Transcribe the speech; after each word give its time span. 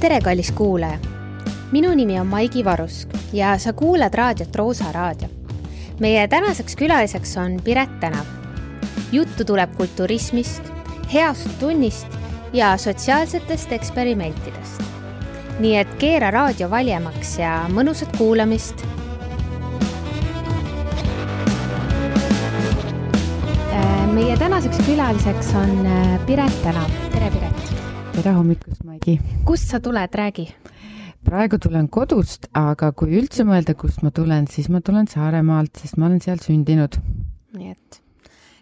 tere, 0.00 0.20
kallis 0.20 0.52
kuulaja! 0.52 0.98
minu 1.72 1.90
nimi 1.94 2.20
on 2.20 2.26
Maigi 2.26 2.64
Varusk 2.64 3.10
ja 3.32 3.58
sa 3.58 3.72
kuulad 3.72 4.14
raadiot 4.14 4.56
Roosa 4.56 4.92
Raadio. 4.92 5.28
meie 6.00 6.28
tänaseks 6.28 6.76
külaliseks 6.76 7.36
on 7.36 7.56
Piret 7.64 8.00
Tänav. 8.00 8.26
juttu 9.12 9.44
tuleb 9.44 9.74
kulturismist, 9.76 10.62
heast 11.14 11.50
tunnist 11.60 12.06
ja 12.52 12.76
sotsiaalsetest 12.76 13.72
eksperimentidest. 13.72 14.82
nii 15.58 15.76
et 15.76 15.94
keera 15.98 16.30
raadio 16.30 16.70
valjemaks 16.70 17.38
ja 17.38 17.66
mõnusat 17.68 18.16
kuulamist. 18.18 18.86
Äh, 23.74 24.06
meie 24.14 24.36
tänaseks 24.36 24.78
külaliseks 24.86 25.54
on 25.54 25.86
äh, 25.86 26.26
Piret 26.26 26.62
Tänav. 26.62 27.07
Tere, 28.18 28.34
hommikust, 28.34 28.82
Maigi! 28.82 29.20
kust 29.46 29.70
sa 29.70 29.78
tuled, 29.80 30.14
räägi 30.14 30.48
praegu 31.28 31.58
tulen 31.62 31.86
kodust, 31.92 32.48
aga 32.56 32.90
kui 32.96 33.14
üldse 33.18 33.44
mõelda, 33.46 33.76
kust 33.78 34.02
ma 34.02 34.10
tulen, 34.14 34.48
siis 34.50 34.68
ma 34.72 34.80
tulen 34.82 35.06
Saaremaalt, 35.10 35.76
sest 35.78 35.98
ma 36.00 36.08
olen 36.08 36.18
seal 36.24 36.40
sündinud. 36.42 36.98
nii 37.58 37.70
et 37.70 38.00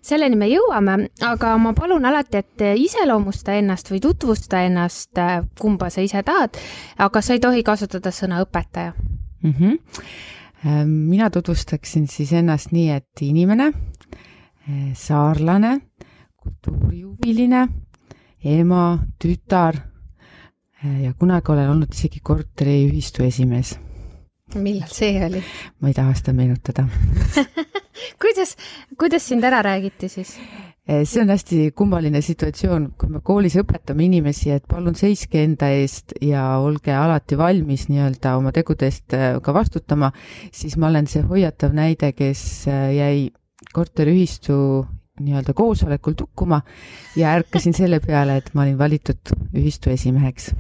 selleni 0.05 0.37
me 0.37 0.49
jõuame, 0.51 0.99
aga 1.25 1.55
ma 1.63 1.73
palun 1.79 2.05
alati, 2.05 2.43
et 2.43 2.67
iseloomusta 2.83 3.57
ennast 3.61 3.91
või 3.93 4.03
tutvusta 4.05 4.61
ennast, 4.67 5.17
kumba 5.61 5.89
sa 5.95 6.05
ise 6.05 6.23
tahad, 6.27 6.61
aga 6.99 7.23
sa 7.23 7.37
ei 7.37 7.41
tohi 7.41 7.65
kasutada 7.65 8.13
sõna 8.13 8.43
õpetaja 8.45 8.93
mm. 8.93 9.55
-hmm. 9.57 10.85
mina 10.85 11.31
tutvustaksin 11.31 12.07
siis 12.13 12.33
ennast 12.33 12.77
nii, 12.77 12.91
et 12.91 13.25
inimene, 13.25 13.73
saarlane, 14.93 15.79
kultuurihuviline, 16.37 17.69
ema, 18.47 18.99
tütar 19.23 19.79
ja 21.03 21.13
kunagi 21.19 21.53
olen 21.53 21.73
olnud 21.73 21.93
isegi 21.95 22.21
korteriühistu 22.21 23.25
esimees. 23.27 23.77
millal 24.55 24.93
see 24.93 25.25
oli? 25.27 25.43
ma 25.81 25.91
ei 25.91 25.95
taha 25.95 26.15
seda 26.15 26.33
meenutada 26.37 26.87
kuidas, 28.23 28.57
kuidas 28.99 29.29
sind 29.29 29.45
ära 29.45 29.63
räägiti 29.63 30.09
siis? 30.09 30.37
Eh, 30.87 31.03
see 31.03 31.23
on 31.25 31.33
hästi 31.33 31.73
kummaline 31.75 32.21
situatsioon, 32.23 32.93
kui 32.95 33.11
me 33.11 33.21
koolis 33.27 33.57
õpetame 33.59 34.05
inimesi, 34.07 34.53
et 34.55 34.69
palun 34.71 34.95
seiske 34.95 35.43
enda 35.43 35.73
eest 35.75 36.15
ja 36.23 36.45
olge 36.63 36.95
alati 36.95 37.39
valmis 37.39 37.89
nii-öelda 37.91 38.37
oma 38.39 38.53
tegude 38.55 38.87
eest 38.87 39.17
eh, 39.19 39.41
ka 39.43 39.55
vastutama, 39.57 40.13
siis 40.55 40.77
ma 40.79 40.87
olen 40.93 41.11
see 41.11 41.25
hoiatav 41.27 41.75
näide, 41.75 42.13
kes 42.15 42.45
jäi 42.69 43.33
korteriühistu 43.75 44.61
nii-öelda 45.21 45.55
koosolekul 45.57 46.17
tukkuma 46.19 46.61
ja 47.17 47.35
ärkasin 47.39 47.75
selle 47.77 48.01
peale, 48.05 48.37
et 48.41 48.51
ma 48.55 48.65
olin 48.67 48.79
valitud 48.79 49.35
ühistu 49.55 49.91
esimeheks. 49.91 50.53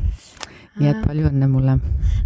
nii 0.77 0.91
et 0.91 1.01
palju 1.07 1.31
õnne 1.31 1.49
mulle. 1.49 1.79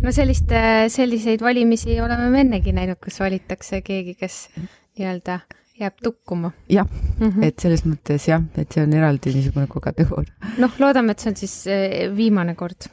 no 0.03 0.13
sellist, 0.13 0.53
selliseid 0.89 1.43
valimisi 1.43 2.01
oleme 2.03 2.29
me 2.31 2.45
ennegi 2.47 2.75
näinud, 2.75 2.99
kus 3.03 3.21
valitakse 3.21 3.83
keegi, 3.87 4.15
kes 4.19 4.47
nii-öelda 4.57 5.41
jääb 5.81 5.97
tukkuma. 6.03 6.51
jah 6.69 6.87
mm, 6.87 7.29
-hmm. 7.29 7.45
et 7.45 7.59
selles 7.59 7.85
mõttes 7.87 8.29
jah, 8.29 8.43
et 8.57 8.73
see 8.73 8.85
on 8.85 8.93
eraldi 8.93 9.35
niisugune 9.35 9.67
kategooria. 9.67 10.35
noh, 10.59 10.73
loodame, 10.79 11.13
et 11.13 11.19
see 11.19 11.31
on 11.33 11.37
siis 11.37 11.55
eh, 11.67 12.17
viimane 12.17 12.55
kord. 12.55 12.89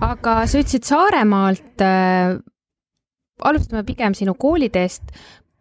aga 0.00 0.46
sa 0.46 0.58
ütlesid 0.58 0.88
Saaremaalt 0.88 1.84
äh,, 1.84 2.36
alustame 3.42 3.84
pigem 3.84 4.14
sinu 4.14 4.34
kooliteest. 4.34 5.02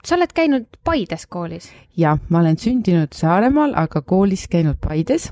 Sa 0.05 0.17
oled 0.17 0.33
käinud 0.33 0.67
Paides 0.83 1.27
koolis? 1.27 1.71
jah, 1.97 2.19
ma 2.29 2.41
olen 2.41 2.57
sündinud 2.57 3.13
Saaremaal, 3.15 3.75
aga 3.75 4.01
koolis 4.01 4.47
käinud 4.51 4.79
Paides 4.81 5.31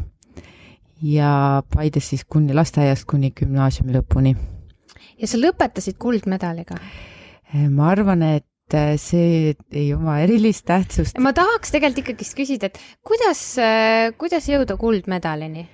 ja 1.02 1.64
Paides 1.74 2.10
siis 2.12 2.26
kuni 2.26 2.54
lasteaiast 2.54 3.08
kuni 3.10 3.32
gümnaasiumi 3.32 3.96
lõpuni. 3.96 4.36
ja 5.18 5.28
sa 5.28 5.40
lõpetasid 5.40 5.98
kuldmedaliga? 6.00 6.78
ma 7.70 7.90
arvan, 7.94 8.24
et 8.38 8.76
äh, 8.78 8.94
see 9.02 9.56
ei 9.72 9.94
oma 9.96 10.20
erilist 10.24 10.66
tähtsust. 10.70 11.18
ma 11.20 11.34
tahaks 11.34 11.74
tegelikult 11.74 12.06
ikkagist 12.14 12.38
küsida, 12.38 12.70
et 12.70 12.80
kuidas, 13.06 13.42
äh, 13.58 14.10
kuidas 14.18 14.50
jõuda 14.52 14.78
kuldmedalini? 14.78 15.68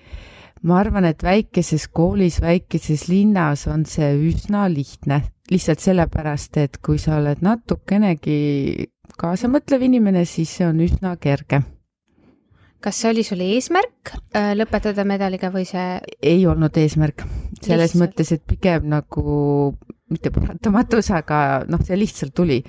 ma 0.63 0.79
arvan, 0.79 1.05
et 1.09 1.23
väikeses 1.23 1.88
koolis, 1.91 2.39
väikeses 2.41 3.07
linnas 3.09 3.67
on 3.72 3.85
see 3.89 4.13
üsna 4.29 4.69
lihtne, 4.72 5.23
lihtsalt 5.51 5.83
sellepärast, 5.83 6.57
et 6.57 6.78
kui 6.81 6.97
sa 7.01 7.19
oled 7.19 7.44
natukenegi 7.45 8.89
kaasamõtlev 9.19 9.85
inimene, 9.85 10.25
siis 10.25 10.57
see 10.57 10.67
on 10.67 10.81
üsna 10.83 11.16
kerge 11.22 11.61
kas 12.85 13.00
see 13.01 13.09
oli 13.09 13.23
sul 13.25 13.41
eesmärk 13.41 14.11
äh, 14.38 14.51
lõpetada 14.57 15.05
medaliga 15.07 15.50
või 15.53 15.66
see? 15.66 15.97
ei 16.22 16.44
olnud 16.45 16.75
eesmärk, 16.78 17.23
selles 17.61 17.95
lihtsalt. 17.95 18.01
mõttes, 18.03 18.31
et 18.35 18.44
pigem 18.45 18.85
nagu 18.91 19.23
mitte 20.13 20.29
paratamatus, 20.34 21.09
aga 21.17 21.39
noh, 21.69 21.81
see 21.85 21.97
lihtsalt 21.97 22.35
tuli. 22.38 22.59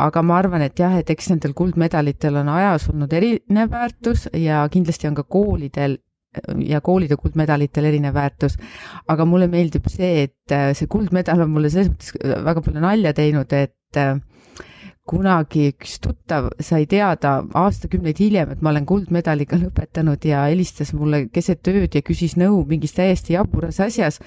aga 0.00 0.22
ma 0.24 0.36
arvan, 0.40 0.62
et 0.64 0.78
jah, 0.78 0.92
et 0.96 1.08
eks 1.12 1.32
nendel 1.32 1.54
kuldmedalitel 1.56 2.36
on 2.42 2.52
ajas 2.52 2.88
olnud 2.92 3.12
erinev 3.16 3.72
väärtus 3.72 4.28
ja 4.36 4.62
kindlasti 4.72 5.08
on 5.08 5.16
ka 5.16 5.24
koolidel 5.24 5.98
ja 6.66 6.80
koolide 6.80 7.16
kuldmedalitel 7.18 7.88
erinev 7.90 8.14
väärtus. 8.14 8.56
aga 9.08 9.24
mulle 9.26 9.48
meeldib 9.50 9.88
see, 9.90 10.28
et 10.28 10.58
see 10.78 10.90
kuldmedal 10.90 11.46
on 11.46 11.50
mulle 11.50 11.70
selles 11.70 11.90
mõttes 11.90 12.44
väga 12.46 12.62
palju 12.66 12.82
nalja 12.84 13.14
teinud, 13.16 13.52
et 13.52 13.98
kunagi 15.10 15.70
üks 15.72 15.96
tuttav 16.04 16.50
sai 16.62 16.84
teada 16.90 17.40
aastakümneid 17.58 18.20
hiljem, 18.22 18.52
et 18.54 18.60
ma 18.62 18.70
olen 18.70 18.86
kuldmedaliga 18.86 19.58
lõpetanud 19.64 20.26
ja 20.28 20.44
helistas 20.46 20.92
mulle 20.94 21.24
keset 21.34 21.66
ööd 21.72 21.98
ja 21.98 22.04
küsis 22.06 22.36
nõu 22.40 22.62
mingis 22.68 22.94
täiesti 22.98 23.34
jaburas 23.34 23.80
asjas. 23.82 24.20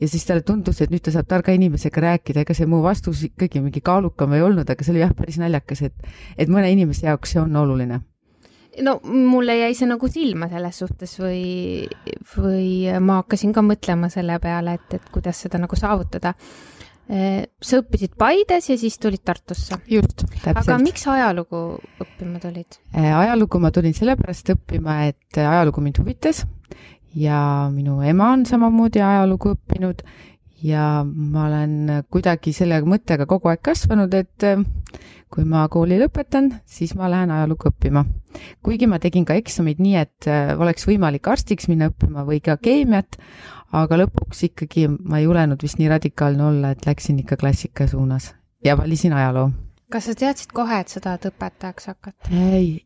ja 0.00 0.08
siis 0.08 0.24
talle 0.28 0.46
tundus, 0.46 0.80
et 0.80 0.92
nüüd 0.92 1.04
ta 1.04 1.12
saab 1.14 1.28
targa 1.28 1.52
inimesega 1.56 2.06
rääkida, 2.06 2.46
ega 2.46 2.56
see 2.56 2.70
mu 2.70 2.80
vastus 2.86 3.26
ikkagi 3.28 3.60
mingi 3.60 3.84
kaalukam 3.84 4.32
ei 4.36 4.46
olnud, 4.46 4.70
aga 4.70 4.86
see 4.86 4.96
oli 4.96 5.04
jah, 5.04 5.12
päris 5.16 5.40
naljakas, 5.42 5.84
et, 5.90 6.08
et 6.38 6.48
mõne 6.48 6.72
inimese 6.72 7.10
jaoks 7.10 7.36
see 7.36 7.42
on 7.42 7.60
oluline 7.60 8.00
no 8.86 8.98
mulle 9.04 9.56
jäi 9.58 9.74
see 9.74 9.88
nagu 9.90 10.08
silma 10.08 10.48
selles 10.50 10.82
suhtes 10.82 11.16
või, 11.20 11.86
või 12.36 12.68
ma 13.02 13.20
hakkasin 13.22 13.54
ka 13.56 13.64
mõtlema 13.66 14.10
selle 14.12 14.38
peale, 14.42 14.78
et, 14.78 15.00
et 15.00 15.08
kuidas 15.14 15.42
seda 15.46 15.58
nagu 15.62 15.78
saavutada 15.78 16.34
Äh, 17.10 17.48
sa 17.58 17.80
õppisid 17.80 18.12
Paides 18.18 18.68
ja 18.70 18.76
siis 18.78 18.94
tulid 19.02 19.24
Tartusse? 19.26 19.80
just, 19.90 20.22
täpselt. 20.22 20.60
aga 20.60 20.76
miks 20.78 21.02
ajalugu 21.10 21.80
õppima 21.98 22.38
tulid? 22.38 22.76
Äh, 22.94 23.08
ajalugu 23.24 23.58
ma 23.58 23.72
tulin 23.74 23.96
sellepärast 23.96 24.52
õppima, 24.54 25.08
et 25.10 25.40
ajalugu 25.42 25.82
mind 25.82 25.98
huvitas 25.98 26.44
ja 27.18 27.40
minu 27.74 27.98
ema 28.06 28.28
on 28.36 28.44
samamoodi 28.46 29.02
ajalugu 29.02 29.56
õppinud 29.56 30.04
ja 30.62 31.00
ma 31.02 31.48
olen 31.48 32.04
kuidagi 32.14 32.54
selle 32.54 32.78
mõttega 32.86 33.26
kogu 33.26 33.50
aeg 33.50 33.64
kasvanud, 33.72 34.14
et 34.14 34.46
kui 35.30 35.44
ma 35.46 35.62
kooli 35.70 35.98
lõpetan, 36.00 36.50
siis 36.66 36.96
ma 36.98 37.10
lähen 37.10 37.30
ajalugu 37.30 37.70
õppima. 37.70 38.04
kuigi 38.62 38.86
ma 38.90 38.98
tegin 38.98 39.24
ka 39.24 39.36
eksamid 39.38 39.78
nii, 39.82 39.96
et 39.96 40.28
oleks 40.58 40.86
võimalik 40.88 41.28
arstiks 41.30 41.68
minna 41.70 41.90
õppima 41.90 42.24
või 42.26 42.40
ka 42.42 42.56
keemiat, 42.58 43.18
aga 43.72 44.02
lõpuks 44.02 44.44
ikkagi 44.50 44.88
ma 44.90 45.20
ei 45.20 45.28
julenud 45.28 45.62
vist 45.62 45.78
nii 45.78 45.90
radikaalne 45.90 46.44
olla, 46.44 46.74
et 46.74 46.86
läksin 46.86 47.22
ikka 47.22 47.38
klassika 47.40 47.86
suunas 47.90 48.32
ja 48.64 48.76
valisin 48.78 49.12
ajaloo. 49.12 49.50
kas 49.90 50.06
sa 50.06 50.14
teadsid 50.14 50.52
kohe, 50.54 50.80
et 50.80 50.88
sa 50.88 51.00
tahad 51.02 51.26
õpetajaks 51.30 51.90
hakata? 51.90 52.30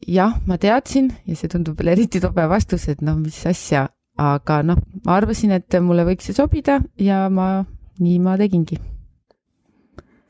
jah, 0.07 0.39
ma 0.47 0.59
teadsin 0.59 1.13
ja 1.27 1.37
see 1.37 1.49
tundub 1.53 1.79
veel 1.81 1.95
eriti 1.97 2.21
tobe 2.21 2.49
vastus, 2.49 2.89
et 2.89 3.05
noh, 3.05 3.19
mis 3.21 3.41
asja, 3.47 3.89
aga 4.21 4.63
noh, 4.63 4.81
ma 5.05 5.19
arvasin, 5.21 5.53
et 5.57 5.81
mulle 5.81 6.07
võiks 6.09 6.29
see 6.29 6.37
sobida 6.37 6.81
ja 7.01 7.27
ma, 7.29 7.65
nii 8.01 8.19
ma 8.25 8.37
tegingi. 8.41 8.81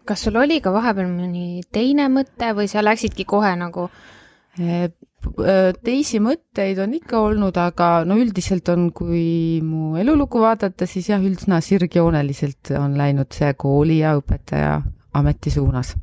Kas 0.05 0.27
sul 0.27 0.37
oli 0.37 0.61
ka 0.61 0.73
vahepeal 0.73 1.09
mõni 1.09 1.63
teine 1.73 2.11
mõte 2.13 2.53
või 2.57 2.69
sa 2.69 2.85
läksidki 2.85 3.25
kohe 3.29 3.55
nagu 3.57 3.89
Äh, 5.41 5.73
teisi 5.85 6.21
mõtteid 6.21 6.79
on 6.85 6.93
ikka 6.99 7.19
olnud, 7.25 7.57
aga 7.59 8.05
no 8.07 8.17
üldiselt 8.21 8.69
on, 8.71 8.91
kui 8.95 9.61
mu 9.65 9.97
elulugu 10.01 10.43
vaadata, 10.43 10.87
siis 10.87 11.09
jah, 11.09 11.23
üldse 11.25 11.61
sirgjooneliselt 11.65 12.75
on 12.79 12.99
läinud 13.01 13.33
see 13.35 13.51
kooli 13.59 14.03
ja 14.03 14.15
õpetaja 14.19 14.77
ameti 15.17 15.51
suunas. 15.55 15.95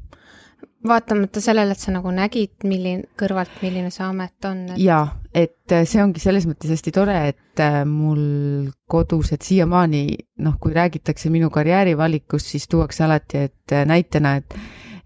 Vaatamata 0.87 1.41
sellele, 1.43 1.75
et 1.75 1.81
sa 1.81 1.93
nagu 1.93 2.11
nägid, 2.15 2.53
milline, 2.67 3.05
kõrvalt, 3.19 3.53
milline 3.61 3.91
see 3.93 4.05
amet 4.05 4.49
on 4.49 4.63
et...? 4.73 4.81
jaa, 4.81 5.03
et 5.33 5.75
see 5.87 6.01
ongi 6.03 6.23
selles 6.23 6.47
mõttes 6.49 6.73
hästi 6.73 6.93
tore, 6.95 7.17
et 7.31 7.63
äh, 7.63 7.81
mul 7.87 8.71
kodus, 8.91 9.33
et 9.35 9.45
siiamaani 9.45 10.03
noh, 10.45 10.57
kui 10.61 10.73
räägitakse 10.75 11.31
minu 11.33 11.51
karjäärivalikust, 11.53 12.53
siis 12.55 12.69
tuuakse 12.71 13.05
alati, 13.05 13.45
et 13.49 13.75
äh, 13.77 13.85
näitena, 13.89 14.37
et 14.41 14.57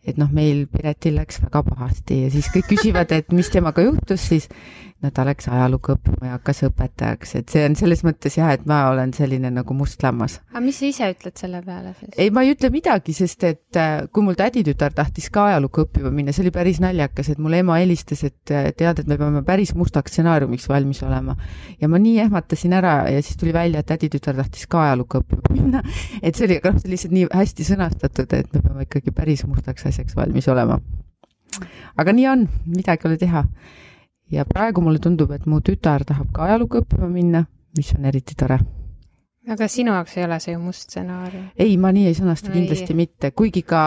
et 0.05 0.19
noh, 0.21 0.29
meil 0.29 0.67
Piretil 0.69 1.15
läks 1.17 1.39
väga 1.41 1.63
pahasti 1.65 2.19
ja 2.25 2.31
siis 2.33 2.51
kõik 2.53 2.67
küsivad, 2.75 3.09
et 3.15 3.31
mis 3.33 3.49
temaga 3.49 3.81
juhtus 3.81 4.27
siis. 4.29 4.45
No 5.03 5.11
ta 5.13 5.25
läks 5.27 5.49
ajalugu 5.51 5.93
õppima 5.95 6.29
ja 6.29 6.37
hakkas 6.37 6.61
õpetajaks, 6.69 7.33
et 7.39 7.51
see 7.51 7.63
on 7.67 7.75
selles 7.77 8.01
mõttes 8.05 8.37
jah, 8.37 8.53
et 8.55 8.63
ma 8.69 8.85
olen 8.91 9.11
selline 9.15 9.51
nagu 9.53 9.75
must 9.77 10.01
lammas. 10.03 10.37
aga 10.53 10.61
mis 10.63 10.79
sa 10.79 10.87
ise 10.87 11.09
ütled 11.11 11.35
selle 11.39 11.61
peale 11.65 11.91
siis? 11.99 12.13
ei, 12.15 12.31
ma 12.33 12.45
ei 12.45 12.53
ütle 12.55 12.71
midagi, 12.73 13.15
sest 13.17 13.43
et 13.47 13.79
äh, 13.81 14.07
kui 14.15 14.23
mul 14.25 14.37
täditütar 14.39 14.95
tahtis 14.95 15.27
ka 15.33 15.49
ajalugu 15.51 15.83
õppima 15.85 16.13
minna, 16.15 16.33
see 16.35 16.45
oli 16.45 16.53
päris 16.55 16.79
naljakas, 16.83 17.33
et 17.33 17.43
mulle 17.43 17.59
ema 17.63 17.79
helistas, 17.81 18.23
et 18.27 18.55
äh, 18.55 18.71
tead, 18.77 19.03
et 19.03 19.11
me 19.11 19.19
peame 19.19 19.43
päris 19.47 19.75
mustaks 19.77 20.15
stsenaariumiks 20.15 20.69
valmis 20.71 21.03
olema. 21.05 21.35
ja 21.81 21.91
ma 21.91 22.01
nii 22.01 22.17
ehmatasin 22.25 22.79
ära 22.79 22.97
ja 23.11 23.21
siis 23.21 23.39
tuli 23.41 23.53
välja, 23.55 23.83
et 23.83 23.91
täditütar 23.91 24.39
tahtis 24.39 24.67
ka 24.71 24.85
ajalugu 24.87 25.21
õppima 25.21 25.53
minna. 25.59 25.83
et 26.21 26.35
see 26.35 26.47
oli, 26.47 26.61
aga 26.63 26.71
noh, 26.71 26.83
see 26.83 26.95
lihtsalt 26.95 27.17
nii 27.19 27.29
hästi 27.35 27.71
sõnastatud, 27.73 28.37
et 28.39 28.53
me 28.53 28.63
peame 28.63 28.87
ikkagi 28.87 29.15
päris 29.15 29.43
mustaks 29.49 29.91
asjaks 29.91 30.15
valmis 30.15 30.47
olema. 30.47 30.79
aga 31.99 32.15
nii 32.15 32.29
on, 32.31 32.47
midagi 32.71 33.05
ei 33.05 33.11
ole 33.11 33.19
teha 33.19 33.49
ja 34.31 34.45
praegu 34.45 34.81
mulle 34.81 34.99
tundub, 34.99 35.31
et 35.35 35.45
mu 35.45 35.61
tütar 35.61 36.05
tahab 36.07 36.31
ka 36.33 36.47
ajalugu 36.49 36.81
õppima 36.81 37.09
minna, 37.11 37.45
mis 37.77 37.93
on 37.97 38.05
eriti 38.09 38.35
tore. 38.37 38.59
aga 39.49 39.67
sinu 39.69 39.93
jaoks 39.93 40.17
ei 40.17 40.25
ole 40.25 40.39
see 40.41 40.53
ju 40.55 40.59
must 40.59 40.87
stsenaarium? 40.89 41.49
ei, 41.57 41.77
ma 41.77 41.91
nii 41.93 42.07
ei 42.09 42.17
sõnasta 42.17 42.49
no, 42.49 42.55
kindlasti 42.57 42.93
ei. 42.93 43.01
mitte, 43.03 43.31
kuigi 43.31 43.61
ka 43.61 43.83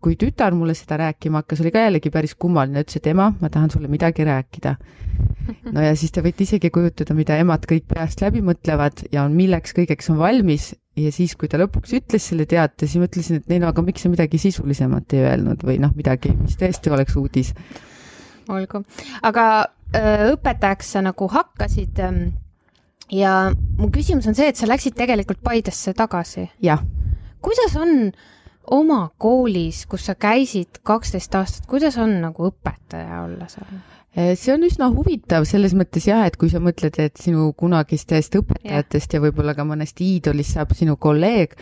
kui 0.00 0.16
tütar 0.16 0.54
mulle 0.56 0.74
seda 0.74 0.96
rääkima 0.96 1.42
hakkas, 1.42 1.60
oli 1.60 1.70
ka 1.74 1.82
jällegi 1.84 2.10
päris 2.12 2.32
kummaline, 2.40 2.80
ütles, 2.80 2.96
et 2.96 3.08
ema, 3.10 3.28
ma 3.40 3.50
tahan 3.52 3.68
sulle 3.70 3.88
midagi 3.92 4.24
rääkida. 4.24 4.74
no 5.74 5.82
ja 5.84 5.92
siis 5.98 6.14
te 6.14 6.24
võite 6.24 6.46
isegi 6.46 6.70
kujutada, 6.72 7.14
mida 7.14 7.36
emad 7.36 7.66
kõik 7.68 7.84
peast 7.90 8.24
läbi 8.24 8.40
mõtlevad 8.44 9.04
ja 9.12 9.26
on, 9.26 9.36
milleks 9.36 9.76
kõigeks 9.76 10.08
on 10.12 10.16
valmis 10.22 10.70
ja 10.96 11.12
siis, 11.12 11.36
kui 11.36 11.50
ta 11.52 11.60
lõpuks 11.60 11.92
ütles 12.00 12.30
selle 12.32 12.48
teate, 12.48 12.88
siis 12.88 13.02
ma 13.02 13.10
ütlesin, 13.10 13.42
et 13.42 13.52
ei 13.52 13.60
no 13.60 13.68
aga 13.68 13.84
miks 13.84 14.06
sa 14.06 14.12
midagi 14.12 14.40
sisulisemat 14.40 15.16
ei 15.18 15.26
öelnud 15.28 15.68
või 15.68 15.76
noh, 15.82 15.92
midagi, 15.96 16.32
mis 16.40 16.56
tõesti 16.60 16.92
oleks 16.96 17.20
uudis 17.20 17.52
olgu, 18.50 18.84
aga 19.22 19.46
öö, 19.94 20.32
õpetajaks 20.34 20.94
sa 20.96 21.02
nagu 21.04 21.28
hakkasid 21.30 22.00
ähm, 22.04 22.22
ja 23.12 23.50
mu 23.78 23.90
küsimus 23.94 24.28
on 24.30 24.36
see, 24.38 24.50
et 24.50 24.60
sa 24.60 24.68
läksid 24.70 24.96
tegelikult 24.98 25.42
Paidesse 25.42 25.94
tagasi. 25.94 26.50
kuidas 27.42 27.76
on 27.76 28.12
oma 28.70 29.10
koolis, 29.18 29.86
kus 29.86 30.06
sa 30.06 30.14
käisid 30.14 30.82
kaksteist 30.86 31.34
aastat, 31.34 31.66
kuidas 31.70 31.98
on 31.98 32.20
nagu 32.22 32.50
õpetaja 32.50 33.24
olla 33.24 33.48
seal? 33.50 33.80
Äh, 34.18 34.34
see 34.38 34.54
on 34.54 34.66
üsna 34.66 34.90
huvitav 34.90 35.46
selles 35.48 35.74
mõttes 35.78 36.06
jah, 36.08 36.24
et 36.26 36.36
kui 36.38 36.50
sa 36.50 36.62
mõtled, 36.62 36.96
et 37.02 37.16
sinu 37.18 37.50
kunagistest 37.58 38.36
õpetajatest 38.40 39.14
ja, 39.14 39.18
ja 39.18 39.24
võib-olla 39.26 39.54
ka 39.58 39.66
mõnest 39.66 40.02
iidolist 40.02 40.56
saab 40.56 40.74
sinu 40.78 40.96
kolleeg, 41.00 41.56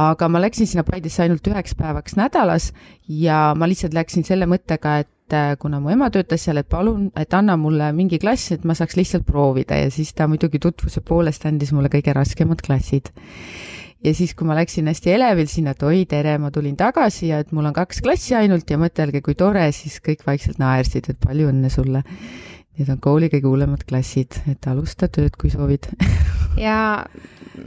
aga 0.00 0.28
ma 0.30 0.42
läksin 0.42 0.70
sinna 0.70 0.86
Paidesse 0.86 1.24
ainult 1.24 1.46
üheks 1.50 1.74
päevaks 1.78 2.16
nädalas 2.18 2.70
ja 3.06 3.50
ma 3.58 3.68
lihtsalt 3.70 3.94
läksin 3.94 4.26
selle 4.26 4.46
mõttega, 4.50 5.00
et 5.04 5.10
et 5.30 5.36
äh, 5.36 5.56
kuna 5.58 5.78
mu 5.80 5.90
ema 5.92 6.10
töötas 6.10 6.42
seal, 6.44 6.58
et 6.58 6.68
palun, 6.68 7.10
et 7.18 7.34
anna 7.34 7.56
mulle 7.60 7.92
mingi 7.94 8.18
klass, 8.18 8.50
et 8.56 8.64
ma 8.66 8.74
saaks 8.74 8.96
lihtsalt 8.98 9.26
proovida 9.26 9.78
ja 9.78 9.90
siis 9.90 10.10
ta 10.14 10.26
muidugi 10.30 10.58
tutvuse 10.58 11.02
poolest 11.06 11.46
andis 11.46 11.70
mulle 11.76 11.90
kõige 11.92 12.14
raskemad 12.16 12.62
klassid. 12.66 13.12
ja 14.02 14.14
siis, 14.14 14.34
kui 14.34 14.48
ma 14.48 14.56
läksin 14.58 14.88
hästi 14.90 15.12
elevil 15.14 15.46
sinna, 15.46 15.76
et 15.76 15.82
oi, 15.86 16.04
tere, 16.10 16.38
ma 16.38 16.50
tulin 16.50 16.76
tagasi 16.76 17.30
ja 17.30 17.38
et 17.44 17.52
mul 17.52 17.68
on 17.70 17.76
kaks 17.76 18.02
klassi 18.02 18.34
ainult 18.34 18.70
ja 18.70 18.78
mõtelge, 18.80 19.22
kui 19.22 19.36
tore, 19.38 19.68
siis 19.76 20.00
kõik 20.02 20.26
vaikselt 20.26 20.58
naersid, 20.58 21.12
et 21.12 21.20
palju 21.20 21.52
õnne 21.52 21.70
sulle. 21.70 22.02
Need 22.80 22.90
on 22.90 22.98
kooli 23.02 23.28
kõige 23.28 23.46
hullemad 23.50 23.84
klassid, 23.86 24.40
et 24.50 24.66
alusta 24.66 25.10
tööd, 25.12 25.36
kui 25.38 25.52
soovid 25.52 25.92
ja 26.66 27.04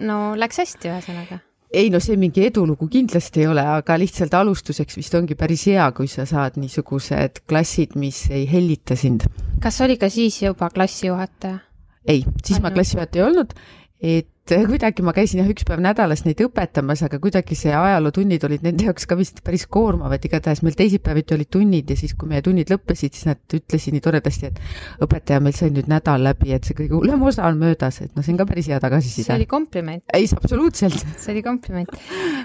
no 0.01 0.33
läks 0.35 0.63
hästi, 0.65 0.91
ühesõnaga 0.91 1.43
ei 1.73 1.89
no 1.89 1.99
see 2.03 2.17
mingi 2.21 2.45
edulugu 2.47 2.87
kindlasti 2.91 3.43
ei 3.43 3.49
ole, 3.49 3.63
aga 3.75 3.97
lihtsalt 3.99 4.33
alustuseks 4.37 4.97
vist 4.99 5.15
ongi 5.17 5.35
päris 5.39 5.65
hea, 5.71 5.85
kui 5.97 6.09
sa 6.11 6.27
saad 6.29 6.59
niisugused 6.61 7.43
klassid, 7.49 7.97
mis 7.99 8.25
ei 8.31 8.45
hellita 8.49 8.97
sind. 8.99 9.27
kas 9.63 9.81
oli 9.81 9.97
ka 9.97 10.09
siis 10.13 10.41
juba 10.43 10.69
klassijuhataja? 10.73 11.59
ei, 12.05 12.21
siis 12.43 12.57
Ainult. 12.57 12.63
ma 12.67 12.75
klassijuhataja 12.77 13.23
ei 13.23 13.29
olnud, 13.31 13.55
et 14.03 14.27
et 14.51 14.65
kuidagi 14.67 15.03
ma 15.05 15.13
käisin 15.15 15.39
jah, 15.39 15.47
üks 15.47 15.63
päev 15.63 15.79
nädalas 15.83 16.25
neid 16.25 16.41
õpetamas, 16.43 16.99
aga 17.05 17.15
kuidagi 17.23 17.55
see 17.55 17.71
ajalootunnid 17.71 18.43
olid 18.43 18.65
nende 18.65 18.89
jaoks 18.89 19.07
ka 19.07 19.15
vist 19.15 19.39
päris 19.45 19.63
koormavad, 19.71 20.25
igatahes 20.27 20.59
meil 20.65 20.75
teisipäeviti 20.75 21.37
olid 21.37 21.49
tunnid 21.53 21.93
ja 21.93 21.95
siis, 21.95 22.11
kui 22.19 22.27
meie 22.27 22.43
tunnid 22.43 22.73
lõppesid, 22.73 23.15
siis 23.15 23.29
nad 23.29 23.55
ütlesid 23.55 23.95
nii 23.95 24.03
toredasti, 24.03 24.51
et 24.51 24.59
õpetaja, 25.07 25.39
meil 25.43 25.55
sai 25.55 25.71
nüüd 25.71 25.87
nädal 25.91 26.27
läbi, 26.27 26.51
et 26.55 26.67
see 26.67 26.75
kõige 26.75 26.97
hullem 26.97 27.23
osa 27.23 27.47
on 27.47 27.61
möödas, 27.61 28.01
et 28.03 28.11
noh, 28.17 28.25
see 28.25 28.35
on 28.35 28.43
ka 28.43 28.49
päris 28.51 28.67
hea 28.67 28.81
tagasiside. 28.83 29.29
see 29.29 29.39
oli 29.39 29.47
kompliment. 29.47 30.03
ei, 30.11 30.27
absoluutselt. 30.27 30.99
see 31.15 31.35
oli 31.37 31.45
kompliment 31.45 31.95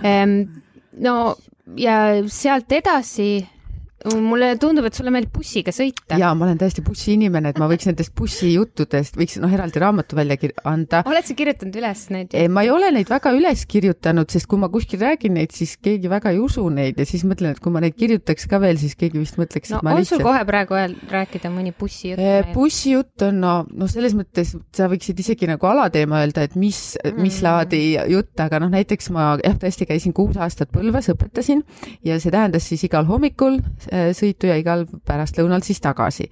ehm,. 0.07 0.41
no 1.03 1.19
ja 1.83 1.99
sealt 2.31 2.71
edasi 2.79 3.33
mulle 4.07 4.53
tundub, 4.61 4.87
et 4.87 4.95
sulle 4.95 5.11
meeldib 5.11 5.33
bussiga 5.35 5.73
sõita. 5.75 6.19
jaa, 6.21 6.31
ma 6.39 6.47
olen 6.47 6.59
täiesti 6.61 6.85
bussiinimene, 6.87 7.51
et 7.51 7.59
ma 7.59 7.67
võiks 7.71 7.89
nendest 7.89 8.13
bussijuttudest, 8.19 9.17
võiks 9.19 9.39
noh, 9.43 9.51
eraldi 9.53 9.83
raamatu 9.83 10.19
välja 10.19 10.53
anda. 10.69 11.03
oled 11.09 11.27
sa 11.27 11.35
kirjutanud 11.39 11.79
üles 11.81 12.05
neid? 12.15 12.37
ma 12.55 12.63
ei 12.63 12.71
ole 12.71 12.93
neid 12.95 13.11
väga 13.11 13.33
üles 13.35 13.65
kirjutanud, 13.71 14.31
sest 14.31 14.47
kui 14.51 14.61
ma 14.63 14.71
kuskil 14.71 15.03
räägin 15.03 15.35
neid, 15.35 15.55
siis 15.57 15.75
keegi 15.83 16.11
väga 16.11 16.31
ei 16.35 16.39
usu 16.43 16.63
neid 16.71 17.01
ja 17.01 17.07
siis 17.09 17.25
mõtlen, 17.27 17.57
et 17.57 17.63
kui 17.65 17.75
ma 17.75 17.83
neid 17.83 17.97
kirjutaks 17.99 18.47
ka 18.51 18.61
veel, 18.63 18.79
siis 18.79 18.95
keegi 18.99 19.19
vist 19.19 19.41
mõtleks, 19.41 19.75
no, 19.75 19.81
et 19.81 19.89
ma 19.89 19.97
on 19.97 20.03
lihtsalt. 20.03 20.23
sul 20.23 20.29
kohe 20.29 20.45
praegu 20.47 20.79
rääkida 21.11 21.51
mõni 21.55 21.75
bussijutt 21.75 22.23
e,? 22.23 22.47
bussijutt 22.55 23.27
on 23.27 23.43
no, 23.43 23.55
no 23.75 23.91
selles 23.91 24.15
mõttes 24.19 24.55
sa 24.55 24.87
võiksid 24.93 25.19
isegi 25.25 25.51
nagu 25.51 25.71
alateema 25.71 26.23
öelda, 26.23 26.47
et 26.47 26.55
mis 26.59 26.95
mm., 27.03 27.19
mis 27.19 27.41
laadi 27.43 27.83
jutt, 28.15 28.37
aga 28.47 28.63
noh, 28.63 28.71
näiteks 28.73 29.11
ma 29.15 29.33
jah, 29.43 29.59
tõesti 29.59 29.91
käisin 29.91 30.15
kuus 30.15 30.39
aastat 30.39 30.71
Põlvas, 30.71 31.09
õpetasin 31.11 31.65
ja 32.07 32.19
see 32.23 32.31
tähendas 32.31 32.69
siis 32.69 32.85
igal 32.87 33.07
hommikul 33.09 33.59
sõitu 34.17 34.49
ja 34.51 34.57
igal 34.61 34.85
pärastlõunal 35.07 35.63
siis 35.67 35.81
tagasi. 35.81 36.29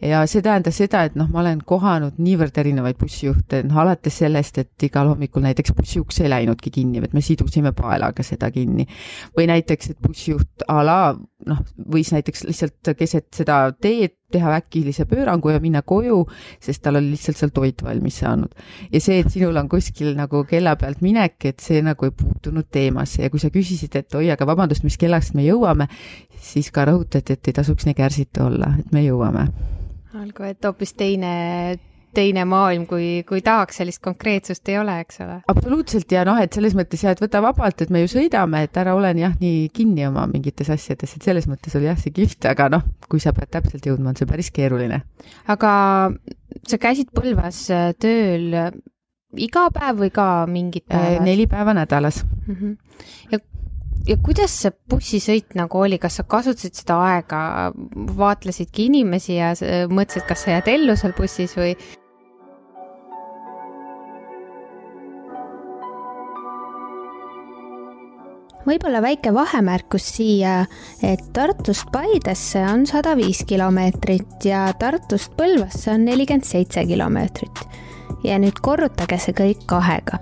ja 0.00 0.22
see 0.26 0.42
tähendas 0.42 0.78
seda, 0.80 1.02
et 1.04 1.16
noh, 1.18 1.28
ma 1.28 1.42
olen 1.42 1.60
kohanud 1.66 2.20
niivõrd 2.22 2.56
erinevaid 2.62 2.96
bussijuhte, 3.00 3.62
noh 3.68 3.80
alates 3.82 4.20
sellest, 4.22 4.58
et 4.58 4.86
igal 4.88 5.10
hommikul 5.12 5.44
näiteks 5.44 5.74
bussiuks 5.76 6.20
ei 6.20 6.30
läinudki 6.32 6.70
kinni, 6.70 7.02
et 7.04 7.12
me 7.16 7.20
sidusime 7.20 7.72
paelaga 7.76 8.24
seda 8.26 8.50
kinni. 8.50 8.86
või 9.36 9.46
näiteks, 9.50 9.90
et 9.90 10.00
bussijuht 10.00 10.64
a 10.68 10.80
la 10.84 11.00
noh, 11.46 11.60
võis 11.92 12.12
näiteks 12.12 12.46
lihtsalt 12.48 12.94
keset 12.96 13.28
seda 13.34 13.62
teed 13.80 14.19
teha 14.32 14.54
äkilise 14.60 15.06
pöörangu 15.10 15.52
ja 15.54 15.60
minna 15.62 15.82
koju, 15.82 16.22
sest 16.62 16.82
tal 16.84 17.00
oli 17.00 17.14
lihtsalt 17.14 17.40
seal 17.40 17.54
toit 17.54 17.82
valmis 17.84 18.20
saanud. 18.22 18.54
ja 18.92 19.00
see, 19.00 19.20
et 19.24 19.30
sinul 19.32 19.56
on 19.56 19.68
kuskil 19.68 20.14
nagu 20.18 20.44
kella 20.48 20.76
pealt 20.80 21.02
minek, 21.04 21.36
et 21.52 21.60
see 21.60 21.82
nagu 21.84 22.08
ei 22.08 22.14
puutunud 22.16 22.70
teemasse 22.70 23.24
ja 23.24 23.30
kui 23.30 23.42
sa 23.42 23.50
küsisid, 23.54 23.96
et 23.96 24.14
oi, 24.14 24.30
aga 24.30 24.46
vabandust, 24.46 24.86
mis 24.86 24.98
kellast 25.00 25.34
me 25.34 25.44
jõuame, 25.46 25.88
siis 26.40 26.70
ka 26.74 26.86
rõhutati, 26.88 27.36
et 27.36 27.52
ei 27.52 27.60
tasuks 27.60 27.86
nii 27.88 27.98
kärsitu 27.98 28.46
olla, 28.46 28.74
et 28.80 28.92
me 28.92 29.04
jõuame. 29.04 29.46
olgu, 30.20 30.42
et 30.48 30.64
hoopis 30.64 30.94
teine 30.94 31.34
teine 32.14 32.44
maailm, 32.48 32.86
kui, 32.90 33.22
kui 33.28 33.42
tahaks, 33.44 33.80
sellist 33.80 34.02
konkreetsust 34.02 34.68
ei 34.72 34.78
ole, 34.80 34.96
eks 35.04 35.20
ole. 35.24 35.38
absoluutselt 35.52 36.12
ja 36.12 36.24
noh, 36.28 36.38
et 36.42 36.52
selles 36.56 36.74
mõttes 36.78 37.04
jah, 37.04 37.14
et 37.14 37.22
võta 37.22 37.42
vabalt, 37.44 37.84
et 37.84 37.92
me 37.94 38.02
ju 38.04 38.10
sõidame, 38.10 38.64
et 38.66 38.80
ära 38.80 38.94
ole 38.98 39.12
jah, 39.18 39.36
nii 39.40 39.68
kinni 39.74 40.06
oma 40.08 40.26
mingites 40.30 40.70
asjades, 40.72 41.16
et 41.16 41.26
selles 41.26 41.48
mõttes 41.50 41.76
oli 41.78 41.90
jah, 41.90 41.98
see 42.00 42.14
kihvt, 42.14 42.50
aga 42.50 42.70
noh, 42.76 42.86
kui 43.10 43.22
sa 43.22 43.34
pead 43.36 43.52
täpselt 43.54 43.86
jõudma, 43.86 44.12
on 44.12 44.20
see 44.20 44.30
päris 44.30 44.50
keeruline. 44.54 45.02
aga 45.50 45.72
sa 46.68 46.80
käisid 46.80 47.12
Põlvas 47.14 47.62
äh, 47.74 47.92
tööl 48.00 48.50
äh, 48.56 48.72
iga 49.38 49.68
päev 49.74 50.02
või 50.04 50.10
ka 50.14 50.26
mingid 50.50 50.86
äh, 50.88 50.96
päevad? 50.96 51.26
neli 51.26 51.46
päeva 51.50 51.74
nädalas 51.76 52.24
mm. 52.24 52.54
-hmm. 52.54 52.76
ja 53.32 53.38
ja 54.08 54.16
kuidas 54.16 54.54
see 54.62 54.72
bussisõit 54.90 55.54
nagu 55.54 55.78
oli, 55.78 55.98
kas 55.98 56.16
sa 56.16 56.24
kasutasid 56.24 56.74
seda 56.74 56.96
aega, 57.04 57.40
vaatlesidki 58.16 58.86
inimesi 58.88 59.36
ja 59.36 59.52
mõtlesid, 59.92 60.24
kas 60.28 60.44
sa 60.44 60.56
jääd 60.56 60.70
ellu 60.72 60.96
seal 60.96 61.12
bussis 61.16 61.52
või, 61.58 61.74
võib-olla 68.66 69.02
väike 69.02 69.34
vahemärkus 69.34 70.08
siia, 70.16 70.64
et 71.02 71.22
Tartust 71.36 71.88
Paidesse 71.92 72.62
on 72.72 72.86
sada 72.88 73.14
viis 73.18 73.44
kilomeetrit 73.48 74.44
ja 74.48 74.66
Tartust 74.78 75.36
Põlvasse 75.38 75.94
on 75.94 76.04
nelikümmend 76.08 76.48
seitse 76.48 76.84
kilomeetrit. 76.86 77.64
ja 78.24 78.36
nüüd 78.38 78.58
korrutage 78.60 79.16
see 79.18 79.32
kõik 79.32 79.64
kahega 79.66 80.18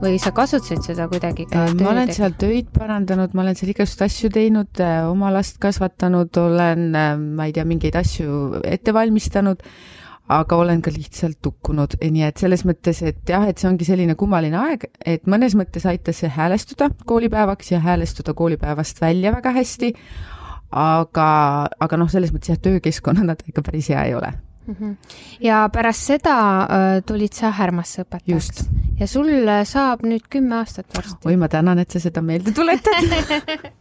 või 0.00 0.18
sa 0.22 0.32
kasutasid 0.34 0.84
seda 0.84 1.06
kuidagi 1.10 1.46
ka 1.50 1.66
ma 1.76 1.92
olen 1.92 2.12
seal 2.14 2.34
töid 2.40 2.70
parandanud, 2.74 3.34
ma 3.36 3.44
olen 3.44 3.58
seal 3.58 3.72
igasuguseid 3.74 4.06
asju 4.08 4.32
teinud, 4.34 4.82
äh, 4.82 5.04
oma 5.10 5.32
last 5.34 5.60
kasvatanud, 5.62 6.32
olen, 6.40 6.86
äh, 6.96 7.14
ma 7.18 7.48
ei 7.48 7.56
tea, 7.56 7.66
mingeid 7.68 7.98
asju 8.00 8.62
ette 8.64 8.94
valmistanud, 8.96 9.62
aga 10.30 10.58
olen 10.62 10.82
ka 10.82 10.92
lihtsalt 10.94 11.40
tukkunud, 11.42 11.98
nii 12.00 12.26
et 12.28 12.40
selles 12.40 12.64
mõttes, 12.68 13.02
et 13.06 13.22
jah, 13.28 13.46
et 13.50 13.58
see 13.58 13.68
ongi 13.70 13.88
selline 13.88 14.16
kummaline 14.18 14.58
aeg, 14.60 14.86
et 15.04 15.26
mõnes 15.30 15.56
mõttes 15.58 15.86
aitas 15.90 16.22
see 16.22 16.30
häälestuda 16.32 16.92
koolipäevaks 17.06 17.72
ja 17.74 17.80
häälestuda 17.84 18.34
koolipäevast 18.38 19.02
välja 19.02 19.34
väga 19.34 19.52
hästi, 19.58 19.94
aga, 20.70 21.30
aga 21.82 21.98
noh, 21.98 22.12
selles 22.12 22.32
mõttes 22.32 22.54
jah, 22.54 22.62
töökeskkonnana 22.62 23.36
ta 23.36 23.50
ikka 23.50 23.66
päris 23.66 23.90
hea 23.90 24.06
ei 24.06 24.16
ole. 24.16 24.32
Ja 25.40 25.64
pärast 25.72 26.06
seda 26.10 26.36
äh, 26.62 27.02
tulid 27.06 27.34
sa 27.36 27.50
Härmasse 27.54 28.04
õpetajaks. 28.04 28.64
ja 29.00 29.08
sul 29.10 29.30
äh, 29.48 29.64
saab 29.68 30.04
nüüd 30.06 30.26
kümme 30.30 30.60
aastat 30.60 30.86
varsti. 30.96 31.20
oi, 31.26 31.36
ma 31.36 31.48
tänan, 31.48 31.78
et 31.78 31.90
sa 31.90 32.00
seda 32.00 32.22
meelde 32.22 32.52
tuletad 32.52 33.08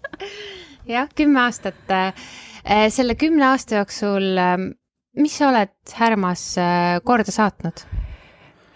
jah, 0.96 1.10
kümme 1.15 1.41
aastat 1.46 1.89
äh,. 1.91 2.13
selle 2.89 3.15
kümne 3.15 3.46
aasta 3.51 3.81
jooksul 3.81 4.38
äh, 4.38 4.58
mis 5.19 5.38
sa 5.38 5.50
oled 5.53 5.74
Härmas 5.96 6.43
korda 7.03 7.31
saatnud? 7.34 7.86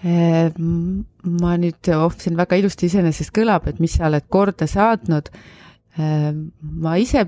Ma 0.03 1.53
nüüd, 1.55 1.87
oh, 1.95 2.11
see 2.19 2.33
on 2.33 2.37
väga 2.37 2.57
ilusti 2.59 2.89
iseenesest 2.89 3.31
kõlab, 3.31 3.69
et 3.71 3.77
mis 3.79 3.93
sa 3.95 4.09
oled 4.09 4.25
korda 4.27 4.67
saatnud. 4.67 5.29
Ma 5.95 6.95
ise 6.99 7.23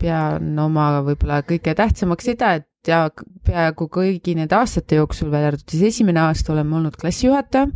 pean 0.00 0.54
oma 0.58 0.86
võib-olla 1.04 1.42
kõige 1.44 1.74
tähtsamaks 1.76 2.30
seda, 2.30 2.54
et 2.56 2.68
ja 2.88 3.08
peaaegu 3.46 3.88
kõigi 3.92 4.34
nende 4.38 4.56
aastate 4.56 4.98
jooksul, 5.00 5.30
välja 5.32 5.52
arvatud 5.52 5.74
siis 5.74 5.94
esimene 5.94 6.20
aasta, 6.20 6.52
olen 6.52 6.66
ma 6.66 6.80
olnud 6.80 6.96
klassijuhataja. 7.00 7.68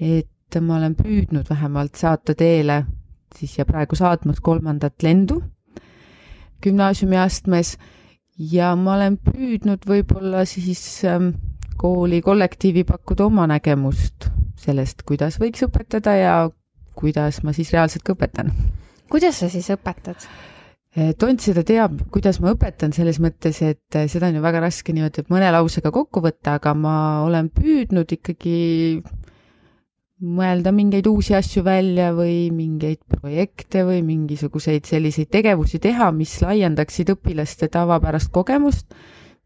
et 0.00 0.60
ma 0.60 0.76
olen 0.76 0.94
püüdnud 0.98 1.46
vähemalt 1.50 1.94
saata 1.96 2.34
teele 2.34 2.84
siis 3.36 3.58
ja 3.58 3.64
praegu 3.64 3.96
saatmas 3.96 4.40
kolmandat 4.40 5.02
lendu 5.02 5.42
gümnaasiumi 6.62 7.16
astmes 7.16 7.76
ja 8.52 8.74
ma 8.76 8.96
olen 8.96 9.18
püüdnud 9.24 9.86
võib-olla 9.88 10.44
siis 10.48 10.82
ähm, 11.08 11.32
kooli 11.80 12.20
kollektiivi 12.24 12.84
pakkuda 12.88 13.26
oma 13.28 13.46
nägemust 13.50 14.28
sellest, 14.60 15.04
kuidas 15.08 15.38
võiks 15.40 15.64
õpetada 15.64 16.16
ja 16.18 16.34
kuidas 16.96 17.42
ma 17.44 17.54
siis 17.56 17.72
reaalselt 17.72 18.04
ka 18.04 18.16
õpetan. 18.16 18.52
kuidas 19.10 19.40
sa 19.40 19.48
siis 19.52 19.70
õpetad? 19.72 20.26
Äh, 20.90 21.12
tont 21.14 21.38
seda 21.38 21.62
teab, 21.62 22.00
kuidas 22.10 22.40
ma 22.42 22.50
õpetan, 22.50 22.90
selles 22.90 23.20
mõttes, 23.22 23.60
et 23.62 23.94
äh, 23.94 24.08
seda 24.10 24.26
on 24.26 24.40
ju 24.40 24.42
väga 24.42 24.64
raske 24.64 24.90
niimoodi 24.90 25.22
mõne 25.30 25.46
lausega 25.54 25.92
kokku 25.94 26.18
võtta, 26.24 26.56
aga 26.58 26.72
ma 26.74 26.94
olen 27.22 27.46
püüdnud 27.54 28.10
ikkagi 28.16 28.56
mõelda 30.20 30.72
mingeid 30.74 31.06
uusi 31.06 31.36
asju 31.38 31.62
välja 31.62 32.10
või 32.16 32.50
mingeid 32.50 33.04
projekte 33.06 33.84
või 33.86 34.02
mingisuguseid 34.02 34.90
selliseid 34.90 35.30
tegevusi 35.30 35.78
teha, 35.78 36.10
mis 36.10 36.34
laiendaksid 36.42 37.14
õpilaste 37.14 37.70
tavapärast 37.70 38.32
kogemust. 38.34 38.90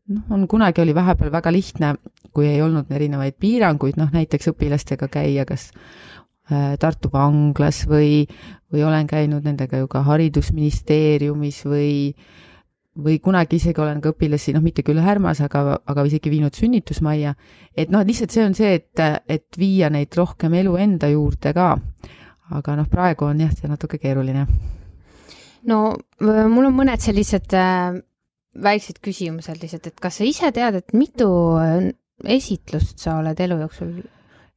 noh, 0.08 0.24
on 0.32 0.48
kunagi 0.48 0.80
oli 0.80 0.96
vahepeal 0.96 1.28
väga 1.32 1.52
lihtne, 1.52 1.94
kui 2.32 2.48
ei 2.48 2.62
olnud 2.64 2.88
erinevaid 2.88 3.36
piiranguid, 3.36 4.00
noh 4.00 4.08
näiteks 4.12 4.48
õpilastega 4.54 5.08
käia 5.12 5.44
kas 5.44 5.70
Tartu 6.50 7.08
vanglas 7.08 7.86
või, 7.88 8.26
või 8.68 8.82
olen 8.84 9.06
käinud 9.08 9.46
nendega 9.46 9.78
ju 9.80 9.86
ka 9.88 10.02
haridusministeeriumis 10.04 11.62
või 11.64 11.92
äh, 12.10 12.26
või 12.94 13.18
kunagi 13.22 13.58
isegi 13.58 13.80
olen 13.80 14.00
ka 14.02 14.12
õpilasi, 14.14 14.54
noh, 14.54 14.62
mitte 14.62 14.84
küll 14.86 15.02
Härmas, 15.02 15.40
aga, 15.44 15.78
aga 15.86 16.04
isegi 16.06 16.30
viinud 16.30 16.54
sünnitusmajja. 16.54 17.34
et 17.76 17.90
noh, 17.90 18.04
lihtsalt 18.06 18.30
see 18.30 18.44
on 18.44 18.54
see, 18.54 18.74
et, 18.78 19.02
et 19.28 19.58
viia 19.58 19.90
neid 19.90 20.14
rohkem 20.14 20.54
elu 20.54 20.76
enda 20.76 21.10
juurde 21.10 21.52
ka. 21.54 21.74
aga 22.54 22.76
noh, 22.76 22.88
praegu 22.90 23.26
on 23.26 23.40
jah, 23.40 23.52
see 23.52 23.68
natuke 23.68 23.98
keeruline. 23.98 24.46
no 25.66 25.80
mul 26.20 26.70
on 26.70 26.74
mõned 26.76 27.02
sellised 27.02 27.54
äh, 27.58 27.98
väiksed 28.54 29.02
küsimused 29.02 29.58
lihtsalt, 29.60 29.90
et 29.90 30.00
kas 30.00 30.20
sa 30.20 30.24
ise 30.24 30.52
tead, 30.54 30.78
et 30.78 30.94
mitu 30.94 31.28
äh, 31.58 31.90
esitlust 32.24 33.02
sa 33.02 33.18
oled 33.18 33.40
elu 33.40 33.58
jooksul 33.64 33.96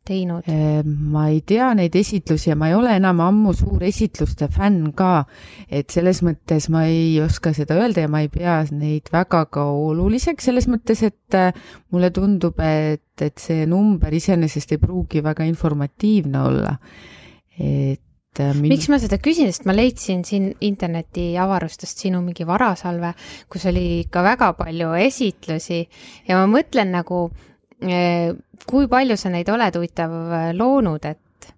teinud? 0.08 0.48
Ehm, 0.52 0.94
ma 1.14 1.28
ei 1.32 1.42
tea 1.48 1.70
neid 1.78 1.96
esitlusi 2.00 2.52
ja 2.52 2.56
ma 2.60 2.70
ei 2.72 2.76
ole 2.78 2.96
enam 2.98 3.20
ammu 3.26 3.54
suur 3.58 3.84
esitluste 3.88 4.48
fänn 4.54 4.94
ka. 4.98 5.26
et 5.68 5.92
selles 5.94 6.22
mõttes 6.26 6.70
ma 6.74 6.86
ei 6.88 7.18
oska 7.24 7.54
seda 7.56 7.78
öelda 7.82 8.06
ja 8.06 8.12
ma 8.12 8.24
ei 8.24 8.32
pea 8.32 8.60
neid 8.72 9.12
väga 9.14 9.46
ka 9.52 9.68
oluliseks, 9.72 10.48
selles 10.50 10.70
mõttes, 10.72 11.04
et 11.04 11.38
äh, 11.38 11.52
mulle 11.92 12.12
tundub, 12.16 12.60
et, 12.64 13.06
et 13.22 13.38
see 13.42 13.68
number 13.70 14.14
iseenesest 14.14 14.76
ei 14.76 14.82
pruugi 14.82 15.24
väga 15.26 15.48
informatiivne 15.48 16.42
olla. 16.42 16.78
et 17.58 18.40
äh, 18.40 18.54
min... 18.56 18.72
miks 18.72 18.88
ma 18.94 19.02
seda 19.02 19.20
küsin, 19.24 19.52
sest 19.52 19.68
ma 19.68 19.76
leidsin 19.76 20.24
siin 20.28 20.52
interneti 20.62 21.30
avarustest 21.42 22.06
sinu 22.06 22.22
mingi 22.26 22.48
varasalve, 22.48 23.14
kus 23.50 23.68
oli 23.70 24.04
ikka 24.06 24.24
väga 24.24 24.54
palju 24.60 24.96
esitlusi 25.02 25.84
ja 26.28 26.40
ma 26.40 26.50
mõtlen 26.58 26.94
nagu 26.96 27.28
kui 28.68 28.90
palju 28.90 29.18
sa 29.20 29.32
neid 29.34 29.50
oled 29.54 29.78
huvitav 29.78 30.14
eh, 30.34 30.50
loonud, 30.58 31.06
et, 31.06 31.50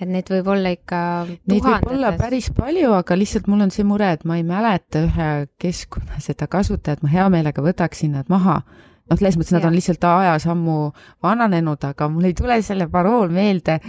et 0.00 0.08
neid 0.08 0.30
võib 0.32 0.52
olla 0.54 0.72
ikka 0.72 1.00
Neid 1.28 1.64
võib 1.66 1.90
olla 1.92 2.12
päris 2.18 2.50
palju, 2.56 2.92
aga 2.96 3.18
lihtsalt 3.18 3.48
mul 3.50 3.66
on 3.66 3.74
see 3.74 3.86
mure, 3.86 4.12
et 4.16 4.24
ma 4.28 4.38
ei 4.40 4.46
mäleta 4.48 5.04
ühe 5.06 5.30
keskkonna 5.60 6.22
seda 6.24 6.48
kasutajat, 6.50 7.02
ma 7.04 7.12
hea 7.12 7.26
meelega 7.32 7.64
võtaksin 7.64 8.16
nad 8.16 8.30
maha. 8.32 8.62
noh, 9.08 9.16
selles 9.16 9.36
mõttes 9.40 9.56
nad 9.56 9.64
ja. 9.64 9.68
on 9.68 9.76
lihtsalt 9.76 10.04
ajas 10.04 10.48
ammu 10.48 10.78
vananenud, 11.24 11.84
aga 11.84 12.08
mul 12.12 12.28
ei 12.28 12.34
tule 12.36 12.60
selle 12.62 12.88
parool 12.92 13.28
meelde 13.32 13.80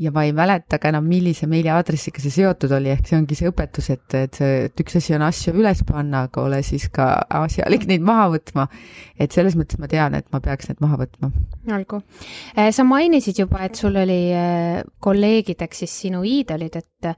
ja 0.00 0.10
ma 0.14 0.24
ei 0.24 0.32
mäleta 0.36 0.78
ka 0.80 0.90
enam, 0.90 1.06
millise 1.08 1.46
meiliaadressiga 1.50 2.22
see 2.22 2.32
seotud 2.34 2.72
oli, 2.76 2.92
ehk 2.94 3.08
see 3.08 3.18
ongi 3.18 3.36
see 3.38 3.50
õpetus, 3.50 3.90
et, 3.92 4.06
et 4.16 4.38
see, 4.38 4.62
et 4.68 4.82
üks 4.84 4.96
asi 5.00 5.16
on 5.16 5.24
asju 5.26 5.54
üles 5.60 5.82
panna, 5.88 6.24
aga 6.28 6.44
ole 6.46 6.62
siis 6.66 6.88
ka 6.92 7.08
asjalik 7.40 7.86
neid 7.90 8.04
maha 8.06 8.30
võtma. 8.34 8.66
et 9.20 9.32
selles 9.36 9.56
mõttes 9.60 9.80
ma 9.80 9.90
tean, 9.92 10.16
et 10.16 10.26
ma 10.32 10.40
peaks 10.44 10.70
need 10.70 10.80
maha 10.80 11.00
võtma. 11.02 11.32
olgu. 11.76 12.02
Eh, 12.56 12.70
sa 12.72 12.86
mainisid 12.88 13.42
juba, 13.42 13.64
et 13.66 13.76
sul 13.76 13.96
oli 14.00 14.22
eh, 14.32 14.80
kolleegideks 15.00 15.84
siis 15.84 15.98
sinu 16.06 16.24
iidolid, 16.24 16.80
et 16.80 17.12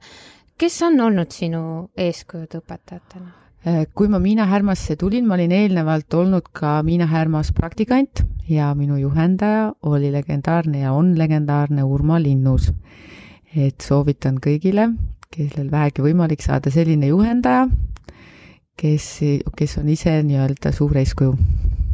kes 0.59 0.81
on 0.89 0.99
olnud 1.07 1.31
sinu 1.31 1.63
eeskujud 1.97 2.59
õpetajatena? 2.59 3.42
Äh, 3.65 3.85
kui 3.95 4.09
ma 4.11 4.19
Miina 4.19 4.43
Härmasse 4.43 4.97
tulin, 4.99 5.23
ma 5.23 5.37
olin 5.37 5.51
eelnevalt 5.55 6.13
olnud 6.19 6.49
ka 6.51 6.81
Miina 6.83 7.05
Härmas 7.07 7.53
praktikant 7.55 8.25
ja 8.49 8.73
minu 8.75 8.97
juhendaja 8.99 9.69
oli 9.87 10.09
legendaarne 10.11 10.81
ja 10.81 10.91
on 10.91 11.13
legendaarne 11.17 11.83
Urmo 11.83 12.17
Linnus. 12.19 12.73
et 13.55 13.81
soovitan 13.81 14.39
kõigile, 14.41 14.89
kellel 15.31 15.71
vähegi 15.71 16.01
võimalik 16.01 16.41
saada 16.41 16.71
selline 16.73 17.07
juhendaja, 17.07 17.67
kes, 18.75 19.07
kes 19.55 19.77
on 19.77 19.89
ise 19.89 20.17
nii-öelda 20.23 20.73
suur 20.73 20.97
eeskuju. 20.97 21.37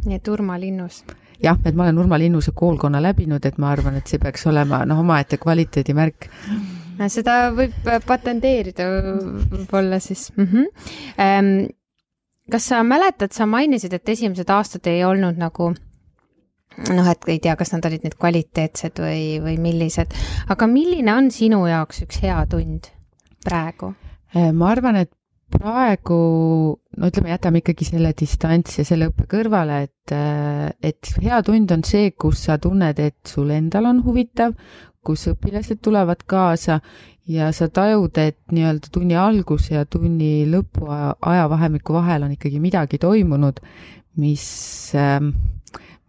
nii 0.06 0.16
et 0.16 0.28
Urmo 0.28 0.58
Linnus? 0.58 1.04
jah, 1.38 1.58
et 1.64 1.74
ma 1.74 1.86
olen 1.86 1.98
Urmo 2.02 2.18
Linnuse 2.18 2.50
koolkonna 2.50 2.98
läbinud, 3.02 3.46
et 3.46 3.58
ma 3.58 3.70
arvan, 3.70 3.94
et 3.94 4.10
see 4.10 4.18
peaks 4.18 4.46
olema 4.50 4.82
noh, 4.84 5.06
omaette 5.06 5.38
kvaliteedimärk 5.38 6.26
seda 7.08 7.50
võib 7.56 7.86
äh, 7.88 8.00
patenteerida 8.06 8.88
võib-olla 9.50 10.00
siis 10.04 10.28
mm. 10.36 10.48
-hmm. 10.50 11.68
kas 12.50 12.66
sa 12.72 12.82
mäletad, 12.82 13.32
sa 13.32 13.46
mainisid, 13.46 13.92
et 13.92 14.08
esimesed 14.08 14.50
aastad 14.50 14.86
ei 14.86 15.04
olnud 15.04 15.38
nagu 15.40 15.72
noh, 16.88 17.08
et 17.10 17.28
ei 17.28 17.38
tea, 17.38 17.56
kas 17.56 17.72
nad 17.74 17.86
olid 17.86 18.04
nüüd 18.06 18.16
kvaliteetsed 18.20 19.00
või, 19.02 19.22
või 19.42 19.56
millised, 19.62 20.14
aga 20.48 20.68
milline 20.70 21.14
on 21.14 21.30
sinu 21.34 21.64
jaoks 21.66 22.04
üks 22.06 22.20
hea 22.24 22.42
tund 22.50 22.92
praegu? 23.44 23.94
Äh, 24.36 24.52
ma 24.52 24.70
arvan, 24.74 25.00
et 25.02 25.10
praegu, 25.50 26.18
no 26.96 27.08
ütleme, 27.10 27.32
jätame 27.32 27.60
ikkagi 27.62 27.88
selle 27.88 28.12
distants 28.16 28.78
ja 28.78 28.84
selle 28.86 29.10
õppe 29.10 29.26
kõrvale, 29.30 29.80
et, 29.88 30.14
äh, 30.14 30.68
et 30.92 31.10
hea 31.22 31.40
tund 31.46 31.74
on 31.74 31.82
see, 31.86 32.12
kus 32.14 32.44
sa 32.46 32.58
tunned, 32.62 33.02
et 33.02 33.18
sul 33.26 33.50
endal 33.54 33.90
on 33.90 34.04
huvitav, 34.06 34.54
kus 35.06 35.28
õpilased 35.32 35.80
tulevad 35.82 36.24
kaasa 36.28 36.80
ja 37.30 37.50
sa 37.56 37.68
tajud, 37.72 38.18
et 38.18 38.38
nii-öelda 38.52 38.90
tunni 38.92 39.16
alguse 39.18 39.74
ja 39.74 39.86
tunni 39.86 40.46
lõpu 40.50 40.88
ajavahemiku 40.90 41.94
vahel 41.96 42.26
on 42.26 42.34
ikkagi 42.34 42.60
midagi 42.62 42.98
toimunud, 43.00 43.60
mis, 44.20 44.44
ähm, 44.98 45.32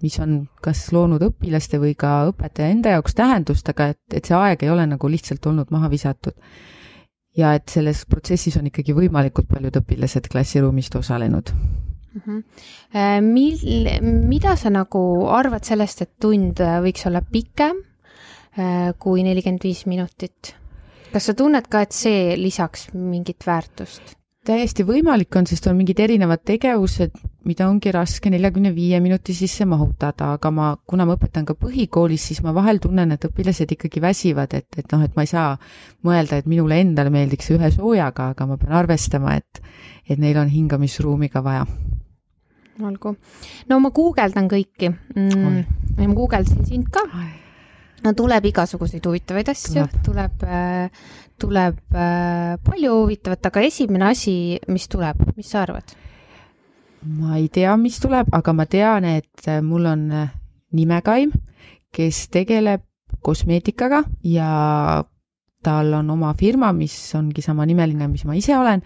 mis 0.02 0.18
on 0.24 0.42
kas 0.64 0.88
loonud 0.96 1.24
õpilaste 1.30 1.80
või 1.82 1.94
ka 2.00 2.32
õpetaja 2.32 2.74
enda 2.74 2.96
jaoks 2.98 3.16
tähendust, 3.18 3.70
aga 3.70 3.92
et, 3.94 4.02
et 4.14 4.28
see 4.28 4.38
aeg 4.38 4.66
ei 4.66 4.74
ole 4.74 4.88
nagu 4.90 5.12
lihtsalt 5.12 5.46
olnud 5.52 5.72
maha 5.72 5.92
visatud. 5.92 6.36
ja 7.38 7.54
et 7.56 7.70
selles 7.72 8.02
protsessis 8.12 8.58
on 8.60 8.66
ikkagi 8.68 8.92
võimalikult 8.92 9.48
paljud 9.48 9.78
õpilased 9.80 10.26
klassiruumist 10.28 10.96
osalenud 11.00 11.54
mm. 11.54 12.22
-hmm. 12.26 13.22
Mil-, 13.24 14.02
mida 14.28 14.56
sa 14.56 14.70
nagu 14.70 15.28
arvad 15.28 15.64
sellest, 15.64 16.02
et 16.02 16.12
tund 16.20 16.60
võiks 16.60 17.08
olla 17.08 17.22
pikem 17.22 17.80
kui 19.00 19.24
nelikümmend 19.24 19.64
viis 19.64 19.86
minutit. 19.88 20.56
kas 21.12 21.30
sa 21.30 21.34
tunned 21.36 21.68
ka, 21.72 21.82
et 21.84 21.92
see 21.96 22.36
lisaks 22.40 22.90
mingit 22.94 23.48
väärtust? 23.48 24.18
täiesti 24.46 24.84
võimalik 24.86 25.36
on, 25.38 25.46
sest 25.46 25.68
on 25.70 25.76
mingid 25.78 26.00
erinevad 26.02 26.42
tegevused, 26.48 27.14
mida 27.46 27.68
ongi 27.70 27.92
raske 27.94 28.32
neljakümne 28.34 28.72
viie 28.74 28.98
minuti 29.04 29.36
sisse 29.38 29.68
mahutada, 29.70 30.32
aga 30.38 30.52
ma, 30.52 30.70
kuna 30.88 31.06
ma 31.06 31.16
õpetan 31.18 31.46
ka 31.46 31.54
põhikoolis, 31.60 32.26
siis 32.32 32.42
ma 32.42 32.54
vahel 32.56 32.82
tunnen, 32.82 33.14
et 33.14 33.28
õpilased 33.30 33.76
ikkagi 33.78 34.02
väsivad, 34.02 34.56
et, 34.58 34.68
et 34.82 34.96
noh, 34.96 35.04
et 35.06 35.14
ma 35.18 35.26
ei 35.28 35.30
saa 35.30 35.52
mõelda, 36.08 36.42
et 36.42 36.50
minule 36.50 36.80
endale 36.82 37.14
meeldiks 37.14 37.52
ühe 37.54 37.70
soojaga, 37.76 38.32
aga 38.34 38.50
ma 38.50 38.58
pean 38.62 38.74
arvestama, 38.82 39.38
et, 39.38 39.62
et 40.10 40.22
neil 40.22 40.42
on 40.42 40.50
hingamisruumi 40.50 41.30
ka 41.30 41.46
vaja 41.46 41.68
olgu. 42.82 43.14
no 43.70 43.78
ma 43.84 43.92
guugeldan 43.94 44.48
kõiki 44.50 44.90
mm,. 44.90 45.62
ma 46.02 46.16
guugeldasin 46.18 46.66
sind 46.66 46.90
ka 46.90 47.06
no 48.06 48.14
tuleb 48.18 48.48
igasuguseid 48.52 49.06
huvitavaid 49.06 49.52
asju, 49.54 49.86
tuleb, 50.06 50.46
äh, 50.46 51.10
tuleb 51.42 51.80
äh, 51.96 52.56
palju 52.66 52.96
huvitavat, 53.04 53.52
aga 53.52 53.66
esimene 53.68 54.10
asi, 54.12 54.36
mis 54.72 54.88
tuleb, 54.92 55.22
mis 55.38 55.52
sa 55.52 55.66
arvad? 55.66 55.98
ma 57.02 57.40
ei 57.40 57.48
tea, 57.50 57.74
mis 57.82 57.98
tuleb, 58.02 58.30
aga 58.36 58.54
ma 58.54 58.68
tean, 58.70 59.08
et 59.10 59.48
mul 59.66 59.88
on 59.90 60.04
nimekaim, 60.78 61.32
kes 61.92 62.28
tegeleb 62.32 62.84
kosmeetikaga 63.26 64.04
ja 64.26 64.52
tal 65.66 65.94
on 65.94 66.10
oma 66.14 66.34
firma, 66.38 66.72
mis 66.74 66.94
ongi 67.18 67.44
samanimeline, 67.46 68.08
mis 68.10 68.26
ma 68.26 68.38
ise 68.38 68.58
olen. 68.58 68.82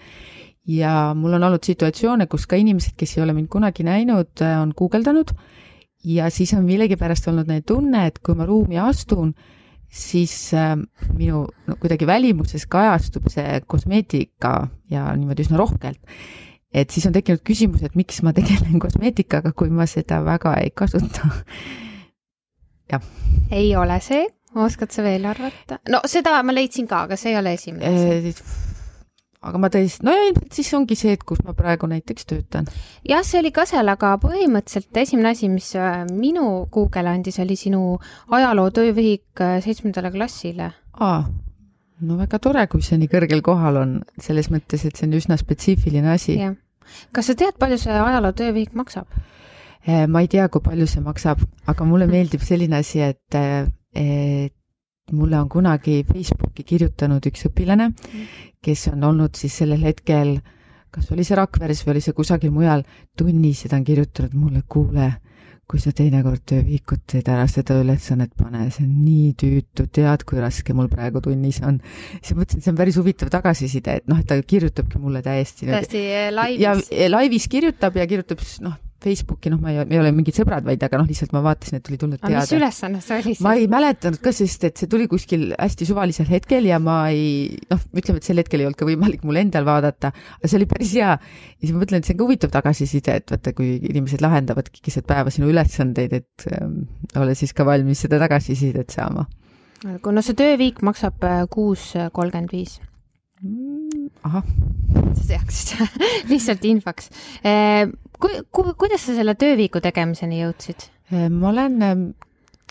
ja 0.66 1.14
mul 1.14 1.36
on 1.38 1.44
olnud 1.46 1.64
situatsioone, 1.64 2.26
kus 2.26 2.48
ka 2.50 2.58
inimesed, 2.58 2.96
kes 2.98 3.18
ei 3.18 3.24
ole 3.24 3.36
mind 3.38 3.52
kunagi 3.54 3.84
näinud, 3.86 4.42
on 4.42 4.72
guugeldanud 4.78 5.36
ja 6.06 6.30
siis 6.30 6.54
on 6.54 6.66
millegipärast 6.66 7.28
olnud 7.32 7.50
neil 7.50 7.66
tunne, 7.68 8.06
et 8.08 8.20
kui 8.24 8.38
ma 8.38 8.46
ruumi 8.48 8.78
astun, 8.82 9.34
siis 9.90 10.34
äh, 10.54 10.76
minu 11.16 11.46
no, 11.68 11.78
kuidagi 11.82 12.08
välimuses 12.08 12.68
kajastub 12.72 13.30
see 13.34 13.62
kosmeetika 13.68 14.68
ja 14.92 15.08
niimoodi 15.16 15.46
üsna 15.46 15.60
rohkelt. 15.62 16.00
et 16.76 16.92
siis 16.92 17.06
on 17.08 17.14
tekkinud 17.16 17.42
küsimus, 17.48 17.84
et 17.88 17.96
miks 17.96 18.22
ma 18.24 18.34
tegelen 18.36 18.80
kosmeetikaga, 18.84 19.54
kui 19.56 19.72
ma 19.72 19.88
seda 19.90 20.22
väga 20.26 20.58
ei 20.62 20.72
kasuta. 20.76 21.30
jah. 22.92 23.02
ei 23.52 23.76
ole 23.76 24.00
see, 24.04 24.26
oskad 24.56 24.92
sa 24.92 25.04
veel 25.04 25.26
arvata? 25.26 25.80
no 25.90 26.04
seda 26.10 26.38
ma 26.44 26.56
leidsin 26.56 26.88
ka, 26.88 27.06
aga 27.08 27.20
see 27.20 27.34
ei 27.34 27.40
ole 27.40 27.56
esimene 27.56 27.94
asi 27.94 28.34
äh, 28.36 28.75
aga 29.46 29.62
ma 29.62 29.70
tõesti, 29.74 30.04
no 30.06 30.14
ja 30.14 30.26
ilmselt 30.30 30.58
siis 30.58 30.72
ongi 30.78 30.98
see, 30.98 31.14
et 31.16 31.24
kus 31.28 31.42
ma 31.46 31.54
praegu 31.58 31.88
näiteks 31.90 32.28
töötan. 32.30 32.70
jah, 33.08 33.24
see 33.26 33.40
oli 33.42 33.52
ka 33.56 33.68
seal, 33.70 33.90
aga 33.92 34.16
põhimõtteliselt 34.22 35.02
esimene 35.04 35.34
asi, 35.36 35.50
mis 35.52 35.72
äh, 35.80 36.04
minu 36.10 36.66
Google 36.74 37.12
andis, 37.14 37.40
oli 37.44 37.58
sinu 37.60 37.98
ajaloo 38.34 38.72
töövihik 38.76 39.44
äh, 39.46 39.58
seitsmendale 39.66 40.12
klassile. 40.16 40.72
aa, 41.00 41.22
no 42.02 42.20
väga 42.22 42.42
tore, 42.42 42.66
kui 42.72 42.84
see 42.86 43.00
nii 43.02 43.12
kõrgel 43.12 43.46
kohal 43.46 43.82
on, 43.84 43.96
selles 44.22 44.50
mõttes, 44.54 44.88
et 44.88 44.98
see 44.98 45.08
on 45.10 45.18
üsna 45.20 45.40
spetsiifiline 45.42 46.12
asi. 46.16 46.40
kas 47.16 47.32
sa 47.32 47.38
tead, 47.38 47.60
palju 47.62 47.80
see 47.82 48.02
ajaloo 48.02 48.34
töövihik 48.38 48.76
maksab? 48.78 49.10
Äh, 49.86 50.08
ma 50.10 50.26
ei 50.26 50.32
tea, 50.32 50.50
kui 50.50 50.66
palju 50.66 50.90
see 50.90 51.06
maksab, 51.06 51.46
aga 51.70 51.88
mulle 51.88 52.10
meeldib 52.16 52.42
selline 52.46 52.82
asi, 52.82 53.04
et, 53.06 53.42
et 53.94 54.55
mulle 55.12 55.40
on 55.40 55.50
kunagi 55.50 56.04
Facebooki 56.08 56.64
kirjutanud 56.66 57.26
üks 57.30 57.46
õpilane, 57.50 57.92
kes 58.64 58.88
on 58.90 59.04
olnud 59.06 59.38
siis 59.38 59.54
sellel 59.62 59.84
hetkel, 59.86 60.40
kas 60.90 61.12
oli 61.14 61.26
see 61.28 61.38
Rakveres 61.38 61.84
või 61.86 61.96
oli 61.96 62.02
see 62.02 62.16
kusagil 62.18 62.54
mujal, 62.56 62.82
tunnis 63.18 63.66
ja 63.66 63.70
ta 63.70 63.78
on 63.78 63.86
kirjutanud 63.86 64.34
mulle, 64.34 64.64
kuule, 64.66 65.12
kui 65.70 65.82
sa 65.82 65.94
teinekord 65.94 66.42
töövihikut 66.50 67.04
teed, 67.12 67.30
ära 67.30 67.46
seda 67.50 67.78
ülesannet 67.82 68.34
pane, 68.38 68.64
see 68.74 68.86
on 68.86 68.96
nii 69.04 69.36
tüütu, 69.42 69.86
tead, 69.94 70.26
kui 70.26 70.42
raske 70.42 70.74
mul 70.78 70.90
praegu 70.90 71.22
tunnis 71.26 71.62
on. 71.66 71.78
siis 72.16 72.34
mõtlesin, 72.38 72.62
et 72.62 72.66
see 72.66 72.74
on 72.74 72.80
päris 72.82 72.98
huvitav 73.02 73.30
tagasiside, 73.34 74.00
et 74.02 74.10
noh, 74.10 74.22
et 74.22 74.30
ta 74.30 74.40
kirjutabki 74.42 75.02
mulle 75.02 75.22
täiesti. 75.26 75.70
täiesti 75.70 76.04
laivis. 76.34 76.90
ja 76.90 77.14
laivis 77.14 77.48
kirjutab 77.50 78.02
ja 78.02 78.10
kirjutab 78.10 78.42
siis 78.42 78.62
noh 78.66 78.82
Facebooki, 79.06 79.52
noh, 79.54 79.60
ma 79.62 79.72
ei, 79.72 79.84
me 79.86 79.98
ei 79.98 80.02
ole 80.02 80.12
mingid 80.16 80.38
sõbrad, 80.38 80.66
vaid 80.66 80.82
aga 80.86 81.00
noh, 81.00 81.08
lihtsalt 81.10 81.34
ma 81.36 81.42
vaatasin, 81.46 81.80
et 81.80 81.90
oli 81.92 82.00
tulnud 82.02 82.22
teada. 82.22 82.42
mis 82.42 82.54
ülesanne 82.58 83.02
see 83.04 83.20
oli 83.20 83.34
siis? 83.36 83.44
ma 83.46 83.54
ei 83.60 83.68
mäletanud 83.72 84.22
ka, 84.24 84.34
sest 84.36 84.66
et 84.70 84.82
see 84.82 84.90
tuli 84.92 85.08
kuskil 85.12 85.52
hästi 85.54 85.88
suvalisel 85.90 86.30
hetkel 86.32 86.70
ja 86.70 86.80
ma 86.82 86.98
ei, 87.14 87.60
noh, 87.72 87.84
ütleme, 87.94 88.22
et 88.22 88.30
sel 88.30 88.42
hetkel 88.42 88.64
ei 88.64 88.70
olnud 88.70 88.80
ka 88.80 88.88
võimalik 88.90 89.26
mul 89.28 89.42
endal 89.42 89.68
vaadata, 89.68 90.12
aga 90.40 90.50
see 90.50 90.60
oli 90.60 90.70
päris 90.72 90.96
hea. 90.98 91.14
ja 91.20 91.62
siis 91.62 91.76
ma 91.76 91.84
mõtlen, 91.84 92.02
et 92.02 92.10
see 92.10 92.18
on 92.18 92.22
ka 92.22 92.28
huvitav 92.30 92.56
tagasiside, 92.56 93.20
et 93.22 93.36
vaata, 93.36 93.54
kui 93.58 93.76
inimesed 93.92 94.26
lahendavadki 94.26 94.84
keset 94.86 95.08
päeva 95.10 95.34
sinu 95.34 95.52
ülesandeid, 95.54 96.18
et 96.24 96.50
ähm, 96.56 96.82
ole 97.22 97.38
siis 97.38 97.54
ka 97.56 97.68
valmis 97.68 98.06
seda 98.06 98.22
tagasisidet 98.24 98.96
saama. 98.96 99.28
no 99.86 100.26
see 100.26 100.38
tööviik 100.38 100.82
maksab 100.86 101.24
äh, 101.28 101.46
kuus 101.52 101.94
kolmkümmend 101.94 102.54
viis 102.56 102.80
ahah. 104.26 104.44
sa 105.16 105.24
teaksid 105.30 106.00
lihtsalt 106.32 106.66
infoks 106.68 107.10
eh, 107.44 107.88
ku, 108.20 108.32
ku, 108.52 108.68
kuidas 108.80 109.06
sa 109.08 109.16
selle 109.18 109.36
töövihiku 109.40 109.82
tegemiseni 109.84 110.42
jõudsid? 110.44 110.88
Äh, 111.14 111.28
ma 111.30 111.52
olen 111.52 111.82
ähm, 111.86 112.06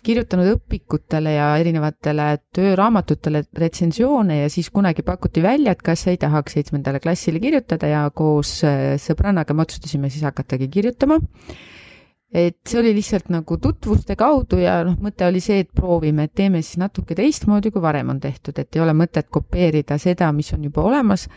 kirjutanud 0.05 0.51
õpikutele 0.57 1.37
ja 1.37 1.51
erinevatele 1.61 2.29
tööraamatutele 2.55 3.45
retsensioone 3.59 4.43
ja 4.43 4.51
siis 4.53 4.69
kunagi 4.75 5.05
pakuti 5.07 5.43
välja, 5.45 5.75
et 5.75 5.85
kas 5.85 6.07
ei 6.11 6.19
tahaks 6.21 6.59
seitsmendale 6.59 7.01
klassile 7.05 7.41
kirjutada 7.43 7.91
ja 7.91 8.03
koos 8.15 8.59
äh, 8.69 8.97
sõbrannaga 9.01 9.57
me 9.57 9.65
otsustasime 9.65 10.13
siis 10.13 10.27
hakatagi 10.27 10.69
kirjutama 10.73 11.21
et 12.33 12.57
see 12.67 12.81
oli 12.81 12.95
lihtsalt 12.97 13.29
nagu 13.31 13.57
tutvuste 13.63 14.17
kaudu 14.19 14.59
ja 14.59 14.81
noh, 14.87 14.97
mõte 15.03 15.27
oli 15.27 15.41
see, 15.41 15.61
et 15.63 15.71
proovime, 15.75 16.27
et 16.27 16.33
teeme 16.35 16.63
siis 16.63 16.79
natuke 16.83 17.15
teistmoodi, 17.15 17.71
kui 17.71 17.83
varem 17.83 18.11
on 18.11 18.21
tehtud, 18.21 18.59
et 18.59 18.77
ei 18.77 18.83
ole 18.83 18.95
mõtet 18.97 19.29
kopeerida 19.31 19.99
seda, 20.03 20.33
mis 20.33 20.53
on 20.57 20.65
juba 20.65 20.83
olemas, 20.83 21.29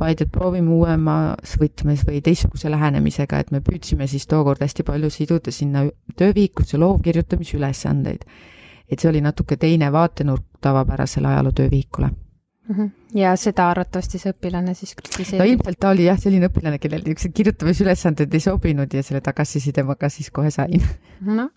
vaid 0.00 0.24
et 0.24 0.32
proovime 0.32 0.72
uuemas 0.74 1.54
võtmes 1.60 2.06
või 2.08 2.22
teistsuguse 2.24 2.70
lähenemisega, 2.70 3.38
et 3.38 3.50
me 3.54 3.60
püüdsime 3.60 4.08
siis 4.10 4.26
tookord 4.26 4.62
hästi 4.62 4.86
palju 4.86 5.10
siduda 5.10 5.54
sinna 5.54 5.84
töövihikusse 6.16 6.78
loovkirjutamise 6.78 7.56
ülesandeid. 7.56 8.24
et 8.90 8.98
see 8.98 9.08
oli 9.08 9.20
natuke 9.20 9.56
teine 9.56 9.92
vaatenurk 9.92 10.42
tavapärasele 10.60 11.28
ajaloo 11.28 11.52
töövihikule 11.52 12.10
Mhm. 12.10 12.29
Ja 13.14 13.32
seda 13.40 13.70
arvatavasti 13.72 14.20
see 14.22 14.34
õpilane 14.34 14.74
siis 14.78 14.94
kritiseerib? 14.98 15.40
no 15.42 15.48
ilmselt 15.54 15.80
ta 15.82 15.90
oli 15.94 16.06
jah, 16.06 16.20
selline 16.20 16.50
õpilane, 16.50 16.78
kellel 16.82 17.02
niisugused 17.06 17.34
kirjutamisülesanded 17.34 18.34
ei 18.34 18.44
sobinud 18.44 18.94
ja 18.94 19.02
selle 19.06 19.22
tagasiside 19.24 19.84
ma 19.86 19.98
ka 19.98 20.10
siis 20.12 20.30
kohe 20.30 20.52
sain. 20.54 20.82
noh, 21.26 21.50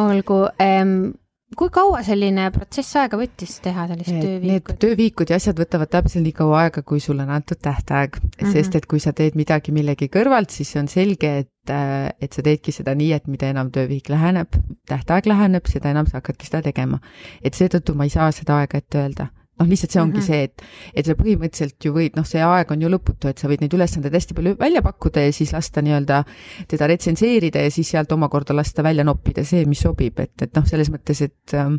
olgu 0.00 0.44
ähm, 0.62 1.12
kui 1.58 1.70
kaua 1.74 2.00
selline 2.06 2.48
protsess 2.54 2.96
aega 2.98 3.18
võttis 3.18 3.58
teha 3.64 3.86
sellist 3.90 4.14
tööviikut? 4.14 4.72
Need 4.74 4.80
tööviikud 4.84 5.30
ja 5.30 5.38
asjad 5.40 5.58
võtavad 5.58 5.90
täpselt 5.92 6.24
nii 6.24 6.34
kaua 6.36 6.64
aega, 6.64 6.82
kui 6.86 7.02
sulle 7.02 7.26
on 7.26 7.34
antud 7.34 7.60
tähtaeg 7.62 8.16
mm, 8.20 8.32
-hmm. 8.38 8.52
sest 8.54 8.78
et 8.78 8.86
kui 8.90 9.02
sa 9.02 9.12
teed 9.12 9.38
midagi 9.38 9.74
millegi 9.74 10.08
kõrvalt, 10.12 10.54
siis 10.54 10.74
on 10.80 10.88
selge, 10.88 11.36
et, 11.44 11.70
äh, 11.70 12.10
et 12.20 12.32
sa 12.32 12.42
teedki 12.42 12.72
seda 12.72 12.94
nii, 12.94 13.12
et 13.12 13.26
mida 13.26 13.50
enam 13.50 13.70
töövihik 13.74 14.08
läheneb, 14.08 14.58
tähtaeg 14.88 15.26
läheneb, 15.26 15.66
seda 15.70 15.90
enam 15.90 16.06
sa 16.06 16.20
hakkadki 16.20 16.46
seda 16.46 16.62
tegema. 16.62 17.00
et 17.42 17.54
seetõttu 17.54 17.94
ma 17.94 18.04
ei 18.04 18.10
saa 18.10 18.30
seda 18.32 18.58
aega 18.62 18.78
ette 18.78 18.98
öelda 18.98 19.30
noh, 19.60 19.68
lihtsalt 19.70 19.94
see 19.94 20.02
ongi 20.02 20.18
mm 20.18 20.20
-hmm. 20.20 20.26
see, 20.26 20.42
et, 20.42 20.62
et 20.94 21.06
sa 21.06 21.14
põhimõtteliselt 21.18 21.86
ju 21.86 21.92
võid, 21.94 22.16
noh, 22.16 22.26
see 22.26 22.42
aeg 22.42 22.70
on 22.70 22.82
ju 22.82 22.90
lõputu, 22.90 23.28
et 23.30 23.38
sa 23.38 23.48
võid 23.48 23.62
neid 23.62 23.74
ülesandeid 23.74 24.14
hästi 24.14 24.34
palju 24.34 24.56
välja 24.58 24.82
pakkuda 24.82 25.26
ja 25.26 25.32
siis 25.32 25.52
lasta 25.52 25.82
nii-öelda 25.82 26.24
teda 26.68 26.86
retsenseerida 26.90 27.62
ja 27.62 27.70
siis 27.70 27.90
sealt 27.90 28.12
omakorda 28.12 28.56
lasta 28.56 28.82
välja 28.82 29.04
noppida 29.04 29.44
see, 29.44 29.64
mis 29.64 29.80
sobib, 29.80 30.18
et, 30.18 30.42
et 30.42 30.56
noh, 30.56 30.66
selles 30.66 30.90
mõttes, 30.90 31.22
et 31.22 31.54
ähm, 31.54 31.78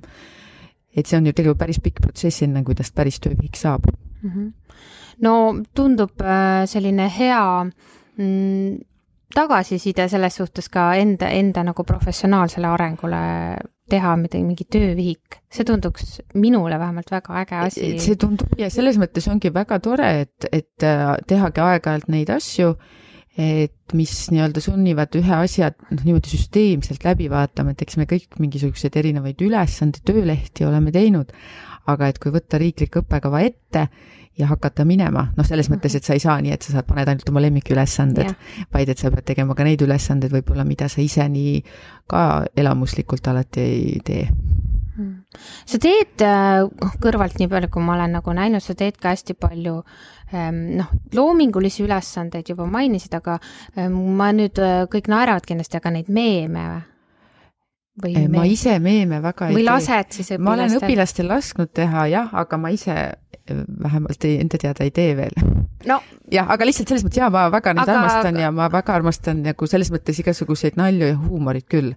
et 0.95 1.05
see 1.05 1.17
on 1.17 1.25
ju 1.27 1.33
tegelikult 1.35 1.59
päris 1.59 1.81
pikk 1.83 2.01
protsess, 2.01 2.43
enne 2.45 2.63
kui 2.63 2.75
tast 2.75 2.95
päris 2.95 3.19
töövihik 3.19 3.57
saab 3.59 3.89
mm. 3.89 4.29
-hmm. 4.29 4.51
no 5.21 5.61
tundub 5.75 6.21
äh, 6.21 6.65
selline 6.65 7.09
hea 7.17 7.65
mm, 8.17 8.77
tagasiside 9.35 10.07
selles 10.07 10.35
suhtes 10.35 10.69
ka 10.69 10.93
enda, 10.93 11.29
enda 11.29 11.63
nagu 11.63 11.83
professionaalsele 11.83 12.67
arengule 12.67 13.17
teha 13.91 14.15
midagi, 14.17 14.43
mingi 14.48 14.65
töövihik, 14.71 15.39
see 15.54 15.65
tunduks 15.67 16.19
minule 16.34 16.80
vähemalt 16.82 17.12
väga 17.13 17.41
äge 17.43 17.58
asi. 17.67 17.89
see 18.02 18.17
tundub 18.19 18.56
ja 18.60 18.69
selles 18.74 18.98
mõttes 19.02 19.28
ongi 19.32 19.52
väga 19.54 19.80
tore, 19.84 20.12
et, 20.26 20.48
et 20.50 20.86
äh, 20.86 21.12
tehagi 21.30 21.62
aeg-ajalt 21.62 22.10
neid 22.13 22.32
asju, 22.34 22.74
et 23.36 23.93
mis 23.93 24.13
nii-öelda 24.32 24.63
sunnivad 24.63 25.15
ühe 25.19 25.38
asja 25.38 25.69
noh, 25.76 26.02
niimoodi 26.02 26.32
süsteemselt 26.32 27.06
läbi 27.06 27.28
vaatama, 27.30 27.76
et 27.76 27.84
eks 27.86 28.00
me 28.00 28.08
kõik 28.10 28.39
mingisuguseid 28.41 28.95
erinevaid 29.02 29.43
ülesandeid, 29.45 30.06
töölehti 30.08 30.65
oleme 30.65 30.93
teinud, 30.95 31.36
aga 31.91 32.10
et 32.10 32.19
kui 32.21 32.34
võtta 32.34 32.60
riiklik 32.62 33.02
õppekava 33.02 33.41
ette 33.45 33.88
ja 34.38 34.50
hakata 34.50 34.84
minema, 34.88 35.30
noh, 35.38 35.48
selles 35.48 35.69
mõttes, 35.71 35.93
mhm. 35.93 36.02
et 36.02 36.08
sa 36.08 36.15
ei 36.15 36.24
saa 36.24 36.36
nii, 36.43 36.56
et 36.56 36.65
sa 36.65 36.76
saad, 36.76 36.88
paned 36.89 37.08
ainult 37.08 37.30
oma 37.32 37.43
lemmikülesanded 37.45 38.28
yeah., 38.28 38.65
vaid 38.74 38.91
et 38.91 39.00
sa 39.00 39.12
pead 39.13 39.28
tegema 39.32 39.56
ka 39.56 39.67
neid 39.67 39.84
ülesandeid 39.86 40.34
võib-olla, 40.36 40.65
mida 40.67 40.89
sa 40.91 41.04
ise 41.04 41.28
nii 41.32 41.62
ka 42.12 42.26
elamuslikult 42.58 43.30
alati 43.32 43.63
ei 43.63 44.02
tee 44.06 44.26
hmm. 44.28 45.13
sa 45.71 45.80
teed 45.82 46.26
äh, 46.26 46.65
kõrvalt, 47.04 47.39
nii 47.39 47.52
palju 47.52 47.71
kui 47.71 47.86
ma 47.86 47.95
olen 47.95 48.17
nagu 48.19 48.36
näinud, 48.36 48.63
sa 48.63 48.76
teed 48.78 49.00
ka 49.00 49.13
hästi 49.15 49.38
palju 49.39 49.78
ähm, 50.34 50.60
noh, 50.82 50.91
loomingulisi 51.15 51.86
ülesandeid 51.88 52.52
juba 52.52 52.67
mainisid, 52.67 53.15
aga 53.15 53.38
ähm, 53.80 53.95
ma 54.19 54.34
nüüd, 54.36 54.60
äh, 54.60 54.84
kõik 54.91 55.08
naeravad 55.12 55.48
kindlasti, 55.48 55.80
aga 55.80 55.95
neid 55.95 56.12
meeme 56.12 56.67
või 56.74 56.91
ma 58.03 58.43
ise 58.49 58.79
meeme 58.84 59.21
väga 59.23 59.47
ei 59.47 59.53
tee. 59.53 59.58
või 59.60 59.65
lased 59.67 60.17
siis 60.17 60.27
õpilastel? 60.27 60.43
ma 60.43 60.55
olen 60.55 60.75
õpilastel 60.79 61.29
lasknud 61.31 61.71
teha 61.73 62.08
jah, 62.12 62.34
aga 62.36 62.60
ma 62.60 62.71
ise 62.75 62.95
vähemalt 63.47 64.25
ei, 64.27 64.39
enda 64.41 64.60
teada 64.60 64.84
ei 64.84 64.91
tee 64.91 65.13
veel 65.15 65.36
no.. 65.88 66.01
jah, 66.31 66.49
aga 66.51 66.67
lihtsalt 66.67 66.91
selles 66.91 67.05
mõttes 67.05 67.21
jaa, 67.21 67.31
ma 67.31 67.47
väga 67.53 67.75
neid 67.77 67.86
aga, 67.86 67.97
armastan 68.01 68.34
aga... 68.34 68.43
ja 68.43 68.51
ma 68.55 68.67
väga 68.73 68.97
armastan 68.99 69.41
nagu 69.45 69.69
selles 69.71 69.91
mõttes 69.93 70.19
igasuguseid 70.23 70.79
nalju 70.81 71.12
ja 71.13 71.17
huumorit 71.21 71.69
küll. 71.71 71.93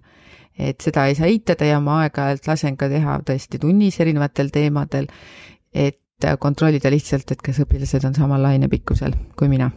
et 0.55 0.79
seda 0.83 1.09
ei 1.09 1.19
saa 1.19 1.27
eitada 1.27 1.67
ja 1.67 1.83
ma 1.83 2.03
aeg-ajalt 2.05 2.47
lasen 2.47 2.79
ka 2.79 2.89
teha 2.91 3.19
tõesti 3.27 3.59
tunnis 3.59 3.99
erinevatel 3.99 4.53
teemadel, 4.55 5.11
et 5.73 5.99
kontrollida 6.39 6.91
lihtsalt, 6.91 7.31
et 7.31 7.43
kas 7.43 7.61
õpilased 7.63 8.07
on 8.07 8.15
samal 8.15 8.43
lainepikkusel 8.43 9.15
kui 9.39 9.47
mina. 9.51 9.71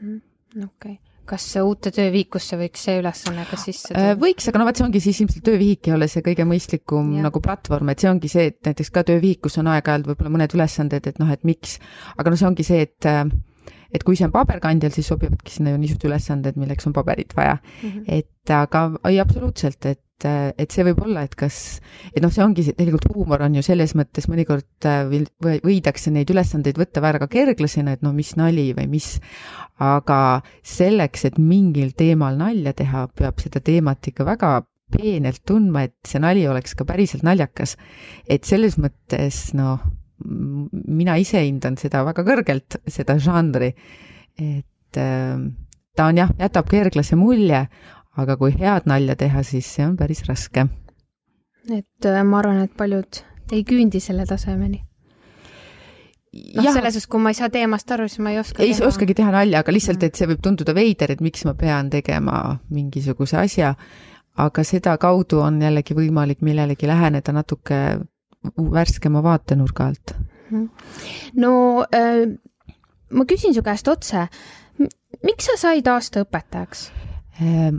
Mhm, 0.00 0.18
okei 0.66 0.98
okay 0.98 1.09
kas 1.28 1.44
uute 1.60 1.92
tööviikusse 1.94 2.58
võiks 2.60 2.86
see 2.86 3.00
ülesanne 3.00 3.44
ka 3.50 3.58
sisse? 3.60 3.92
Äh, 3.96 4.14
võiks, 4.20 4.48
aga 4.50 4.60
no 4.60 4.66
vot, 4.68 4.78
see 4.78 4.86
ongi 4.86 5.02
siis 5.04 5.20
ilmselt 5.24 5.44
töövihik 5.46 5.90
ei 5.90 5.96
ole 5.96 6.08
see 6.10 6.24
kõige 6.26 6.46
mõistlikum 6.48 7.12
ja. 7.18 7.26
nagu 7.26 7.42
platvorm, 7.44 7.92
et 7.92 8.02
see 8.02 8.10
ongi 8.10 8.30
see, 8.32 8.48
et 8.52 8.58
näiteks 8.66 8.92
ka 8.94 9.04
töövihikus 9.10 9.60
on 9.62 9.70
aeg-ajalt 9.74 10.10
võib-olla 10.10 10.34
mõned 10.38 10.56
ülesanded, 10.58 11.06
et 11.12 11.22
noh, 11.22 11.30
et 11.30 11.46
miks, 11.48 11.78
aga 12.16 12.32
no 12.32 12.40
see 12.40 12.50
ongi 12.50 12.66
see, 12.66 12.88
et 12.88 13.10
et 13.94 14.04
kui 14.06 14.18
see 14.18 14.28
on 14.28 14.34
paberkandjal, 14.34 14.92
siis 14.94 15.10
sobivadki 15.10 15.56
sinna 15.56 15.74
ju 15.74 15.80
niisugused 15.80 16.06
ülesanded, 16.10 16.60
milleks 16.60 16.86
on 16.86 16.94
paberit 16.96 17.34
vaja 17.36 17.58
mm. 17.58 17.90
-hmm. 17.90 18.04
et 18.06 18.54
aga 18.54 18.90
ei, 19.08 19.20
absoluutselt, 19.20 19.86
et 19.86 20.02
et 20.28 20.68
see 20.68 20.84
võib 20.84 20.98
olla, 21.00 21.22
et 21.24 21.34
kas, 21.34 21.80
et 22.12 22.20
noh, 22.22 22.32
see 22.32 22.44
ongi 22.44 22.64
tegelikult 22.68 23.06
huumor 23.14 23.40
on 23.46 23.54
ju 23.56 23.62
selles 23.64 23.94
mõttes 23.96 24.28
mõnikord 24.28 24.88
äh, 24.88 25.08
võidakse 25.64 26.12
neid 26.12 26.30
ülesandeid 26.30 26.76
võtta 26.76 27.00
väga 27.00 27.28
kerglasena, 27.30 27.94
et 27.96 28.02
no 28.02 28.12
mis 28.12 28.34
nali 28.36 28.70
või 28.76 28.88
mis, 28.98 29.14
aga 29.78 30.42
selleks, 30.60 31.24
et 31.24 31.38
mingil 31.38 31.94
teemal 31.96 32.36
nalja 32.36 32.74
teha, 32.76 33.06
peab 33.16 33.40
seda 33.40 33.64
teemat 33.64 34.12
ikka 34.12 34.28
väga 34.28 34.52
peenelt 34.90 35.42
tundma, 35.46 35.86
et 35.86 35.96
see 36.06 36.20
nali 36.22 36.46
oleks 36.50 36.74
ka 36.74 36.84
päriselt 36.84 37.24
naljakas. 37.26 37.76
et 38.28 38.44
selles 38.44 38.76
mõttes 38.78 39.54
noh, 39.54 39.80
mina 40.24 41.16
ise 41.20 41.42
hindan 41.44 41.78
seda 41.80 42.04
väga 42.06 42.24
kõrgelt, 42.26 42.80
seda 42.90 43.16
žanri, 43.22 43.72
et 44.40 45.00
äh, 45.00 45.40
ta 45.96 46.10
on 46.10 46.20
jah, 46.20 46.34
jätab 46.38 46.68
kerglase 46.70 47.16
mulje, 47.18 47.64
aga 48.20 48.36
kui 48.40 48.52
head 48.58 48.88
nalja 48.90 49.16
teha, 49.18 49.42
siis 49.46 49.68
see 49.76 49.86
on 49.86 49.96
päris 49.96 50.22
raske. 50.28 50.66
et 51.70 52.06
äh, 52.06 52.22
ma 52.24 52.38
arvan, 52.38 52.62
et 52.64 52.76
paljud 52.76 53.24
ei 53.52 53.64
küündi 53.66 54.00
selle 54.00 54.26
tasemeni. 54.26 54.84
Noh, 56.30 56.62
selles 56.62 56.94
suhtes, 56.94 57.08
kui 57.10 57.18
ma 57.18 57.32
ei 57.32 57.34
saa 57.34 57.50
teemast 57.50 57.90
aru, 57.90 58.06
siis 58.06 58.22
ma 58.22 58.30
ei 58.30 58.38
oska 58.38 58.62
ei 58.62 58.70
teha. 58.70 58.86
oskagi 58.86 59.16
teha 59.18 59.32
nalja, 59.34 59.64
aga 59.64 59.72
lihtsalt, 59.74 60.04
et 60.06 60.14
see 60.14 60.28
võib 60.30 60.42
tunduda 60.44 60.74
veider, 60.76 61.10
et 61.10 61.24
miks 61.24 61.42
ma 61.48 61.56
pean 61.58 61.90
tegema 61.90 62.36
mingisuguse 62.70 63.40
asja, 63.40 63.72
aga 64.38 64.64
sedakaudu 64.64 65.40
on 65.42 65.58
jällegi 65.62 65.96
võimalik 65.98 66.44
millelegi 66.46 66.86
läheneda 66.86 67.34
natuke 67.34 67.80
värskema 68.56 69.22
vaatenurga 69.22 69.86
alt. 69.86 70.14
Mhm. 70.50 70.68
no 71.34 71.84
äh, 71.94 72.26
ma 73.10 73.24
küsin 73.24 73.54
su 73.54 73.62
käest 73.62 73.88
otse, 73.88 74.26
miks 75.24 75.46
sa 75.46 75.56
said 75.56 75.86
aasta 75.86 76.24
õpetajaks 76.24 76.88
äh,? 77.40 77.70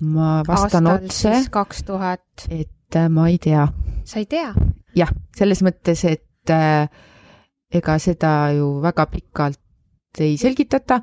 ma 0.00 0.42
vastan 0.46 0.86
Aastal 0.86 1.08
otse. 1.08 1.50
kaks 1.50 1.82
tuhat. 1.84 2.48
et 2.50 2.96
äh, 2.96 3.08
ma 3.08 3.28
ei 3.28 3.38
tea. 3.38 3.68
sa 4.04 4.18
ei 4.18 4.26
tea? 4.26 4.52
jah, 4.96 5.12
selles 5.36 5.62
mõttes, 5.62 6.04
et 6.04 6.52
äh, 6.52 6.88
ega 7.70 7.98
seda 7.98 8.50
ju 8.56 8.78
väga 8.82 9.06
pikalt 9.06 10.20
ei 10.20 10.36
selgitata 10.40 11.02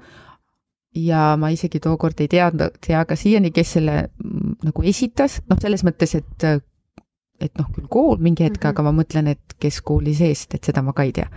ja 0.95 1.35
ma 1.39 1.51
isegi 1.53 1.79
tookord 1.83 2.19
ei 2.23 2.29
teadnud, 2.31 2.79
tea 2.85 3.03
ka 3.05 3.17
siiani, 3.19 3.51
kes 3.55 3.75
selle 3.77 3.97
mm, 4.07 4.55
nagu 4.69 4.85
esitas, 4.87 5.41
noh, 5.49 5.59
selles 5.61 5.83
mõttes, 5.87 6.15
et 6.19 6.47
et 7.41 7.51
noh, 7.59 7.67
küll 7.75 7.87
kool 7.91 8.17
mingi 8.17 8.43
hetk 8.43 8.57
mm, 8.57 8.63
-hmm. 8.63 8.73
aga 8.73 8.83
ma 8.83 8.91
mõtlen, 8.95 9.27
et 9.27 9.55
kes 9.59 9.81
kooli 9.81 10.15
seest, 10.15 10.53
et 10.55 10.63
seda 10.63 10.81
ma 10.81 10.93
ka 10.93 11.03
ei 11.03 11.11
tea. 11.11 11.27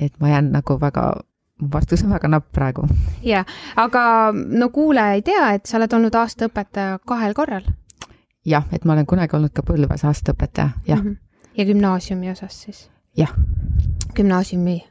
et 0.00 0.12
ma 0.20 0.28
jään 0.28 0.52
nagu 0.52 0.80
väga, 0.80 1.12
mu 1.62 1.68
vastus 1.72 2.02
on 2.04 2.10
väga 2.10 2.28
napp 2.28 2.52
praegu. 2.52 2.88
ja, 3.22 3.44
aga 3.76 4.32
no 4.32 4.68
kuulaja 4.68 5.12
ei 5.12 5.22
tea, 5.22 5.52
et 5.52 5.66
sa 5.66 5.76
oled 5.76 5.92
olnud 5.92 6.14
aastaõpetaja 6.14 6.98
kahel 7.06 7.34
korral. 7.34 7.64
jah, 8.44 8.64
et 8.72 8.84
ma 8.84 8.92
olen 8.92 9.06
kunagi 9.06 9.36
olnud 9.36 9.52
ka 9.52 9.62
Põlvas 9.62 10.04
aastaõpetaja, 10.04 10.70
jah 10.86 11.02
mm. 11.02 11.10
-hmm. 11.10 11.16
ja 11.56 11.64
gümnaasiumi 11.64 12.30
osas 12.30 12.62
siis? 12.62 12.90
jah. 13.16 13.32
gümnaasiumi 14.14 14.84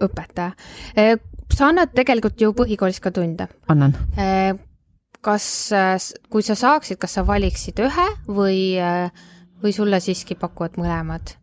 õpetaja 0.00 0.52
sa 1.54 1.68
annad 1.72 1.92
tegelikult 1.96 2.40
ju 2.40 2.52
põhikoolis 2.56 3.00
ka 3.02 3.12
tunde. 3.14 3.48
annan. 3.68 3.96
Äh, 5.18 5.22
kas, 5.22 5.72
äh, 5.72 5.98
kui 6.30 6.42
sa 6.42 6.54
saaksid, 6.54 6.98
kas 6.98 7.14
sa 7.14 7.26
valiksid 7.26 7.78
ühe 7.80 8.08
või, 8.26 8.78
äh, 8.78 9.10
või 9.62 9.72
sulle 9.72 10.00
siiski 10.00 10.34
pakuvad 10.34 10.76
mõlemad? 10.78 11.36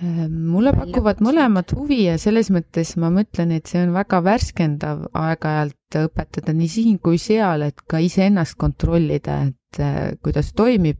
mulle 0.00 0.72
pakuvad 0.72 1.18
mõlemad 1.20 1.74
huvi 1.76 2.06
ja 2.06 2.14
selles 2.16 2.48
mõttes 2.48 2.94
ma 2.96 3.10
mõtlen, 3.12 3.50
et 3.52 3.66
see 3.66 3.82
on 3.84 3.92
väga 3.92 4.22
värskendav 4.24 5.02
aeg-ajalt 5.12 5.98
õpetada 6.06 6.54
nii 6.56 6.68
siin 6.72 6.98
kui 6.98 7.18
seal, 7.20 7.60
et 7.60 7.82
ka 7.84 8.00
iseennast 8.00 8.56
kontrollida, 8.56 9.42
et 9.50 10.16
kuidas 10.24 10.54
toimib 10.56 10.96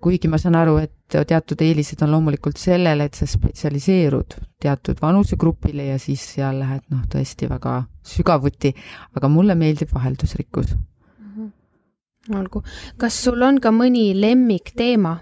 kuigi 0.00 0.28
ma 0.28 0.38
saan 0.40 0.56
aru, 0.56 0.78
et 0.80 1.18
teatud 1.28 1.60
eelised 1.60 2.00
on 2.00 2.14
loomulikult 2.16 2.56
sellele, 2.56 3.04
et 3.04 3.14
sa 3.14 3.28
spetsialiseerud 3.28 4.38
teatud 4.56 5.04
vanusegrupile 5.04 5.90
ja 5.90 5.98
siis 6.00 6.24
seal 6.32 6.64
lähed 6.64 6.88
noh, 6.88 7.04
tõesti 7.12 7.50
väga 7.52 7.82
sügavuti, 8.04 8.74
aga 9.16 9.30
mulle 9.32 9.56
meeldib 9.58 9.92
vaheldusrikkus 9.94 10.74
mm. 10.74 11.30
-hmm. 11.36 12.38
olgu, 12.38 12.62
kas 12.96 13.22
sul 13.24 13.42
on 13.42 13.60
ka 13.60 13.72
mõni 13.72 14.12
lemmikteema, 14.20 15.18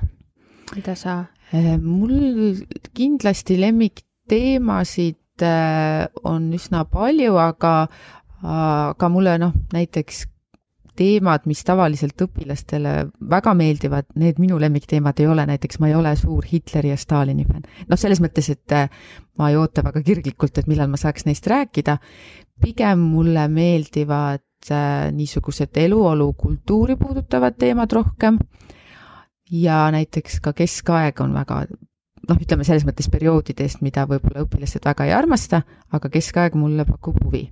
mida 0.74 0.94
sa? 0.94 1.24
Äh, 1.54 1.76
mul 1.78 2.64
kindlasti 2.94 3.60
lemmikteemasid 3.60 5.42
äh, 5.42 6.08
on 6.24 6.52
üsna 6.52 6.84
palju, 6.84 7.36
aga, 7.36 7.88
aga 8.42 9.08
mulle 9.08 9.38
noh, 9.38 9.52
näiteks 9.72 10.26
teemad, 10.96 11.46
mis 11.48 11.62
tavaliselt 11.64 12.20
õpilastele 12.24 12.94
väga 13.30 13.54
meeldivad, 13.56 14.08
need 14.20 14.40
minu 14.42 14.58
lemmikteemad 14.60 15.20
ei 15.22 15.28
ole, 15.30 15.46
näiteks 15.48 15.80
ma 15.80 15.88
ei 15.88 15.96
ole 15.96 16.12
suur 16.20 16.44
Hitleri 16.48 16.92
ja 16.92 16.98
Stalini 17.00 17.46
fänn. 17.48 17.64
noh, 17.88 18.00
selles 18.00 18.20
mõttes, 18.20 18.50
et 18.52 18.76
äh, 18.76 18.88
ma 19.40 19.50
ei 19.50 19.56
oota 19.56 19.84
väga 19.84 20.02
kirglikult, 20.04 20.58
et 20.58 20.68
millal 20.70 20.90
ma 20.92 21.00
saaks 21.00 21.26
neist 21.28 21.48
rääkida, 21.48 21.98
pigem 22.62 23.06
mulle 23.12 23.46
meeldivad 23.52 24.70
äh, 24.70 25.10
niisugused 25.12 25.76
eluolu 25.84 26.32
kultuuri 26.38 26.96
puudutavad 26.96 27.58
teemad 27.58 27.92
rohkem 27.92 28.38
ja 29.50 29.84
näiteks 29.92 30.40
ka 30.40 30.52
keskaeg 30.56 31.20
on 31.20 31.34
väga 31.34 31.64
noh, 32.28 32.38
ütleme 32.38 32.64
selles 32.64 32.86
mõttes 32.86 33.10
perioodidest, 33.10 33.82
mida 33.82 34.06
võib-olla 34.06 34.46
õpilased 34.46 34.84
väga 34.86 35.08
ei 35.08 35.16
armasta, 35.16 35.62
aga 35.92 36.08
keskaeg 36.12 36.54
mulle 36.58 36.86
pakub 36.88 37.18
huvi 37.24 37.48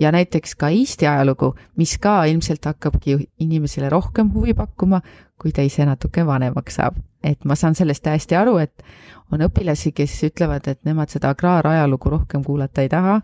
ja 0.00 0.12
näiteks 0.12 0.54
ka 0.58 0.68
Eesti 0.68 1.06
ajalugu, 1.06 1.54
mis 1.76 1.96
ka 1.98 2.24
ilmselt 2.24 2.64
hakkabki 2.64 3.16
inimesele 3.40 3.88
rohkem 3.92 4.32
huvi 4.34 4.54
pakkuma, 4.54 5.00
kui 5.38 5.52
ta 5.52 5.62
ise 5.62 5.86
natuke 5.86 6.26
vanemaks 6.26 6.80
saab. 6.80 6.98
Et 7.22 7.44
ma 7.44 7.56
saan 7.58 7.76
sellest 7.78 8.02
täiesti 8.04 8.36
aru, 8.38 8.56
et 8.62 8.84
on 9.32 9.44
õpilasi, 9.46 9.94
kes 9.96 10.14
ütlevad, 10.28 10.66
et 10.68 10.80
nemad 10.84 11.12
seda 11.12 11.30
agraarajalugu 11.32 12.10
rohkem 12.12 12.44
kuulata 12.44 12.84
ei 12.84 12.90
taha, 12.92 13.20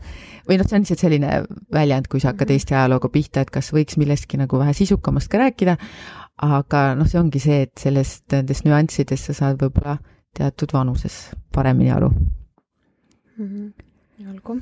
või 0.49 0.61
noh, 0.61 0.69
see 0.69 0.79
on 0.79 0.87
lihtsalt 0.87 1.05
selline 1.05 1.33
väljend, 1.75 2.09
kui 2.09 2.23
sa 2.23 2.33
hakkad 2.33 2.49
mhm. 2.49 2.59
Eesti 2.59 2.79
ajalooga 2.79 3.11
pihta, 3.13 3.45
et 3.45 3.53
kas 3.55 3.73
võiks 3.75 3.99
millestki 4.01 4.41
nagu 4.41 4.61
vähe 4.61 4.77
sisukamast 4.77 5.31
ka 5.33 5.43
rääkida, 5.43 5.77
aga 6.49 6.85
noh, 6.99 7.11
see 7.11 7.21
ongi 7.21 7.43
see, 7.43 7.67
et 7.67 7.75
sellest, 7.81 8.25
nendest 8.33 8.69
nüanssidest 8.69 9.31
sa 9.31 9.37
saad 9.43 9.61
võib-olla 9.61 9.99
teatud 10.39 10.73
vanuses 10.73 11.29
paremini 11.55 11.91
aru 11.91 12.13
mm. 12.15 13.45
-hmm 13.45 13.69
olgu. 14.27 14.59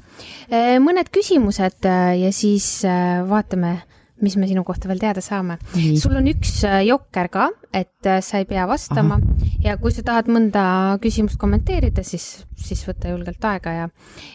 Äh, 0.53 0.77
mõned 0.83 1.11
küsimused 1.15 1.87
äh, 1.89 2.17
ja 2.21 2.33
siis 2.35 2.85
äh, 2.85 3.23
vaatame, 3.29 3.79
mis 4.23 4.37
me 4.37 4.49
sinu 4.49 4.65
kohta 4.65 4.89
veel 4.89 5.01
teada 5.01 5.21
saame. 5.21 5.59
sul 6.01 6.17
on 6.17 6.29
üks 6.31 6.63
jokker 6.87 7.29
ka, 7.33 7.49
et 7.73 8.11
sa 8.25 8.41
ei 8.41 8.47
pea 8.49 8.67
vastama 8.69 9.19
Aha. 9.21 9.51
ja 9.65 9.77
kui 9.81 9.93
sa 9.93 10.05
tahad 10.07 10.31
mõnda 10.33 10.65
küsimust 11.03 11.39
kommenteerida, 11.41 12.05
siis, 12.07 12.47
siis 12.57 12.85
võta 12.89 13.13
julgelt 13.13 13.45
aega 13.45 13.75
ja, 13.77 13.89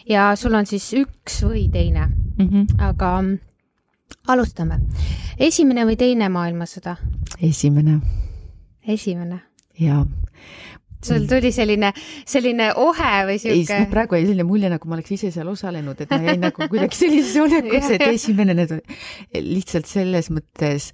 ja 0.08 0.30
sul 0.38 0.54
on 0.54 0.68
siis 0.70 0.92
üks 0.98 1.42
või 1.46 1.68
teine 1.72 2.06
mm. 2.06 2.48
-hmm. 2.48 2.82
aga 2.88 3.12
alustame. 4.28 4.80
esimene 5.38 5.86
või 5.88 5.96
teine 5.96 6.28
maailmasõda? 6.28 6.96
esimene. 7.40 8.00
esimene? 8.86 9.42
jaa 9.78 10.06
sul 11.06 11.26
tuli 11.30 11.52
selline, 11.54 11.92
selline 12.28 12.70
ohe 12.82 13.14
või 13.28 13.40
sihuke? 13.42 13.80
ei, 13.82 13.90
praegu 13.90 14.18
jäi 14.18 14.28
selline 14.28 14.46
mulje, 14.48 14.70
nagu 14.72 14.90
ma 14.90 14.98
oleks 14.98 15.16
ise 15.18 15.32
seal 15.34 15.50
osalenud, 15.52 16.00
et 16.04 16.12
ma 16.12 16.22
jäin 16.22 16.42
nagu 16.46 16.68
kuidagi 16.68 16.98
sellisesse 16.98 17.42
olekusse, 17.42 17.98
et 17.98 18.08
esimene 18.16 18.56
need 18.58 18.78
lihtsalt 19.34 19.90
selles 19.90 20.32
mõttes 20.34 20.92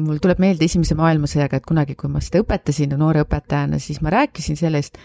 mul 0.00 0.18
tuleb 0.22 0.40
meelde 0.40 0.64
Esimese 0.64 0.96
maailmasõjaga, 0.96 1.58
et 1.60 1.66
kunagi, 1.68 1.96
kui 1.98 2.08
ma 2.12 2.22
seda 2.24 2.40
õpetasin 2.40 2.94
noore 2.98 3.24
õpetajana, 3.24 3.78
siis 3.82 4.00
ma 4.04 4.12
rääkisin 4.14 4.56
sellest 4.58 4.96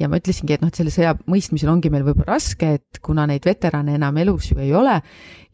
ja 0.00 0.08
ma 0.10 0.18
ütlesingi, 0.18 0.56
et 0.56 0.64
noh, 0.64 0.72
et 0.72 0.80
selle 0.80 0.92
sõja 0.94 1.14
mõistmisel 1.30 1.70
ongi 1.70 1.92
meil 1.94 2.02
võib-olla 2.06 2.34
raske, 2.34 2.74
et 2.80 3.00
kuna 3.04 3.28
neid 3.30 3.46
veterane 3.46 3.94
enam 3.98 4.18
elus 4.24 4.50
ju 4.50 4.58
ei 4.62 4.72
ole 4.74 4.98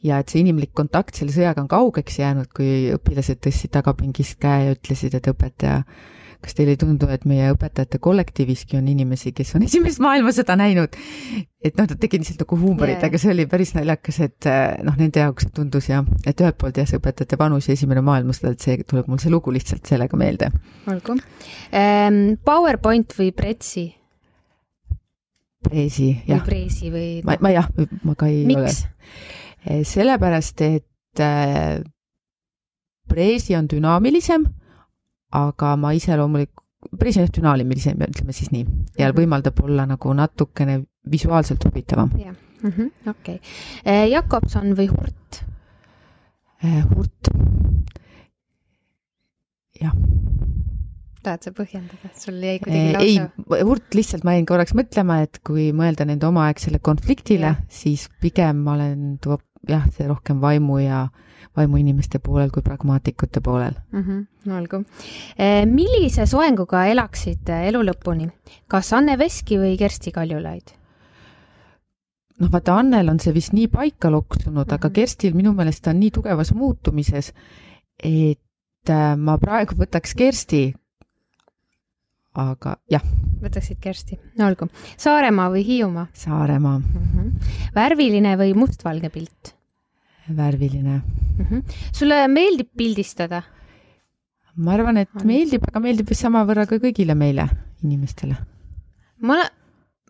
ja 0.07 0.21
et 0.21 0.33
see 0.33 0.41
inimlik 0.41 0.73
kontakt 0.77 1.19
selle 1.19 1.35
sõjaga 1.35 1.65
on 1.65 1.69
kaugeks 1.71 2.21
jäänud, 2.23 2.49
kui 2.57 2.89
õpilased 2.97 3.43
tõstsid 3.45 3.75
tagapingist 3.77 4.41
käe 4.41 4.71
ja 4.71 4.79
ütlesid, 4.79 5.19
et 5.19 5.29
õpetaja 5.29 5.83
kas 6.41 6.57
teile 6.57 6.75
ei 6.75 6.81
tundu, 6.81 7.09
et 7.13 7.27
meie 7.29 7.51
õpetajate 7.53 8.01
kollektiiviski 8.03 8.79
on 8.79 8.89
inimesi, 8.89 9.33
kes 9.37 9.53
on 9.59 9.65
esimest 9.67 10.01
maailmasõda 10.03 10.57
näinud? 10.61 10.97
et 11.61 11.77
noh, 11.77 11.85
ta 11.85 11.97
tegi 12.01 12.17
lihtsalt 12.17 12.41
nagu 12.41 12.57
huumorit 12.57 12.95
yeah., 12.97 13.07
aga 13.11 13.19
see 13.21 13.33
oli 13.35 13.45
päris 13.51 13.75
naljakas, 13.77 14.21
et 14.25 14.49
eh, 14.49 14.79
noh, 14.87 14.97
nende 14.97 15.21
jaoks 15.21 15.51
tundus 15.53 15.91
jah, 15.91 16.07
et 16.25 16.41
ühelt 16.41 16.57
poolt 16.61 16.81
jah, 16.81 16.89
see 16.89 17.01
õpetajate 17.01 17.37
vanus 17.41 17.69
ja 17.69 17.77
esimene 17.77 18.01
maailmasõda, 18.07 18.55
et 18.57 18.65
see 18.65 18.87
tuleb 18.89 19.11
mul 19.13 19.21
see 19.21 19.33
lugu 19.33 19.53
lihtsalt 19.53 19.85
sellega 19.93 20.21
meelde. 20.21 20.49
olgu 20.89 21.19
ähm,. 21.77 22.39
PowerPoint 22.45 23.13
või 23.19 23.35
Pretsi? 23.37 23.91
Preesi, 25.61 26.15
jah. 26.25 26.41
või 26.41 26.47
Preesi 26.47 26.93
või 26.95 27.09
ma, 27.29 27.37
ma 27.45 27.53
jah, 27.53 27.69
ma 28.09 28.17
ka 28.17 28.31
ei 28.33 28.47
Miks? 28.49 28.87
ole. 29.69 29.83
sellepärast, 29.85 30.65
et 30.65 31.21
äh, 31.21 31.83
Preesi 33.11 33.59
on 33.59 33.69
dünaamilisem 33.69 34.49
aga 35.31 35.75
ma 35.81 35.93
ise 35.97 36.17
loomulikult, 36.19 36.67
president 36.99 37.35
dünaamilisem, 37.37 38.01
ütleme 38.09 38.33
siis 38.33 38.51
nii, 38.55 38.65
ja 38.99 39.11
mhm. 39.11 39.19
võimaldab 39.19 39.61
olla 39.65 39.87
nagu 39.89 40.15
natukene 40.17 40.81
visuaalselt 41.11 41.65
huvitavam 41.69 42.11
yeah.. 42.19 42.37
mm 42.63 42.71
-hmm,. 42.71 43.11
okei 43.11 43.41
okay., 43.85 44.11
Jakobson 44.11 44.75
või 44.77 44.89
Hurt? 44.93 45.45
Hurt. 46.63 47.31
jah 49.81 49.95
tahad 51.23 51.45
sa 51.45 51.53
põhjendada, 51.53 52.11
sul 52.17 52.41
jäi 52.41 52.59
kuidagi 52.63 52.93
lause? 52.97 53.25
ei, 53.59 53.65
Hurt, 53.69 53.95
lihtsalt 53.97 54.25
ma 54.25 54.35
jäin 54.37 54.47
korraks 54.49 54.75
mõtlema, 54.77 55.21
et 55.27 55.41
kui 55.47 55.71
mõelda 55.77 56.07
nende 56.09 56.29
omaaegsele 56.29 56.81
konfliktile, 56.85 57.57
siis 57.69 58.09
pigem 58.23 58.63
ma 58.65 58.77
olen, 58.79 59.19
jah, 59.69 59.85
see 59.97 60.09
rohkem 60.09 60.41
vaimu 60.41 60.81
ja 60.81 61.09
vaimuinimeste 61.57 62.19
poolel 62.19 62.51
kui 62.51 62.63
pragmaatikute 62.63 63.41
poolel 63.41 63.75
mm. 63.93 64.03
-hmm, 64.03 64.57
olgu. 64.57 64.85
Eh, 65.39 65.67
millise 65.67 66.27
soenguga 66.27 66.87
elaksid 66.87 67.49
elu 67.49 67.83
lõpuni, 67.83 68.31
kas 68.69 68.93
Anne 68.93 69.19
Veski 69.19 69.59
või 69.59 69.79
Kersti 69.79 70.13
Kaljulaid? 70.13 70.81
noh, 72.41 72.51
vaata 72.53 72.79
Annel 72.81 73.13
on 73.13 73.21
see 73.23 73.35
vist 73.37 73.55
nii 73.57 73.69
paika 73.69 74.11
loksunud 74.11 74.55
mm, 74.55 74.63
-hmm. 74.63 74.75
aga 74.75 74.89
mhm. 74.89 74.95
Kerstil 74.95 75.35
minu 75.35 75.53
meelest 75.53 75.87
on 75.87 76.01
nii 76.01 76.11
tugevas 76.11 76.53
muutumises, 76.55 77.33
et 78.03 78.91
äh, 78.91 79.17
ma 79.17 79.39
praegu 79.39 79.77
võtaks 79.77 80.17
Kersti, 80.17 80.63
aga 82.35 82.77
jah. 82.91 83.05
võtaksid 83.41 83.81
Kersti, 83.81 84.19
no 84.39 84.47
olgu. 84.47 84.69
Saaremaa 84.97 85.49
või 85.51 85.65
Hiiumaa? 85.67 86.07
Saaremaa 86.13 86.79
mm. 86.79 87.09
-hmm. 87.15 87.33
värviline 87.75 88.37
või 88.37 88.55
mustvalge 88.55 89.11
pilt? 89.11 89.60
Värviline 90.37 91.01
mm. 91.01 91.47
-hmm. 91.47 91.63
sulle 91.93 92.29
meeldib 92.29 92.69
pildistada? 92.77 93.43
ma 94.57 94.73
arvan, 94.73 94.97
et 94.97 95.09
On. 95.15 95.27
meeldib, 95.27 95.65
aga 95.69 95.81
meeldib 95.81 96.09
vist 96.09 96.27
samavõrra 96.27 96.67
ka 96.67 96.77
kõigile 96.77 97.15
meile, 97.15 97.49
inimestele. 97.85 98.37
ma 99.23 99.35
olen, 99.35 99.51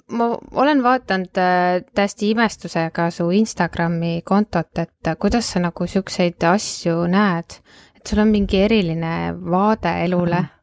ma 0.09 0.31
olen 0.53 0.83
vaadanud 0.83 1.39
äh, 1.39 1.83
täiesti 1.95 2.31
imestusega 2.31 3.11
su 3.11 3.31
Instagrami 3.31 4.23
kontot, 4.25 4.79
et 4.79 5.07
äh, 5.07 5.17
kuidas 5.17 5.53
sa 5.53 5.61
nagu 5.61 5.87
siukseid 5.87 6.43
asju 6.45 7.07
näed, 7.07 7.61
et 7.97 8.07
sul 8.07 8.19
on 8.19 8.29
mingi 8.29 8.57
eriline 8.57 9.35
vaade 9.35 10.05
elule 10.05 10.41
mm. 10.41 10.47
-hmm 10.47 10.61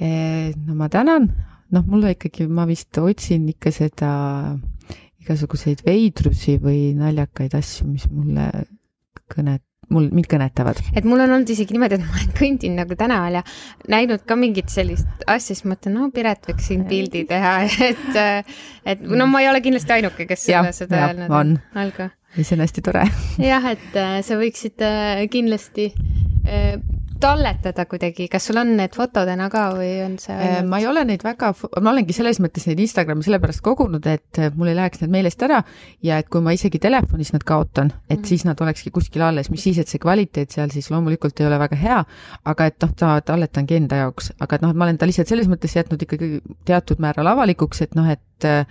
no 0.00 0.74
ma 0.74 0.88
tänan, 0.88 1.28
noh, 1.70 1.84
mulle 1.86 2.14
ikkagi, 2.14 2.46
ma 2.48 2.66
vist 2.68 2.98
otsin 2.98 3.48
ikka 3.52 3.72
seda 3.74 4.10
igasuguseid 5.24 5.82
veidrusi 5.86 6.56
või 6.62 6.92
naljakaid 6.98 7.56
asju, 7.58 7.88
mis 7.90 8.06
mulle 8.10 8.46
kõnet, 9.30 9.62
mul, 9.92 10.08
mind 10.14 10.28
kõnetavad. 10.30 10.80
et 10.96 11.06
mul 11.06 11.22
on 11.22 11.34
olnud 11.36 11.50
isegi 11.52 11.76
niimoodi, 11.76 11.98
et 11.98 12.04
ma 12.04 12.14
olen 12.16 12.32
kõndinud 12.38 12.80
nagu 12.82 12.98
tänaval 12.98 13.40
ja 13.40 13.42
näinud 13.92 14.24
ka 14.26 14.38
mingit 14.38 14.72
sellist 14.72 15.26
asja, 15.26 15.54
siis 15.54 15.66
mõtlen, 15.68 15.96
no 15.98 16.10
Piret 16.14 16.48
võiks 16.50 16.70
siin 16.70 16.86
pildi 16.90 17.24
teha, 17.30 17.56
et, 17.90 18.22
et 18.94 19.04
no 19.04 19.28
ma 19.30 19.44
ei 19.44 19.50
ole 19.50 19.62
kindlasti 19.64 19.98
ainuke, 19.98 20.28
kes 20.30 20.48
ja, 20.50 20.64
seda, 20.70 20.78
seda 20.84 21.02
öelnud 21.10 21.36
on. 21.40 21.58
olgu. 21.84 22.08
ja 22.36 22.46
see 22.46 22.56
on 22.56 22.64
hästi 22.66 22.86
tore. 22.86 23.04
jah, 23.50 23.68
et 23.74 24.00
äh, 24.00 24.16
sa 24.26 24.40
võiksid 24.40 24.86
äh, 24.86 25.26
kindlasti 25.32 25.90
äh, 26.46 26.80
talletada 27.20 27.84
kuidagi, 27.90 28.26
kas 28.32 28.46
sul 28.48 28.58
on 28.60 28.72
need 28.78 28.94
fotodena 28.96 29.48
ka 29.52 29.66
või 29.76 29.90
on 30.04 30.16
see 30.22 30.34
äh, 30.34 30.56
ainult...? 30.56 30.70
ma 30.72 30.80
ei 30.82 30.88
ole 30.90 31.04
neid 31.08 31.24
väga, 31.24 31.52
ma 31.82 31.92
olengi 31.92 32.16
selles 32.16 32.40
mõttes 32.42 32.66
neid 32.68 32.80
Instagrami 32.84 33.24
sellepärast 33.26 33.62
kogunud, 33.64 34.06
et 34.10 34.40
äh, 34.40 34.50
mul 34.56 34.72
ei 34.72 34.78
läheks 34.78 35.02
need 35.02 35.12
meelest 35.14 35.42
ära 35.46 35.60
ja 36.06 36.20
et 36.20 36.30
kui 36.32 36.44
ma 36.44 36.54
isegi 36.56 36.80
telefonis 36.82 37.32
nad 37.36 37.44
kaotan, 37.46 37.92
et 38.08 38.18
mm 38.18 38.22
-hmm. 38.22 38.28
siis 38.32 38.44
nad 38.48 38.60
olekski 38.60 38.90
kuskil 38.90 39.22
alles, 39.26 39.50
mis 39.50 39.62
siis, 39.62 39.78
et 39.78 39.88
see 39.88 40.02
kvaliteet 40.02 40.50
seal 40.50 40.70
siis 40.70 40.90
loomulikult 40.90 41.40
ei 41.40 41.46
ole 41.46 41.58
väga 41.58 41.76
hea, 41.76 42.04
aga 42.44 42.66
et 42.66 42.76
noh, 42.82 42.94
ta 42.96 43.20
talletangi 43.20 43.76
enda 43.76 43.96
jaoks, 44.04 44.32
aga 44.40 44.56
et 44.56 44.62
noh, 44.62 44.70
et 44.70 44.76
ma 44.76 44.84
olen 44.84 44.98
ta 44.98 45.06
lihtsalt 45.06 45.28
selles 45.28 45.48
mõttes 45.48 45.76
jätnud 45.76 46.02
ikkagi 46.02 46.40
teatud 46.64 46.98
määral 46.98 47.26
avalikuks, 47.26 47.82
et 47.82 47.94
noh, 47.94 48.08
et 48.08 48.44
äh, 48.44 48.66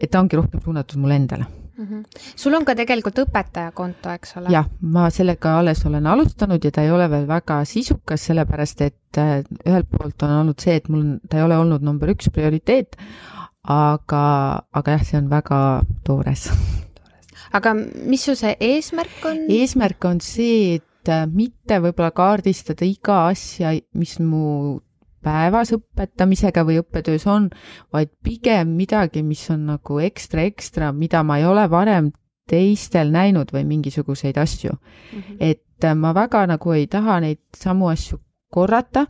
et 0.00 0.10
ta 0.10 0.20
ongi 0.20 0.36
rohkem 0.36 0.60
suunatud 0.62 1.00
mulle 1.02 1.16
endale 1.16 1.46
mm. 1.78 1.86
-hmm. 1.86 2.02
sul 2.36 2.54
on 2.54 2.64
ka 2.64 2.74
tegelikult 2.78 3.18
õpetajakonto, 3.24 4.12
eks 4.14 4.36
ole? 4.40 4.52
jah, 4.52 4.66
ma 4.80 5.08
sellega 5.14 5.58
alles 5.58 5.84
olen 5.86 6.06
alustanud 6.06 6.64
ja 6.64 6.70
ta 6.74 6.82
ei 6.82 6.90
ole 6.90 7.08
veel 7.10 7.28
väga 7.28 7.62
sisukas, 7.64 8.26
sellepärast 8.30 8.80
et 8.86 9.18
äh, 9.18 9.44
ühelt 9.66 9.88
poolt 9.90 10.22
on 10.22 10.34
olnud 10.40 10.60
see, 10.60 10.76
et 10.76 10.88
mul, 10.88 11.18
ta 11.28 11.38
ei 11.38 11.46
ole 11.46 11.58
olnud 11.58 11.82
number 11.82 12.10
üks 12.14 12.30
prioriteet, 12.34 12.98
aga, 13.62 14.24
aga 14.72 14.98
jah, 14.98 15.06
see 15.06 15.20
on 15.20 15.30
väga 15.30 15.62
toores. 16.04 16.48
aga 17.52 17.74
mis 17.74 18.24
su 18.24 18.34
see 18.34 18.56
eesmärk 18.60 19.24
on? 19.30 19.46
eesmärk 19.48 20.04
on 20.04 20.20
see, 20.20 20.76
et 20.80 21.12
äh, 21.12 21.24
mitte 21.26 21.80
võib-olla 21.84 22.10
kaardistada 22.10 22.86
iga 22.88 23.26
asja, 23.28 23.72
mis 23.94 24.18
mu 24.20 24.80
päevas 25.28 25.74
õpetamisega 25.76 26.64
või 26.64 26.80
õppetöös 26.82 27.26
on, 27.28 27.50
vaid 27.92 28.12
pigem 28.24 28.72
midagi, 28.78 29.22
mis 29.26 29.44
on 29.52 29.66
nagu 29.74 30.00
ekstra, 30.04 30.46
ekstra, 30.48 30.92
mida 30.96 31.22
ma 31.26 31.38
ei 31.40 31.46
ole 31.48 31.66
varem 31.70 32.12
teistel 32.48 33.12
näinud 33.12 33.52
või 33.52 33.66
mingisuguseid 33.68 34.38
asju 34.40 34.72
mm. 34.72 35.18
-hmm. 35.18 35.36
et 35.40 35.84
äh, 35.84 35.94
ma 35.94 36.14
väga 36.16 36.46
nagu 36.48 36.72
ei 36.72 36.86
taha 36.86 37.20
neid 37.20 37.42
samu 37.56 37.90
asju 37.92 38.20
korrata 38.50 39.04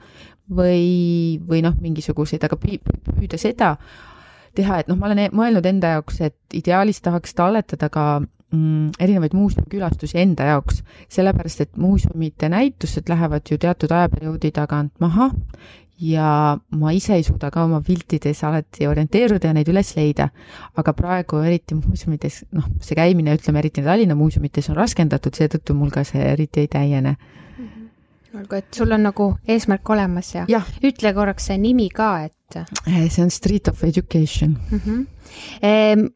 või, 0.51 1.39
või 1.49 1.63
noh, 1.63 1.77
mingisuguseid, 1.81 2.45
aga 2.45 2.57
püüda 2.59 3.39
seda 3.39 3.77
teha, 4.57 4.81
et 4.81 4.91
noh, 4.91 4.99
ma 4.99 5.07
olen 5.11 5.23
e-, 5.27 5.31
mõelnud 5.35 5.67
enda 5.69 5.95
jaoks, 5.99 6.21
et 6.25 6.57
ideaalis 6.57 7.01
tahaks 7.05 7.37
talletada 7.39 7.91
ka 7.93 8.07
mm, 8.21 8.99
erinevaid 8.99 9.37
muuseumikülastusi 9.39 10.19
enda 10.23 10.49
jaoks, 10.53 10.83
sellepärast 11.13 11.67
et 11.67 11.77
muuseumite 11.77 12.51
näitused 12.53 13.11
lähevad 13.13 13.51
ju 13.51 13.59
teatud 13.61 13.93
ajaperioodi 13.95 14.51
tagant 14.57 14.95
maha 15.01 15.31
ja 16.01 16.59
ma 16.71 16.93
ise 16.95 17.17
ei 17.19 17.25
suuda 17.27 17.51
ka 17.51 17.65
oma 17.65 17.81
piltides 17.83 18.45
alati 18.47 18.87
orienteeruda 18.87 19.51
ja 19.51 19.57
neid 19.57 19.69
üles 19.69 19.95
leida. 19.97 20.29
aga 20.77 20.93
praegu 20.93 21.43
eriti 21.43 21.75
muuseumides, 21.75 22.45
noh, 22.53 22.69
see 22.81 22.95
käimine, 22.99 23.35
ütleme 23.35 23.59
eriti 23.59 23.83
Tallinna 23.83 24.15
muuseumites 24.15 24.71
on 24.71 24.77
raskendatud, 24.79 25.35
seetõttu 25.35 25.75
mul 25.75 25.91
ka 25.91 26.05
see 26.05 26.23
eriti 26.33 26.61
ei 26.61 26.69
täiene. 26.69 27.17
-hmm 27.19 27.39
olgu, 28.39 28.59
et 28.59 28.75
sul 28.75 28.93
on 28.93 29.07
nagu 29.09 29.29
eesmärk 29.49 29.91
olemas 29.91 30.33
ja, 30.35 30.45
ja. 30.51 30.63
ütle 30.85 31.13
korraks 31.17 31.49
see 31.51 31.59
nimi 31.61 31.89
ka, 31.95 32.11
et. 32.29 32.59
Eh, 32.87 33.09
see 33.11 33.25
on 33.25 33.31
Street 33.31 33.69
of 33.69 33.85
Education 33.85 34.57
mm. 34.71 34.81
-hmm. 34.85 35.07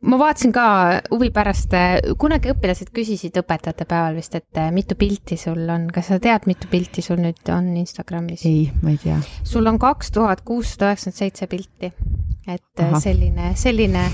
Ma 0.00 0.18
vaatasin 0.20 0.52
ka 0.54 0.66
huvi 1.10 1.30
pärast, 1.34 1.74
eh, 1.76 2.12
kunagi 2.18 2.52
õpilased 2.52 2.92
küsisid 2.94 3.38
õpetajate 3.42 3.86
päeval 3.88 4.18
vist, 4.18 4.34
et 4.38 4.60
eh, 4.60 4.70
mitu 4.74 4.98
pilti 4.98 5.38
sul 5.40 5.64
on, 5.68 5.88
kas 5.92 6.12
sa 6.12 6.20
tead, 6.22 6.46
mitu 6.50 6.70
pilti 6.70 7.04
sul 7.04 7.22
nüüd 7.22 7.52
on 7.54 7.72
Instagramis? 7.76 8.46
ei, 8.48 8.70
ma 8.82 8.94
ei 8.94 9.00
tea. 9.02 9.20
sul 9.44 9.66
on 9.66 9.80
kaks 9.82 10.12
tuhat 10.14 10.44
kuussada 10.46 10.92
üheksakümmend 10.92 11.18
seitse 11.18 11.50
pilti, 11.50 11.92
et 12.46 12.86
Aha. 12.86 13.00
selline, 13.00 13.54
selline, 13.56 14.06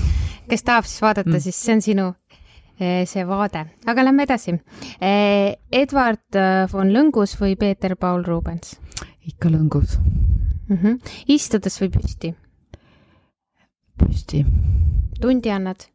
kes 0.49 0.65
tahab 0.65 0.89
siis 0.89 1.03
vaadata 1.05 1.29
mm., 1.29 1.45
siis 1.45 1.65
see 1.65 1.77
on 1.77 1.85
sinu 1.85 2.09
Eh, 2.79 3.03
see 3.03 3.25
vaade, 3.27 3.65
aga 3.91 4.03
lähme 4.05 4.23
edasi. 4.23 4.53
Eh, 5.03 5.57
Edward 5.81 6.37
eh, 6.39 6.63
von 6.71 6.93
Lõngus 6.95 7.33
või 7.35 7.57
Peeter-Paul 7.59 8.23
Rubens? 8.23 8.77
ikka 9.29 9.49
Lõngus 9.51 9.97
mm. 9.99 10.77
-hmm. 10.77 11.11
istudes 11.27 11.75
või 11.81 11.89
püsti? 11.97 12.31
Püsti. 13.99 14.45
tundi 15.21 15.51
annad? 15.51 15.87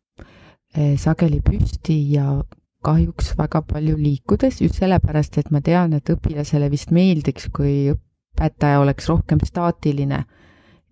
sageli 0.99 1.39
püsti 1.39 1.95
ja 2.11 2.43
kahjuks 2.85 3.33
väga 3.39 3.63
palju 3.69 3.97
liikudes, 3.97 4.61
just 4.61 4.81
sellepärast, 4.83 5.39
et 5.41 5.51
ma 5.55 5.63
tean, 5.65 5.95
et 5.97 6.11
õpilasele 6.13 6.69
vist 6.73 6.93
meeldiks, 6.95 7.49
kui 7.55 7.93
õpetaja 7.95 8.81
oleks 8.83 9.09
rohkem 9.09 9.43
staatiline, 9.47 10.25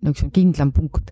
niisugune 0.03 0.35
kindlam 0.35 0.71
punkt. 0.75 1.11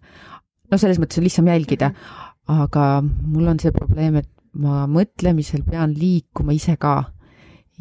no 0.72 0.80
selles 0.80 1.02
mõttes 1.02 1.20
on 1.20 1.28
lihtsam 1.28 1.50
jälgida, 1.52 1.92
mhm. 1.92 2.62
aga 2.64 2.86
mul 3.04 3.52
on 3.52 3.60
see 3.60 3.74
probleem, 3.76 4.22
et 4.24 4.30
ma 4.54 4.86
mõtlemisel 4.88 5.64
pean 5.68 5.94
liikuma 5.96 6.56
ise 6.56 6.78
ka. 6.80 7.12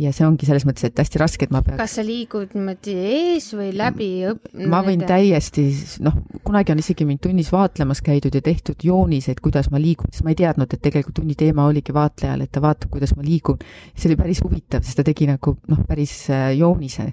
Ja 0.00 0.12
see 0.16 0.24
ongi 0.26 0.48
selles 0.48 0.64
mõttes, 0.68 0.86
et 0.88 1.00
hästi 1.00 1.20
raske, 1.20 1.46
et 1.46 1.52
ma 1.54 1.62
peaks. 1.64 1.78
kas 1.80 1.96
sa 1.98 2.04
liigud 2.06 2.54
niimoodi 2.56 2.94
ees 2.96 3.50
või 3.56 3.70
läbi 3.76 4.08
õp-? 4.30 4.50
ma 4.70 4.82
võin 4.86 5.04
täiesti, 5.06 5.66
noh, 6.06 6.16
kunagi 6.46 6.74
on 6.74 6.82
isegi 6.82 7.06
mind 7.08 7.22
tunnis 7.26 7.52
vaatlemas 7.52 8.02
käidud 8.06 8.36
ja 8.36 8.42
tehtud 8.44 8.86
jooniseid, 8.86 9.42
kuidas 9.44 9.70
ma 9.72 9.80
liigun, 9.82 10.12
sest 10.12 10.26
ma 10.26 10.34
ei 10.34 10.40
teadnud, 10.40 10.72
et 10.72 10.84
tegelikult 10.84 11.20
tunni 11.20 11.36
teema 11.38 11.68
oligi 11.68 11.94
vaatlejal, 11.96 12.44
et 12.44 12.52
ta 12.54 12.64
vaatab, 12.64 12.92
kuidas 12.94 13.14
ma 13.18 13.26
liigun. 13.26 13.60
see 13.94 14.10
oli 14.10 14.18
päris 14.20 14.42
huvitav, 14.44 14.84
sest 14.86 15.00
ta 15.00 15.06
tegi 15.06 15.28
nagu 15.30 15.56
noh, 15.70 15.86
päris 15.88 16.14
äh, 16.32 16.50
joonise 16.58 17.10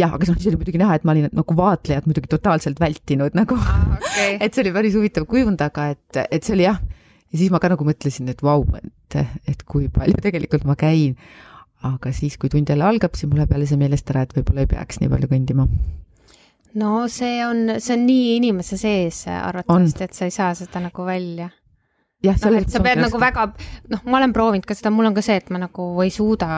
jah, 0.00 0.14
aga 0.14 0.26
siis 0.26 0.48
oli 0.50 0.58
muidugi 0.60 0.80
näha, 0.80 0.96
et 0.96 1.04
ma 1.06 1.14
olin 1.14 1.28
nagu 1.36 1.56
vaatlejat 1.56 2.06
muidugi 2.08 2.30
totaalselt 2.32 2.80
vältinud 2.80 3.36
nagu 3.38 3.58
ah,, 3.58 3.98
okay. 3.98 4.38
et 4.42 4.54
see 4.54 4.64
oli 4.64 4.74
päris 4.74 4.96
huvitav 4.98 5.28
kujund, 5.30 5.60
aga 5.62 5.92
et, 5.94 6.24
et 6.30 6.42
see 6.42 6.56
oli 6.56 6.66
jah 6.66 6.80
ja 7.30 7.38
siis 7.38 7.52
ma 7.52 7.60
ka 7.62 7.70
nagu 7.72 7.86
mõtlesin, 7.86 8.30
et 8.32 8.42
vau, 8.44 8.64
et, 8.80 9.20
et 9.48 9.62
kui 9.68 9.88
palju 9.92 10.18
tegelikult 10.22 10.66
ma 10.68 10.76
käin. 10.78 11.16
Aga 11.86 12.12
siis, 12.12 12.36
kui 12.40 12.50
tund 12.52 12.68
jälle 12.68 12.84
algab, 12.84 13.16
siis 13.16 13.30
mul 13.30 13.40
läheb 13.40 13.54
jälle 13.56 13.68
see 13.70 13.80
meelest 13.80 14.10
ära, 14.12 14.26
et 14.26 14.34
võib-olla 14.36 14.66
ei 14.66 14.70
peaks 14.70 15.00
nii 15.00 15.12
palju 15.12 15.30
kõndima. 15.30 15.68
no 16.80 17.06
see 17.08 17.40
on, 17.46 17.76
see 17.78 17.96
on 17.96 18.04
nii 18.06 18.36
inimese 18.36 18.78
sees 18.80 19.24
arvatavasti, 19.30 20.04
et 20.06 20.14
sa 20.18 20.28
ei 20.28 20.34
saa 20.34 20.52
seda 20.58 20.84
nagu 20.84 21.06
välja 21.06 21.48
jah, 22.24 22.36
noh, 22.44 22.58
et 22.60 22.70
sa 22.70 22.82
pead 22.84 23.00
nagu 23.00 23.20
väga, 23.20 23.46
noh, 23.94 24.04
ma 24.06 24.20
olen 24.20 24.34
proovinud 24.36 24.68
ka 24.68 24.76
seda, 24.76 24.92
mul 24.94 25.08
on 25.08 25.16
ka 25.16 25.24
see, 25.24 25.38
et 25.40 25.50
ma 25.54 25.60
nagu 25.62 25.88
ei 26.04 26.12
suuda 26.14 26.48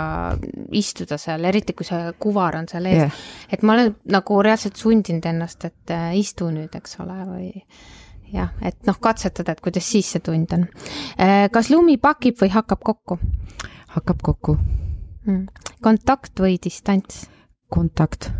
istuda 0.74 1.18
seal, 1.22 1.44
eriti 1.48 1.76
kui 1.78 1.86
see 1.86 2.12
kuvar 2.22 2.58
on 2.58 2.68
seal 2.70 2.88
ees 2.90 3.04
yeah.. 3.04 3.24
et 3.52 3.62
ma 3.66 3.76
olen 3.76 3.94
nagu 4.12 4.42
reaalselt 4.44 4.80
sundinud 4.80 5.26
ennast, 5.30 5.68
et 5.70 5.94
äh, 5.94 6.10
istu 6.18 6.50
nüüd, 6.52 6.74
eks 6.78 6.98
ole, 7.04 7.18
või 7.28 7.50
jah, 8.32 8.52
et 8.64 8.80
noh, 8.88 8.98
katsetada, 9.02 9.54
et 9.54 9.62
kuidas 9.62 9.86
siis 9.86 10.14
see 10.14 10.24
tund 10.24 10.54
on. 10.56 10.66
kas 11.52 11.68
lumi 11.70 11.98
pakib 12.00 12.40
või 12.40 12.52
hakkab 12.54 12.80
kokku? 12.82 13.18
hakkab 13.92 14.22
kokku. 14.24 14.56
Kontakt 15.82 16.40
või 16.40 16.58
distants? 16.62 17.26
kontakt 17.72 18.30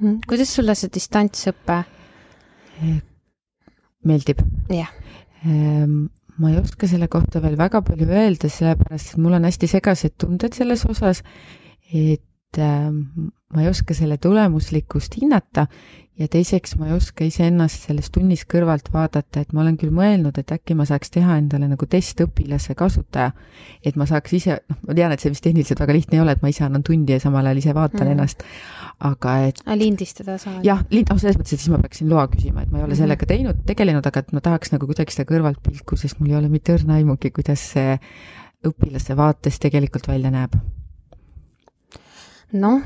mm.. 0.00 0.20
kuidas 0.28 0.54
sulle 0.54 0.74
see 0.78 0.92
distantsõpe? 0.94 1.82
meeldib. 4.06 4.40
jah 4.70 4.90
ehm, 5.44 6.06
ma 6.38 6.52
ei 6.52 6.58
oska 6.60 6.86
selle 6.86 7.08
kohta 7.10 7.42
veel 7.42 7.58
väga 7.58 7.82
palju 7.82 8.08
öelda, 8.08 8.50
sellepärast 8.52 9.14
et 9.14 9.22
mul 9.22 9.36
on 9.38 9.48
hästi 9.48 9.70
segased 9.74 10.14
tunded 10.22 10.54
selles 10.54 10.84
osas, 10.86 11.24
et 11.90 12.60
äh, 12.62 12.90
ma 12.92 13.64
ei 13.64 13.70
oska 13.70 13.96
selle 13.96 14.20
tulemuslikkust 14.22 15.18
hinnata 15.20 15.66
ja 16.18 16.26
teiseks 16.30 16.74
ma 16.78 16.88
ei 16.88 16.94
oska 16.96 17.26
iseennast 17.26 17.84
selles 17.86 18.10
tunnis 18.14 18.42
kõrvalt 18.50 18.90
vaadata, 18.92 19.42
et 19.42 19.52
ma 19.54 19.62
olen 19.62 19.76
küll 19.78 19.92
mõelnud, 19.94 20.38
et 20.40 20.50
äkki 20.54 20.74
ma 20.78 20.86
saaks 20.88 21.12
teha 21.14 21.36
endale 21.38 21.68
nagu 21.70 21.86
testõpilase 21.86 22.74
kasutaja. 22.78 23.30
et 23.84 23.96
ma 23.96 24.06
saaks 24.06 24.32
ise, 24.34 24.58
noh, 24.68 24.78
ma 24.88 24.96
tean, 24.98 25.12
et 25.14 25.22
see 25.22 25.30
vist 25.30 25.44
tehniliselt 25.46 25.80
väga 25.80 25.94
lihtne 25.94 26.18
ei 26.18 26.22
ole, 26.24 26.34
et 26.34 26.42
ma 26.42 26.50
ise 26.50 26.64
annan 26.66 26.82
tundi 26.82 27.14
ja 27.14 27.20
samal 27.22 27.46
ajal 27.46 27.60
ise 27.62 27.74
vaatan 27.74 28.06
mm. 28.06 28.16
ennast, 28.16 28.42
aga 29.10 29.36
et. 29.50 29.62
lindistada 29.78 30.38
saad? 30.42 30.64
jah, 30.66 30.82
lind-, 30.90 31.12
noh, 31.12 31.20
selles 31.22 31.38
mõttes, 31.38 31.54
et 31.54 31.62
siis 31.62 31.70
ma 31.74 31.78
peaksin 31.84 32.10
loa 32.10 32.26
küsima, 32.32 32.64
et 32.64 32.72
ma 32.72 32.80
ei 32.80 32.82
ole 32.82 32.88
mm 32.88 32.96
-hmm. 32.96 33.02
sellega 33.04 33.30
teinud, 33.34 33.62
tegelenud, 33.66 34.10
aga 34.10 34.24
et 34.24 34.34
ma 34.34 34.42
tahaks 34.42 34.74
nagu 34.74 34.90
kuidagi 34.90 35.14
seda 35.14 35.28
kõrvaltpilku, 35.30 35.96
sest 35.96 36.18
mul 36.18 36.34
ei 36.34 36.40
ole 36.42 36.50
mitte 36.50 36.74
õrna 36.74 36.98
aimugi, 36.98 37.30
kuidas 37.30 37.62
see 37.76 37.94
õpilase 38.66 39.16
vaates 39.16 39.58
tegelikult 39.62 40.08
välja 40.08 40.34
näeb. 40.34 40.58
noh 42.52 42.82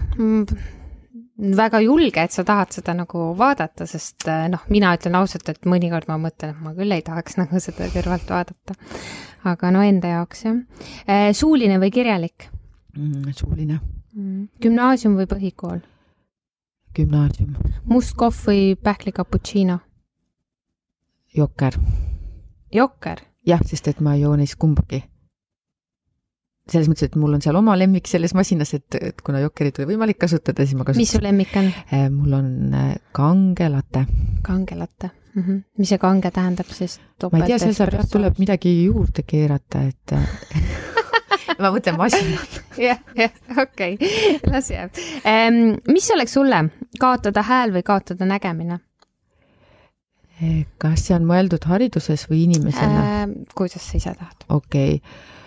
väga 1.38 1.80
julge, 1.80 2.22
et 2.22 2.32
sa 2.32 2.44
tahad 2.44 2.72
seda 2.74 2.94
nagu 2.96 3.30
vaadata, 3.38 3.86
sest 3.88 4.26
eh, 4.28 4.46
noh, 4.52 4.64
mina 4.72 4.92
ütlen 4.96 5.16
ausalt, 5.18 5.48
et 5.48 5.68
mõnikord 5.68 6.08
ma 6.10 6.18
mõtlen, 6.20 6.52
et 6.52 6.64
ma 6.64 6.74
küll 6.76 6.92
ei 6.92 7.04
tahaks 7.04 7.38
nagu 7.40 7.60
seda 7.62 7.88
kõrvalt 7.92 8.28
vaadata. 8.30 8.76
aga 9.48 9.70
no 9.74 9.82
enda 9.82 10.12
jaoks 10.16 10.44
jah. 10.44 10.58
Eh, 11.06 11.30
suuline 11.34 11.78
või 11.82 11.90
kirjalik 11.90 12.48
mm,? 12.96 13.32
suuline 13.34 13.80
mm.. 14.14 14.48
gümnaasium 14.62 15.16
või 15.18 15.26
põhikool? 15.30 15.80
gümnaasium. 16.94 17.56
must 17.88 18.16
kohv 18.16 18.44
või 18.46 18.76
pähkli 18.76 19.12
cappuccino? 19.12 19.80
jokker. 21.34 21.80
jokker? 22.72 23.24
jah, 23.46 23.64
sest 23.66 23.88
et 23.88 24.00
ma 24.00 24.14
ei 24.14 24.26
joo 24.26 24.36
neist 24.36 24.60
kumbagi 24.60 25.02
selles 26.72 26.88
mõttes, 26.90 27.10
et 27.10 27.16
mul 27.20 27.36
on 27.36 27.42
seal 27.44 27.56
oma 27.58 27.74
lemmik 27.78 28.08
selles 28.10 28.34
masinas, 28.36 28.72
et, 28.76 28.98
et 28.98 29.24
kuna 29.24 29.42
jokkerit 29.42 29.80
oli 29.80 29.92
võimalik 29.92 30.20
kasutada, 30.22 30.64
siis 30.64 30.78
ma 30.78 30.86
kasutan. 30.88 31.02
mis 31.02 31.12
su 31.14 31.20
lemmik 31.22 31.56
on? 31.60 31.68
Äh, 31.92 32.06
mul 32.12 32.38
on 32.38 32.52
äh, 32.78 32.94
kange 33.16 33.68
latte. 33.72 34.06
kange 34.42 34.78
latte 34.78 35.10
mm. 35.34 35.42
-hmm. 35.42 35.60
mis 35.78 35.92
see 35.92 35.98
kange 35.98 36.30
tähendab 36.30 36.70
siis? 36.72 37.00
ma 37.32 37.42
ei 37.42 37.52
tea, 37.52 37.58
seal 37.58 37.74
saab 37.76 38.08
tuleb 38.10 38.38
midagi 38.38 38.72
juurde 38.84 39.24
keerata, 39.26 39.82
et 39.88 40.12
äh, 40.12 40.28
ma 41.62 41.72
mõtlen 41.74 41.98
masinat. 41.98 42.62
jah, 42.88 43.02
jah, 43.16 43.36
okei 43.62 43.98
las 44.50 44.70
jääb 44.70 44.96
ehm,. 45.24 45.76
mis 45.88 46.10
oleks 46.14 46.38
sulle, 46.38 46.64
kaotada 47.00 47.42
hääl 47.42 47.76
või 47.76 47.82
kaotada 47.82 48.28
nägemine? 48.28 48.80
kas 50.82 51.04
see 51.06 51.14
on 51.14 51.28
mõeldud 51.28 51.68
hariduses 51.70 52.26
või 52.30 52.46
inimesena 52.48 53.04
äh,? 53.04 53.28
kuidas 53.54 53.84
sa 53.84 54.00
ise 54.00 54.16
tahad? 54.18 54.48
okei 54.48 54.96
okay 54.96 55.40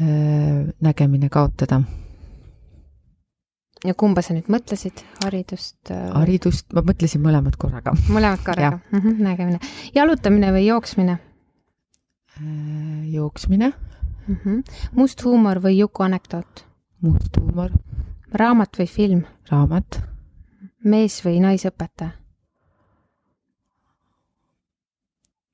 nägemine 0.00 1.28
kaotada. 1.28 1.82
ja 3.84 3.94
kumba 3.98 4.22
sa 4.22 4.34
nüüd 4.36 4.48
mõtlesid, 4.52 5.02
haridust? 5.24 5.90
Äh, 5.90 6.10
haridust, 6.14 6.68
ma 6.74 6.84
mõtlesin 6.86 7.22
mõlemad 7.24 7.56
korraga. 7.58 7.94
mõlemad 8.08 8.44
korraga, 8.44 8.78
mm 8.92 8.98
-hmm, 8.98 9.22
nägemine. 9.22 9.58
jalutamine 9.94 10.52
või 10.52 10.66
jooksmine? 10.66 11.18
Äh, 12.38 13.12
jooksmine 13.12 13.72
mm. 14.28 14.36
-hmm. 14.44 14.62
must 14.92 15.24
huumor 15.24 15.60
või 15.60 15.78
Juku 15.78 16.02
anekdoot? 16.02 16.66
must 17.00 17.36
huumor. 17.36 17.70
raamat 18.32 18.78
või 18.78 18.86
film? 18.86 19.22
raamat. 19.50 20.02
mees 20.84 21.24
või 21.24 21.40
naisõpetaja 21.40 22.10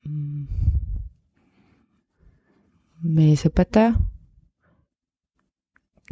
mm.? 0.08 0.46
meesõpetaja 3.02 3.94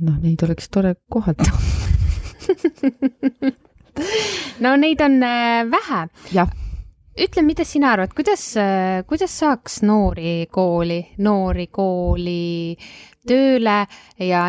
noh, 0.03 0.17
neid 0.21 0.43
oleks 0.45 0.69
tore 0.73 0.95
kohata 1.09 1.45
no 4.65 4.77
neid 4.77 5.01
on 5.01 5.19
äh, 5.25 5.65
vähe. 5.73 6.01
ütle, 7.17 7.43
mida 7.43 7.65
sina 7.65 7.95
arvad, 7.95 8.13
kuidas, 8.17 8.45
äh, 8.61 9.03
kuidas 9.09 9.39
saaks 9.41 9.81
noori 9.89 10.47
kooli, 10.53 11.01
noori 11.25 11.67
kooli 11.73 12.77
tööle 13.27 13.79
ja 14.21 14.43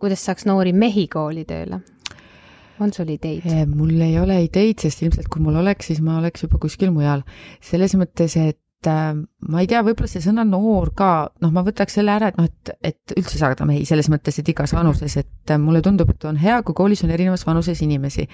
kuidas 0.00 0.24
saaks 0.28 0.46
noori 0.48 0.72
mehi 0.72 1.08
kooli 1.10 1.44
tööle? 1.48 1.80
on 2.80 2.92
sul 2.96 3.10
ideid? 3.12 3.44
Eh, 3.44 3.66
mul 3.68 3.92
ei 4.00 4.16
ole 4.20 4.38
ideid, 4.46 4.78
sest 4.80 5.02
ilmselt 5.04 5.28
kui 5.28 5.42
mul 5.44 5.58
oleks, 5.60 5.90
siis 5.90 6.00
ma 6.00 6.16
oleks 6.16 6.46
juba 6.46 6.56
kuskil 6.62 6.90
mujal. 6.94 7.26
selles 7.60 7.92
mõttes, 7.98 8.38
et 8.40 8.56
äh, 8.56 8.69
ma 8.88 9.60
ei 9.60 9.68
tea, 9.70 9.82
võib-olla 9.84 10.08
see 10.08 10.22
sõna 10.24 10.44
noor 10.48 10.92
ka, 10.96 11.10
noh, 11.42 11.52
ma 11.52 11.64
võtaks 11.66 11.98
selle 11.98 12.14
ära, 12.14 12.30
et 12.30 12.38
noh, 12.40 12.46
et, 12.48 12.72
et 12.92 13.14
üldse 13.16 13.40
saada 13.40 13.66
mehi 13.68 13.84
selles 13.88 14.08
mõttes, 14.12 14.38
et 14.40 14.48
igas 14.48 14.72
vanuses, 14.76 15.16
et 15.20 15.52
äh, 15.52 15.60
mulle 15.60 15.82
tundub, 15.84 16.10
et 16.14 16.24
on 16.28 16.38
hea, 16.40 16.60
kui 16.64 16.76
koolis 16.76 17.04
on 17.04 17.12
erinevas 17.12 17.44
vanuses 17.46 17.82
inimesi. 17.84 18.28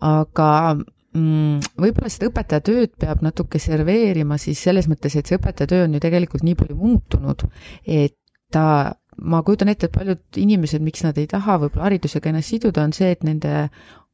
aga 0.00 0.48
mm, 0.78 1.74
võib-olla 1.76 2.08
seda 2.12 2.30
õpetaja 2.30 2.64
tööd 2.64 2.94
peab 3.00 3.20
natuke 3.26 3.60
serveerima 3.60 4.38
siis 4.40 4.62
selles 4.64 4.88
mõttes, 4.88 5.16
et 5.16 5.28
see 5.28 5.36
õpetaja 5.36 5.68
töö 5.68 5.84
on 5.84 5.94
ju 5.98 6.00
tegelikult 6.00 6.46
nii 6.46 6.56
palju 6.56 6.78
muutunud, 6.80 7.44
et 7.84 8.16
ta 8.50 8.94
ma 9.20 9.42
kujutan 9.44 9.68
ette, 9.68 9.90
et 9.90 9.94
paljud 9.94 10.40
inimesed, 10.40 10.82
miks 10.84 11.04
nad 11.04 11.18
ei 11.20 11.28
taha 11.30 11.58
võib-olla 11.60 11.90
haridusega 11.90 12.30
ennast 12.30 12.54
siduda, 12.54 12.86
on 12.86 12.94
see, 12.96 13.10
et 13.12 13.24
nende 13.26 13.68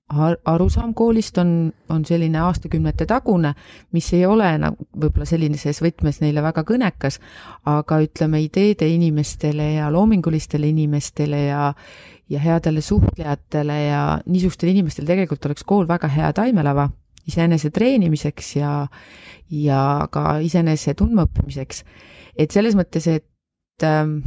arusaam 0.06 0.92
koolist 0.94 1.38
on, 1.38 1.72
on 1.90 2.04
selline 2.06 2.38
aastakümnete 2.38 3.06
tagune, 3.10 3.54
mis 3.92 4.12
ei 4.14 4.26
ole 4.26 4.52
nagu 4.62 4.86
võib-olla 4.94 5.26
sellises 5.26 5.80
võtmes 5.82 6.20
neile 6.22 6.44
väga 6.44 6.62
kõnekas, 6.66 7.18
aga 7.66 7.98
ütleme, 8.04 8.44
ideede 8.44 8.86
inimestele 8.88 9.72
ja 9.76 9.90
loomingulistele 9.90 10.68
inimestele 10.70 11.46
ja 11.48 11.72
ja 12.30 12.40
headele 12.42 12.80
suhtlejatele 12.82 13.74
ja 13.84 14.20
niisugustele 14.26 14.72
inimestele 14.72 15.06
tegelikult 15.06 15.44
oleks 15.46 15.62
kool 15.62 15.86
väga 15.86 16.08
hea 16.10 16.32
taimelava 16.34 16.88
iseenese 17.26 17.70
treenimiseks 17.70 18.56
ja, 18.56 18.72
ja 19.50 19.80
ka 20.10 20.38
iseenese 20.42 20.94
tundmaõppimiseks. 20.98 21.84
et 22.38 22.50
selles 22.50 22.74
mõttes, 22.78 23.06
et, 23.06 23.82
ähm, 23.82 24.18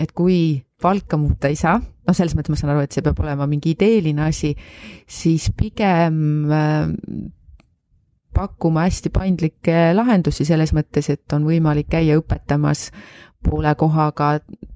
et 0.00 0.12
kui 0.12 0.62
palka 0.82 1.18
muuta 1.20 1.50
ei 1.50 1.58
saa, 1.58 1.78
noh, 1.80 2.16
selles 2.16 2.34
mõttes 2.36 2.54
ma 2.54 2.58
saan 2.60 2.74
aru, 2.74 2.84
et 2.84 2.94
see 2.94 3.04
peab 3.04 3.20
olema 3.22 3.46
mingi 3.50 3.74
ideeline 3.74 4.26
asi, 4.26 4.54
siis 5.10 5.50
pigem 5.56 6.50
äh, 6.52 6.90
pakkuma 8.34 8.86
hästi 8.86 9.12
paindlikke 9.14 9.90
lahendusi 9.96 10.46
selles 10.48 10.74
mõttes, 10.76 11.10
et 11.12 11.36
on 11.36 11.46
võimalik 11.48 11.90
käia 11.92 12.18
õpetamas 12.20 12.88
poole 13.44 13.72
kohaga 13.80 14.34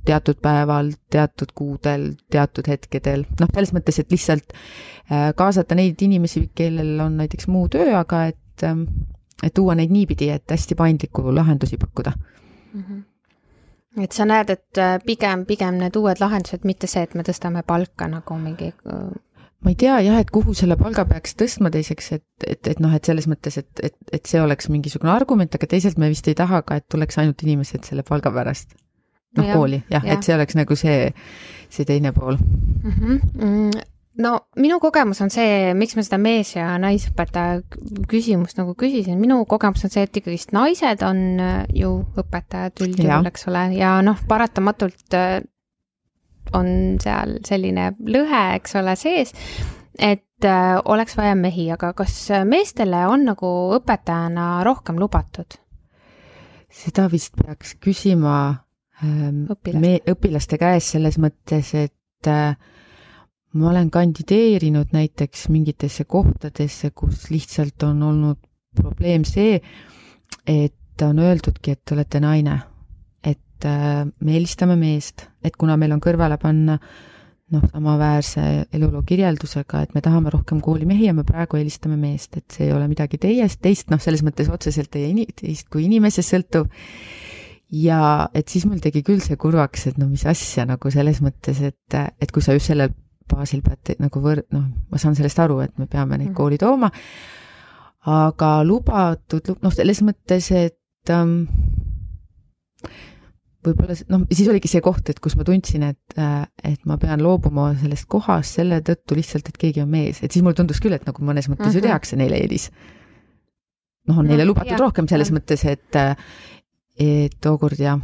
teatud 0.08 0.38
päeval, 0.42 0.94
teatud 1.12 1.52
kuudel, 1.56 2.12
teatud 2.32 2.68
hetkedel, 2.68 3.26
noh, 3.40 3.50
selles 3.52 3.74
mõttes, 3.76 4.00
et 4.00 4.12
lihtsalt 4.12 4.54
äh, 4.54 5.32
kaasata 5.36 5.76
neid 5.78 6.00
inimesi, 6.04 6.46
kellel 6.56 6.96
on 7.04 7.18
näiteks 7.20 7.48
muu 7.52 7.68
töö, 7.72 7.90
aga 7.98 8.26
et, 8.32 8.64
ähm, 8.64 8.86
et 9.42 9.54
tuua 9.54 9.76
neid 9.76 9.92
niipidi, 9.92 10.30
et 10.32 10.48
hästi 10.50 10.78
paindlikku 10.78 11.28
lahendusi 11.34 11.80
pakkuda. 11.80 12.14
Mm. 12.74 12.84
-hmm 12.84 13.02
et 14.02 14.12
sa 14.12 14.26
näed, 14.28 14.50
et 14.50 14.80
äh, 14.80 14.96
pigem, 15.06 15.44
pigem 15.46 15.78
need 15.78 15.96
uued 15.96 16.20
lahendused, 16.22 16.64
mitte 16.64 16.90
see, 16.90 17.04
et 17.06 17.14
me 17.14 17.22
tõstame 17.26 17.62
palka 17.66 18.08
nagu 18.10 18.38
mingi 18.40 18.72
äh, 18.72 19.12
ma 19.64 19.72
ei 19.72 19.78
tea 19.80 19.96
jah, 20.04 20.20
et 20.20 20.30
kuhu 20.34 20.54
selle 20.56 20.76
palga 20.80 21.06
peaks 21.08 21.36
tõstma 21.40 21.70
teiseks, 21.72 22.12
et, 22.18 22.26
et, 22.46 22.72
et 22.74 22.80
noh, 22.84 22.92
et 22.94 23.04
selles 23.04 23.28
mõttes, 23.30 23.56
et, 23.60 23.70
et, 23.82 23.96
et 24.12 24.28
see 24.28 24.42
oleks 24.42 24.68
mingisugune 24.72 25.12
argument, 25.12 25.56
aga 25.56 25.68
teisalt 25.70 26.00
me 26.00 26.10
vist 26.12 26.28
ei 26.28 26.36
taha 26.38 26.60
ka, 26.66 26.80
et 26.80 26.88
tuleks 26.92 27.20
ainult 27.22 27.46
inimesed 27.46 27.88
selle 27.88 28.04
palga 28.06 28.32
pärast. 28.34 28.76
noh, 29.34 29.48
kooli 29.50 29.80
jah 29.90 30.04
ja., 30.06 30.14
et 30.14 30.22
see 30.22 30.34
oleks 30.36 30.54
nagu 30.54 30.76
see, 30.78 31.08
see 31.66 31.88
teine 31.88 32.12
pool 32.14 32.36
mm. 32.38 32.92
-hmm 32.92 33.93
no 34.22 34.34
minu 34.60 34.78
kogemus 34.82 35.20
on 35.24 35.32
see, 35.32 35.72
miks 35.78 35.96
ma 35.96 36.04
seda 36.06 36.18
mees- 36.22 36.54
ja 36.56 36.74
naisõpetaja 36.80 37.62
küsimust 38.10 38.58
nagu 38.60 38.74
küsisin, 38.78 39.18
minu 39.20 39.40
kogemus 39.50 39.86
on 39.86 39.94
see, 39.94 40.04
et 40.06 40.20
ikkagist 40.20 40.54
naised 40.56 41.02
on 41.06 41.24
äh, 41.42 41.56
ju 41.74 41.96
õpetajad 42.20 42.84
üldjuhul, 42.86 43.30
eks 43.30 43.48
ole, 43.50 43.66
ja 43.78 43.96
noh, 44.06 44.20
paratamatult 44.28 45.18
äh, 45.18 45.40
on 46.54 47.00
seal 47.02 47.38
selline 47.46 47.92
lõhe, 48.06 48.44
eks 48.60 48.76
ole, 48.78 48.94
sees, 49.00 49.34
et 49.98 50.46
äh, 50.46 50.76
oleks 50.84 51.16
vaja 51.18 51.34
mehi, 51.38 51.70
aga 51.74 51.92
kas 51.96 52.16
meestele 52.46 53.06
on 53.10 53.26
nagu 53.32 53.50
õpetajana 53.80 54.62
rohkem 54.66 55.00
lubatud? 55.00 55.58
seda 56.74 57.04
vist 57.06 57.36
peaks 57.38 57.76
küsima 57.78 58.36
ähm, 59.04 59.44
Õpilast. 59.52 60.08
õpilaste 60.10 60.58
käest 60.58 60.96
selles 60.96 61.20
mõttes, 61.22 61.70
et 61.78 62.26
äh, 62.30 62.56
ma 63.54 63.70
olen 63.70 63.90
kandideerinud 63.90 64.92
näiteks 64.92 65.48
mingitesse 65.54 66.04
kohtadesse, 66.04 66.90
kus 66.90 67.28
lihtsalt 67.30 67.82
on 67.86 68.02
olnud 68.02 68.38
probleem 68.74 69.24
see, 69.28 69.60
et 70.46 71.02
on 71.02 71.18
öeldudki, 71.18 71.74
et 71.74 71.82
te 71.84 71.94
olete 71.94 72.20
naine. 72.20 72.60
et 73.24 73.64
äh, 73.64 74.04
me 74.20 74.32
eelistame 74.34 74.76
meest, 74.76 75.28
et 75.44 75.56
kuna 75.56 75.76
meil 75.80 75.94
on 75.94 76.00
kõrvale 76.02 76.36
panna 76.42 76.74
noh, 77.54 77.62
samaväärse 77.70 78.42
eluloo 78.74 79.02
kirjeldusega, 79.06 79.84
et 79.84 79.94
me 79.94 80.02
tahame 80.04 80.32
rohkem 80.32 80.60
kooli 80.60 80.84
mehi 80.88 81.06
ja 81.06 81.14
me 81.14 81.24
praegu 81.24 81.56
eelistame 81.56 81.96
meest, 82.00 82.36
et 82.36 82.50
see 82.50 82.66
ei 82.68 82.74
ole 82.74 82.88
midagi 82.90 83.20
teiest, 83.22 83.60
teist 83.62 83.92
noh, 83.94 84.02
selles 84.02 84.24
mõttes 84.26 84.50
otseselt 84.52 84.90
teie 84.92 85.12
ini-, 85.12 85.28
teist 85.36 85.70
kui 85.72 85.86
inimesest 85.86 86.34
sõltuv 86.34 86.68
ja 87.74 88.28
et 88.34 88.50
siis 88.50 88.66
mul 88.68 88.82
tegi 88.82 89.04
küll 89.06 89.22
see 89.24 89.38
kurvaks, 89.40 89.88
et 89.90 89.98
no 90.00 90.08
mis 90.10 90.26
asja 90.28 90.66
nagu 90.68 90.92
selles 90.92 91.22
mõttes, 91.24 91.62
et, 91.64 91.98
et 92.20 92.34
kui 92.34 92.44
sa 92.44 92.56
just 92.56 92.72
sellel 92.72 92.92
baasil 93.30 93.62
pead 93.64 93.96
nagu 94.02 94.20
võr-, 94.20 94.44
noh, 94.54 94.68
ma 94.90 95.00
saan 95.00 95.16
sellest 95.18 95.40
aru, 95.44 95.60
et 95.64 95.74
me 95.78 95.86
peame 95.90 96.18
neid 96.18 96.30
mm. 96.30 96.36
kooli 96.36 96.58
tooma, 96.60 96.90
aga 98.10 98.50
lubatud, 98.66 99.54
noh, 99.64 99.74
selles 99.74 100.02
mõttes, 100.04 100.50
et 100.52 101.12
ähm, 101.12 101.44
võib-olla 103.64 103.96
noh, 104.12 104.24
siis 104.32 104.48
oligi 104.50 104.70
see 104.70 104.82
koht, 104.84 105.08
et 105.10 105.20
kus 105.22 105.36
ma 105.38 105.46
tundsin, 105.46 105.86
et, 105.88 106.18
et 106.64 106.82
ma 106.88 106.98
pean 107.00 107.22
loobuma 107.24 107.70
sellest 107.80 108.08
kohast 108.12 108.60
selle 108.60 108.80
tõttu 108.84 109.16
lihtsalt, 109.18 109.48
et 109.50 109.60
keegi 109.60 109.84
on 109.84 109.90
mees, 109.90 110.20
et 110.20 110.30
siis 110.32 110.44
mulle 110.44 110.58
tundus 110.58 110.82
küll, 110.84 110.96
et 110.96 111.06
nagu 111.08 111.24
mõnes 111.24 111.48
mõttes 111.48 111.66
mm 111.66 111.70
-hmm. 111.70 111.76
ju 111.76 111.80
mhm. 111.80 111.88
tehakse 111.88 112.20
neile 112.20 112.40
eelis. 112.42 112.70
noh, 114.08 114.18
on 114.18 114.26
neile 114.28 114.44
no, 114.44 114.52
lubatud 114.52 114.76
jah, 114.76 114.80
rohkem 114.80 115.08
selles 115.08 115.30
jah. 115.30 115.38
mõttes, 115.38 115.64
et, 115.64 115.96
et 117.00 117.40
tookord 117.40 117.80
jah, 117.80 118.00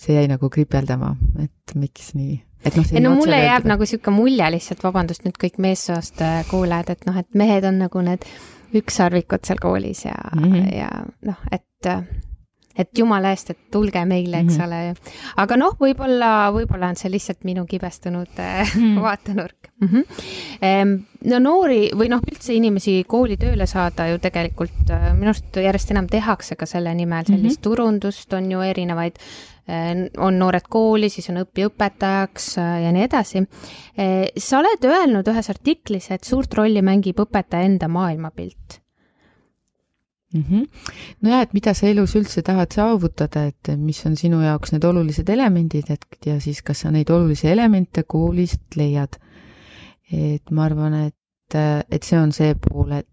see 0.00 0.16
jäi 0.16 0.28
nagu 0.30 0.48
kripeldama, 0.52 1.14
et 1.42 1.74
miks 1.76 2.14
nii 2.16 2.38
et 2.64 2.76
noh, 2.76 2.88
ei 2.92 3.02
no 3.04 3.14
mulle 3.16 3.40
jääb 3.40 3.68
nagu 3.68 3.84
niisugune 3.86 4.16
mulje 4.16 4.48
lihtsalt, 4.56 4.82
vabandust 4.84 5.26
nüüd 5.26 5.38
kõik 5.40 5.60
meessoost 5.62 6.20
äh, 6.24 6.40
kuulajad, 6.50 6.94
et 6.96 7.06
noh, 7.08 7.20
et 7.20 7.28
mehed 7.36 7.66
on 7.68 7.80
nagu 7.84 8.04
need 8.04 8.26
ükssarvikud 8.80 9.46
seal 9.46 9.60
koolis 9.62 10.04
ja 10.04 10.16
mm, 10.36 10.42
-hmm. 10.44 10.74
ja 10.76 10.90
noh, 11.26 11.46
et 11.52 11.88
äh, 11.88 12.04
et 12.80 12.98
jumala 12.98 13.32
eest, 13.34 13.50
et 13.50 13.58
tulge 13.72 14.02
meile, 14.06 14.40
eks 14.40 14.56
mm 14.56 14.60
-hmm. 14.60 14.66
ole. 14.66 14.94
aga 15.36 15.56
noh, 15.56 15.74
võib-olla, 15.80 16.30
võib-olla 16.54 16.88
on 16.88 16.96
see 16.96 17.10
lihtsalt 17.10 17.44
minu 17.44 17.66
kibestunud 17.66 18.28
mm 18.38 18.74
-hmm. 18.74 19.00
vaatenurk 19.02 19.70
mm. 19.80 19.88
-hmm. 19.88 21.02
no 21.24 21.38
noori 21.38 21.90
või 21.94 22.08
noh, 22.08 22.20
üldse 22.32 22.54
inimesi 22.54 23.04
kooli 23.06 23.36
tööle 23.36 23.66
saada 23.66 24.08
ju 24.08 24.18
tegelikult 24.18 24.92
minu 25.14 25.32
arust 25.34 25.56
järjest 25.56 25.90
enam 25.90 26.06
tehakse 26.06 26.56
ka 26.56 26.66
selle 26.66 26.94
nimel 26.94 27.24
sellist 27.24 27.42
mm 27.42 27.48
-hmm. 27.58 27.62
turundust, 27.62 28.32
on 28.32 28.52
ju 28.52 28.60
erinevaid 28.60 29.18
on 30.18 30.38
noored 30.38 30.66
kooli, 30.68 31.08
siis 31.12 31.30
on 31.32 31.42
õppiõpetajaks 31.44 32.52
äh, 32.58 32.76
ja 32.84 32.92
nii 32.92 33.06
edasi. 33.06 33.44
sa 34.38 34.58
oled 34.58 34.84
öelnud 34.84 35.28
ühes 35.28 35.50
artiklis, 35.52 36.10
et 36.10 36.24
suurt 36.24 36.54
rolli 36.54 36.82
mängib 36.82 37.20
õpetaja 37.20 37.68
enda 37.68 37.88
maailmapilt 37.88 38.80
mm. 40.34 40.44
-hmm. 40.50 40.66
nojah, 41.20 41.42
et 41.42 41.52
mida 41.52 41.74
sa 41.74 41.86
elus 41.86 42.14
üldse 42.16 42.42
tahad 42.42 42.72
saavutada, 42.74 43.44
et 43.50 43.72
mis 43.76 44.06
on 44.06 44.16
sinu 44.16 44.42
jaoks 44.42 44.72
need 44.72 44.84
olulised 44.84 45.28
elemendid, 45.28 45.90
et 45.90 46.26
ja 46.26 46.40
siis 46.40 46.62
kas 46.62 46.80
sa 46.80 46.90
neid 46.90 47.10
olulisi 47.10 47.48
elemente 47.48 48.02
koolist 48.02 48.76
leiad. 48.76 49.18
et 50.12 50.50
ma 50.50 50.64
arvan, 50.64 50.94
et, 51.06 51.54
et 51.90 52.02
see 52.02 52.18
on 52.18 52.32
see 52.32 52.54
pool, 52.54 52.92
et, 52.92 53.06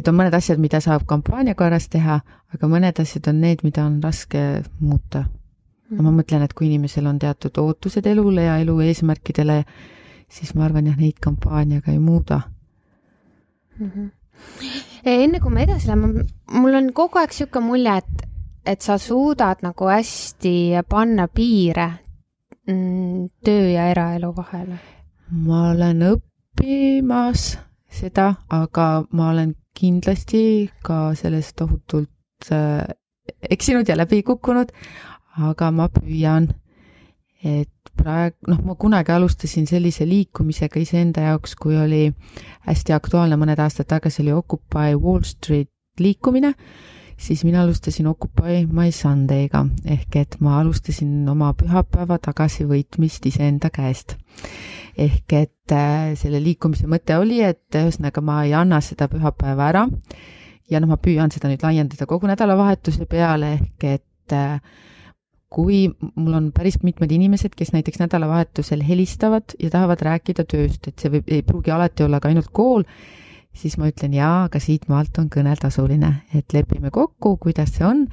et 0.00 0.08
on 0.08 0.16
mõned 0.16 0.34
asjad, 0.36 0.60
mida 0.62 0.80
saab 0.80 1.04
kampaania 1.08 1.54
korras 1.58 1.90
teha, 1.92 2.20
aga 2.54 2.70
mõned 2.70 3.02
asjad 3.02 3.28
on 3.32 3.42
need, 3.44 3.64
mida 3.66 3.84
on 3.84 4.00
raske 4.02 4.62
muuta. 4.80 5.26
ja 5.90 6.02
ma 6.02 6.12
mõtlen, 6.14 6.44
et 6.46 6.54
kui 6.54 6.68
inimesel 6.68 7.06
on 7.10 7.18
teatud 7.18 7.56
ootused 7.58 8.06
elule 8.06 8.44
ja 8.46 8.60
elu 8.62 8.76
eesmärkidele, 8.86 9.64
siis 10.30 10.54
ma 10.54 10.64
arvan, 10.68 10.86
jah, 10.86 10.96
neid 10.96 11.18
kampaaniaga 11.20 11.90
ei 11.92 11.98
muuda 11.98 12.40
mm. 13.78 13.90
-hmm 13.90 14.10
enne 15.04 15.40
kui 15.40 15.52
me 15.52 15.62
edasi 15.62 15.88
läheme, 15.88 16.24
mul 16.52 16.74
on 16.74 16.92
kogu 16.96 17.20
aeg 17.20 17.32
niisugune 17.32 17.66
mulje, 17.66 17.96
et, 18.02 18.26
et 18.72 18.82
sa 18.84 18.98
suudad 18.98 19.64
nagu 19.64 19.88
hästi 19.90 20.54
panna 20.88 21.28
piire 21.28 21.88
mm, 22.68 23.28
töö 23.44 23.70
ja 23.74 23.88
eraelu 23.92 24.32
vahele. 24.36 24.78
ma 25.30 25.70
olen 25.70 26.04
õppimas 26.10 27.46
seda, 27.90 28.34
aga 28.48 29.04
ma 29.12 29.30
olen 29.30 29.54
kindlasti 29.80 30.42
ka 30.84 31.10
sellest 31.18 31.56
tohutult 31.60 32.52
äh, 32.52 32.84
eksinud 33.50 33.88
ja 33.88 33.96
läbi 33.96 34.22
kukkunud, 34.26 34.72
aga 35.40 35.70
ma 35.72 35.88
püüan, 35.92 36.50
et 37.46 37.92
praegu, 37.96 38.36
noh, 38.50 38.60
ma 38.66 38.76
kunagi 38.80 39.14
alustasin 39.14 39.68
sellise 39.70 40.04
liikumisega 40.08 40.80
iseenda 40.80 41.24
jaoks, 41.30 41.54
kui 41.56 41.78
oli 41.80 42.08
hästi 42.68 42.96
aktuaalne 42.96 43.38
mõned 43.40 43.60
aastad 43.62 43.88
tagasi 43.88 44.24
oli 44.24 44.34
Occupy 44.36 44.96
Wall 45.00 45.24
Street 45.28 45.70
liikumine, 46.00 46.54
siis 47.20 47.44
mina 47.44 47.62
alustasin 47.62 48.06
Occupy 48.06 48.64
My 48.72 48.90
Sunday'ga 48.92 49.66
ehk 49.84 50.16
et 50.16 50.36
ma 50.40 50.58
alustasin 50.60 51.28
oma 51.28 51.52
pühapäeva 51.58 52.18
tagasivõitmist 52.22 53.26
iseenda 53.28 53.70
käest. 53.70 54.16
ehk 54.96 55.32
et 55.32 55.72
äh, 55.72 56.12
selle 56.16 56.40
liikumise 56.42 56.88
mõte 56.88 57.16
oli, 57.20 57.42
et 57.44 57.76
ühesõnaga 57.76 58.24
ma 58.24 58.42
ei 58.44 58.54
anna 58.56 58.80
seda 58.80 59.08
pühapäeva 59.08 59.68
ära 59.68 59.86
ja 60.70 60.80
noh, 60.80 60.88
ma 60.88 60.96
püüan 60.96 61.32
seda 61.32 61.50
nüüd 61.50 61.62
laiendada 61.62 62.06
kogu 62.06 62.30
nädalavahetuse 62.30 63.06
peale 63.10 63.52
ehk 63.58 63.84
et 63.84 64.36
äh, 64.36 64.60
kui 65.50 65.88
mul 66.14 66.34
on 66.38 66.50
päris 66.54 66.78
mitmed 66.86 67.10
inimesed, 67.10 67.56
kes 67.58 67.72
näiteks 67.74 67.98
nädalavahetusel 68.04 68.84
helistavad 68.86 69.56
ja 69.58 69.70
tahavad 69.70 70.02
rääkida 70.06 70.46
tööst, 70.46 70.86
et 70.86 71.02
see 71.02 71.10
võib, 71.16 71.26
ei 71.26 71.42
pruugi 71.42 71.74
alati 71.74 72.06
olla 72.06 72.20
ka 72.22 72.30
ainult 72.30 72.52
kool, 72.54 72.86
siis 73.56 73.76
ma 73.78 73.90
ütlen 73.90 74.14
jaa, 74.14 74.44
aga 74.48 74.60
siitmaalt 74.62 75.18
on 75.22 75.30
kõne 75.32 75.56
tasuline, 75.58 76.14
et 76.34 76.54
lepime 76.54 76.92
kokku, 76.94 77.36
kuidas 77.42 77.74
see 77.76 77.86
on. 77.86 78.06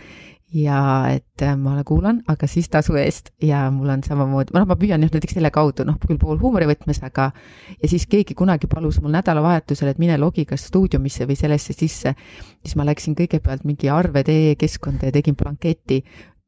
Ja 0.55 1.09
et 1.11 1.43
äh, 1.43 1.57
ma 1.59 1.81
kuulan, 1.83 2.21
aga 2.31 2.47
siis 2.47 2.69
tasu 2.71 2.95
eest. 2.95 3.33
Ja 3.43 3.65
mul 3.71 3.89
on 3.91 4.03
samamoodi, 4.05 4.53
noh, 4.55 4.63
ma 4.69 4.77
püüan 4.79 5.03
jah 5.03 5.11
näiteks 5.11 5.35
selle 5.35 5.51
kaudu, 5.51 5.83
noh, 5.83 5.97
küll 5.99 6.19
pool 6.21 6.39
huumorivõtmes, 6.39 7.01
aga 7.03 7.33
ja 7.81 7.89
siis 7.91 8.07
keegi 8.07 8.31
kunagi 8.37 8.69
palus 8.71 9.01
mul 9.03 9.11
nädalavahetusel, 9.17 9.91
et 9.91 9.99
mine 9.99 10.15
logi 10.21 10.45
kas 10.47 10.69
stuudiumisse 10.69 11.27
või 11.27 11.35
sellesse 11.35 11.75
sisse, 11.75 12.15
siis 12.63 12.77
ma 12.79 12.87
läksin 12.87 13.17
kõigepealt 13.19 13.67
mingi 13.67 13.91
arve.ee 13.91 14.55
keskkonda 14.55 15.11
ja 15.11 15.17
tegin 15.19 15.35
blanketi, 15.35 15.99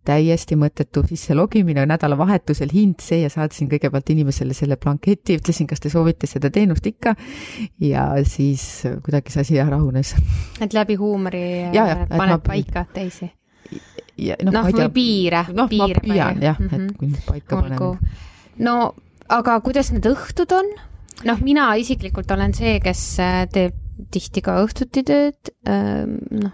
täiesti 0.10 0.58
mõttetu 0.60 1.04
sisse 1.10 1.36
logimine 1.38 1.86
nädalavahetusel, 1.90 2.72
hind 2.74 3.04
see 3.04 3.22
ja 3.24 3.32
saatsin 3.34 3.70
kõigepealt 3.72 4.10
inimesele 4.14 4.56
selle 4.58 4.80
blanketi, 4.82 5.38
ütlesin, 5.40 5.70
kas 5.70 5.84
te 5.84 5.92
soovite 5.94 6.30
seda 6.30 6.52
teenust 6.54 6.88
ikka 6.90 7.16
ja 7.84 8.12
siis 8.28 8.66
kuidagi 9.06 9.34
see 9.34 9.46
asi 9.46 9.60
rahunes. 9.70 10.16
et 10.62 10.74
läbi 10.74 10.98
huumori 11.00 11.44
ja, 11.76 11.86
ja, 11.86 12.08
paned 12.10 12.40
ma... 12.40 12.46
paika 12.46 12.86
teisi? 12.94 13.30
noh 14.44 14.52
no, 14.52 14.64
või 14.68 14.90
piire. 14.94 15.46
noh, 15.56 15.70
ma 15.70 15.88
püüan 15.94 16.42
jah 16.44 16.58
mm, 16.60 16.68
-hmm. 16.68 16.74
et 16.74 16.82
mhm. 16.82 16.96
kui 16.98 17.12
nüüd 17.14 17.26
paika 17.28 17.60
Olgu. 17.60 17.94
panen. 17.96 18.66
no 18.66 18.76
aga 19.30 19.60
kuidas 19.66 19.94
need 19.96 20.08
õhtud 20.10 20.56
on? 20.56 20.74
noh, 21.28 21.46
mina 21.46 21.70
isiklikult 21.80 22.32
olen 22.32 22.54
see, 22.58 22.80
kes 22.84 23.04
äh, 23.24 23.44
teeb 23.52 23.78
tihti 24.12 24.42
ka 24.42 24.62
õhtuti 24.64 25.04
tööd, 25.04 25.52
ähm, 25.68 26.20
noh, 26.32 26.54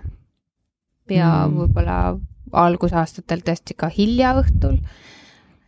ja 1.12 1.46
mm. 1.46 1.60
võib-olla 1.60 1.98
algusaastatel 2.52 3.42
tõesti 3.46 3.76
ka 3.78 3.90
hilja 3.90 4.36
õhtul 4.42 4.80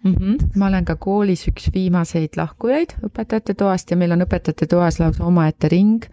mm. 0.03 0.13
-hmm. 0.13 0.49
ma 0.55 0.67
olen 0.67 0.85
ka 0.85 0.95
koolis 0.95 1.47
üks 1.47 1.69
viimaseid 1.73 2.37
lahkujaid 2.37 2.97
õpetajate 3.09 3.53
toast 3.57 3.91
ja 3.91 3.97
meil 3.97 4.11
on 4.15 4.25
õpetajate 4.25 4.67
toas 4.67 4.99
lausa 4.99 5.25
omaette 5.25 5.69
ring, 5.71 6.05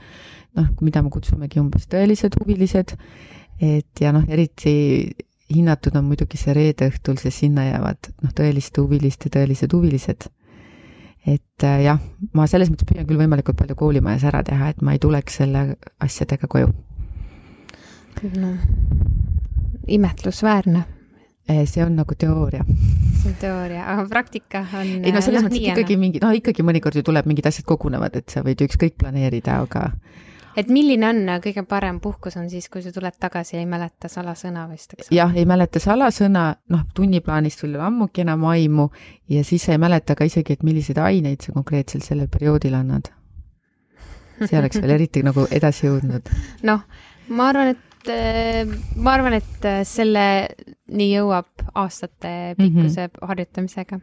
noh, 0.57 0.71
mida 0.81 1.03
me 1.03 1.11
kutsumegi 1.11 1.61
umbes 1.61 1.89
tõelised 1.89 2.39
huvilised. 2.41 2.97
et 3.61 4.01
ja 4.01 4.13
noh, 4.13 4.25
eriti 4.29 5.15
hinnatud 5.55 5.97
on 5.97 6.05
muidugi 6.05 6.39
see 6.41 6.55
reede 6.57 6.89
õhtul, 6.91 7.19
sest 7.21 7.45
sinna 7.45 7.69
jäävad 7.69 8.11
noh, 8.23 8.33
tõeliste 8.33 8.81
huviliste 8.81 9.31
tõelised 9.31 9.73
huvilised. 9.73 10.29
et 11.27 11.65
äh, 11.65 11.83
jah, 11.85 12.01
ma 12.33 12.47
selles 12.47 12.71
mõttes 12.71 12.89
püüan 12.89 13.07
küll 13.07 13.21
võimalikult 13.21 13.57
palju 13.57 13.75
koolimajas 13.75 14.25
ära 14.25 14.43
teha, 14.43 14.69
et 14.69 14.83
ma 14.83 14.93
ei 14.93 14.99
tuleks 14.99 15.41
selle 15.43 15.77
asjadega 16.01 16.47
koju. 16.49 16.73
noh 18.35 19.24
imetlusväärne 19.89 20.85
see 21.47 21.85
on 21.85 21.97
nagu 21.97 22.15
teooria. 22.19 22.65
see 23.23 23.29
on 23.31 23.37
teooria, 23.41 23.85
aga 23.93 24.07
praktika 24.09 24.65
on. 24.73 25.05
ei 25.05 25.13
no 25.13 25.21
selles 25.21 25.45
mõttes 25.45 25.61
ikkagi 25.61 25.97
mingi, 26.01 26.23
noh 26.23 26.33
ikkagi 26.33 26.65
mõnikord 26.65 26.97
ju 26.97 27.05
tuleb 27.05 27.29
mingid 27.29 27.47
asjad 27.51 27.67
kogunevad, 27.69 28.17
et 28.17 28.33
sa 28.33 28.43
võid 28.45 28.61
ju 28.61 28.69
ükskõik 28.71 28.97
planeerida, 29.01 29.59
aga. 29.67 29.91
et 30.57 30.73
milline 30.73 31.09
on 31.09 31.21
kõige 31.45 31.67
parem 31.69 32.01
puhkus, 32.01 32.39
on 32.41 32.49
siis, 32.51 32.71
kui 32.73 32.83
sa 32.83 32.93
tuled 32.95 33.19
tagasi 33.21 33.59
ja 33.59 33.63
ei 33.63 33.69
mäleta 33.69 34.09
salasõna 34.09 34.65
vist, 34.73 34.97
eks 34.97 35.11
ole? 35.11 35.19
jah, 35.19 35.37
ei 35.37 35.45
mäleta 35.49 35.83
salasõna, 35.85 36.47
noh, 36.73 36.87
tunniplaanist 36.97 37.61
sul 37.61 37.75
ei 37.75 37.81
ole 37.81 37.89
ammugi 37.91 38.25
enam 38.25 38.49
aimu 38.49 38.89
ja 39.29 39.45
siis 39.45 39.69
sa 39.69 39.77
ei 39.77 39.83
mäleta 39.85 40.17
ka 40.17 40.25
isegi, 40.25 40.57
et 40.57 40.65
milliseid 40.65 41.01
aineid 41.03 41.45
sa 41.45 41.53
konkreetselt 41.53 42.09
sellel 42.09 42.33
perioodil 42.33 42.81
annad. 42.81 43.13
see 44.45 44.57
oleks 44.59 44.81
veel 44.81 44.97
eriti 44.97 45.23
nagu 45.23 45.45
edasi 45.51 45.91
jõudnud. 45.91 46.33
noh, 46.71 46.89
ma 47.29 47.53
arvan, 47.53 47.77
et 47.77 47.91
et 47.91 47.91
äh, 47.91 47.94
ma 48.09 49.15
arvan, 49.17 49.37
et 49.39 49.67
äh, 49.69 49.83
selleni 49.89 51.09
jõuab 51.11 51.65
aastate 51.75 52.55
pikkuse 52.59 53.07
mm 53.07 53.11
-hmm. 53.11 53.29
harjutamisega. 53.29 54.01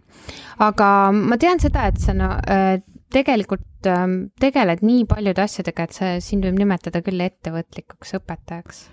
aga 0.60 1.12
ma 1.12 1.38
tean 1.38 1.60
seda, 1.60 1.88
et 1.88 1.99
sa 1.99 2.14
no, 2.14 2.32
äh, 2.47 2.82
tegelikult 3.12 3.88
ähm, 3.88 4.32
tegeled 4.39 4.82
nii 4.82 5.06
paljude 5.06 5.43
asjadega, 5.43 5.84
et 5.84 5.93
sa, 5.93 6.20
sind 6.20 6.45
võib 6.45 6.60
nimetada 6.60 7.02
küll 7.02 7.20
ettevõtlikuks 7.20 8.16
õpetajaks 8.20 8.88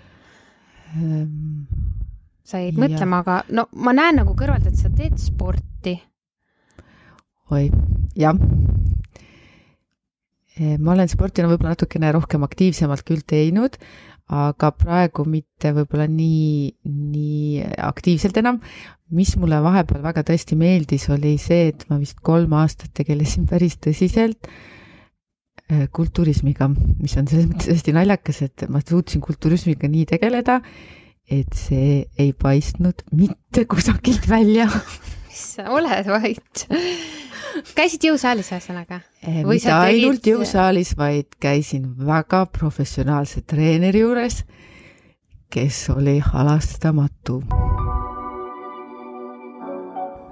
ähm,. 0.95 1.65
sa 2.43 2.59
jäid 2.59 2.79
mõtlema, 2.79 3.23
aga 3.23 3.43
no 3.49 3.67
ma 3.73 3.93
näen 3.93 4.21
nagu 4.21 4.35
kõrvalt, 4.35 4.67
et 4.67 4.75
sa 4.75 4.89
teed 4.89 5.17
sporti. 5.17 5.99
oi, 7.51 7.69
jah. 8.15 8.35
ma 10.79 10.91
olen 10.91 11.07
sporti 11.07 11.41
no 11.41 11.49
võib-olla 11.49 11.75
natukene 11.75 12.11
rohkem 12.11 12.43
aktiivsemalt 12.43 13.05
küll 13.07 13.23
teinud, 13.25 13.77
aga 14.29 14.69
praegu 14.77 15.25
mitte 15.25 15.71
võib-olla 15.73 16.05
nii, 16.09 16.69
nii 16.85 17.63
aktiivselt 17.81 18.37
enam. 18.41 18.61
mis 19.09 19.31
mulle 19.41 19.57
vahepeal 19.65 20.03
väga 20.03 20.21
tõesti 20.21 20.53
meeldis, 20.53 21.07
oli 21.09 21.33
see, 21.41 21.71
et 21.71 21.87
ma 21.89 21.97
vist 21.97 22.19
kolm 22.21 22.53
aastat 22.53 22.91
tegelesin 22.93 23.47
päris 23.49 23.79
tõsiselt 23.81 24.45
äh, 24.45 25.87
kulturismiga, 25.91 26.69
mis 26.69 27.17
on 27.17 27.25
selles 27.25 27.49
mõttes 27.49 27.71
hästi 27.73 27.95
naljakas, 27.97 28.43
et 28.45 28.67
ma 28.69 28.83
suutsin 28.85 29.21
kulturismiga 29.25 29.89
nii 29.89 30.05
tegeleda, 30.13 30.59
et 31.25 31.57
see 31.57 32.03
ei 32.21 32.33
paistnud 32.37 33.01
mitte 33.17 33.65
kusagilt 33.69 34.29
välja 34.29 34.69
mis 35.39 35.55
sa 35.55 35.69
oled 35.71 36.07
vait 36.11 36.63
käisid 37.77 38.09
jõusaalis 38.09 38.51
ühesõnaga? 38.51 38.99
Eh, 39.23 39.41
mitte 39.47 39.71
ainult 39.71 40.19
tegid... 40.19 40.33
jõusaalis, 40.35 40.93
vaid 40.99 41.37
käisin 41.39 41.85
väga 42.05 42.43
professionaalse 42.51 43.45
treeneri 43.47 44.03
juures, 44.03 44.43
kes 45.49 45.85
oli 45.95 46.19
halastamatu. 46.23 47.39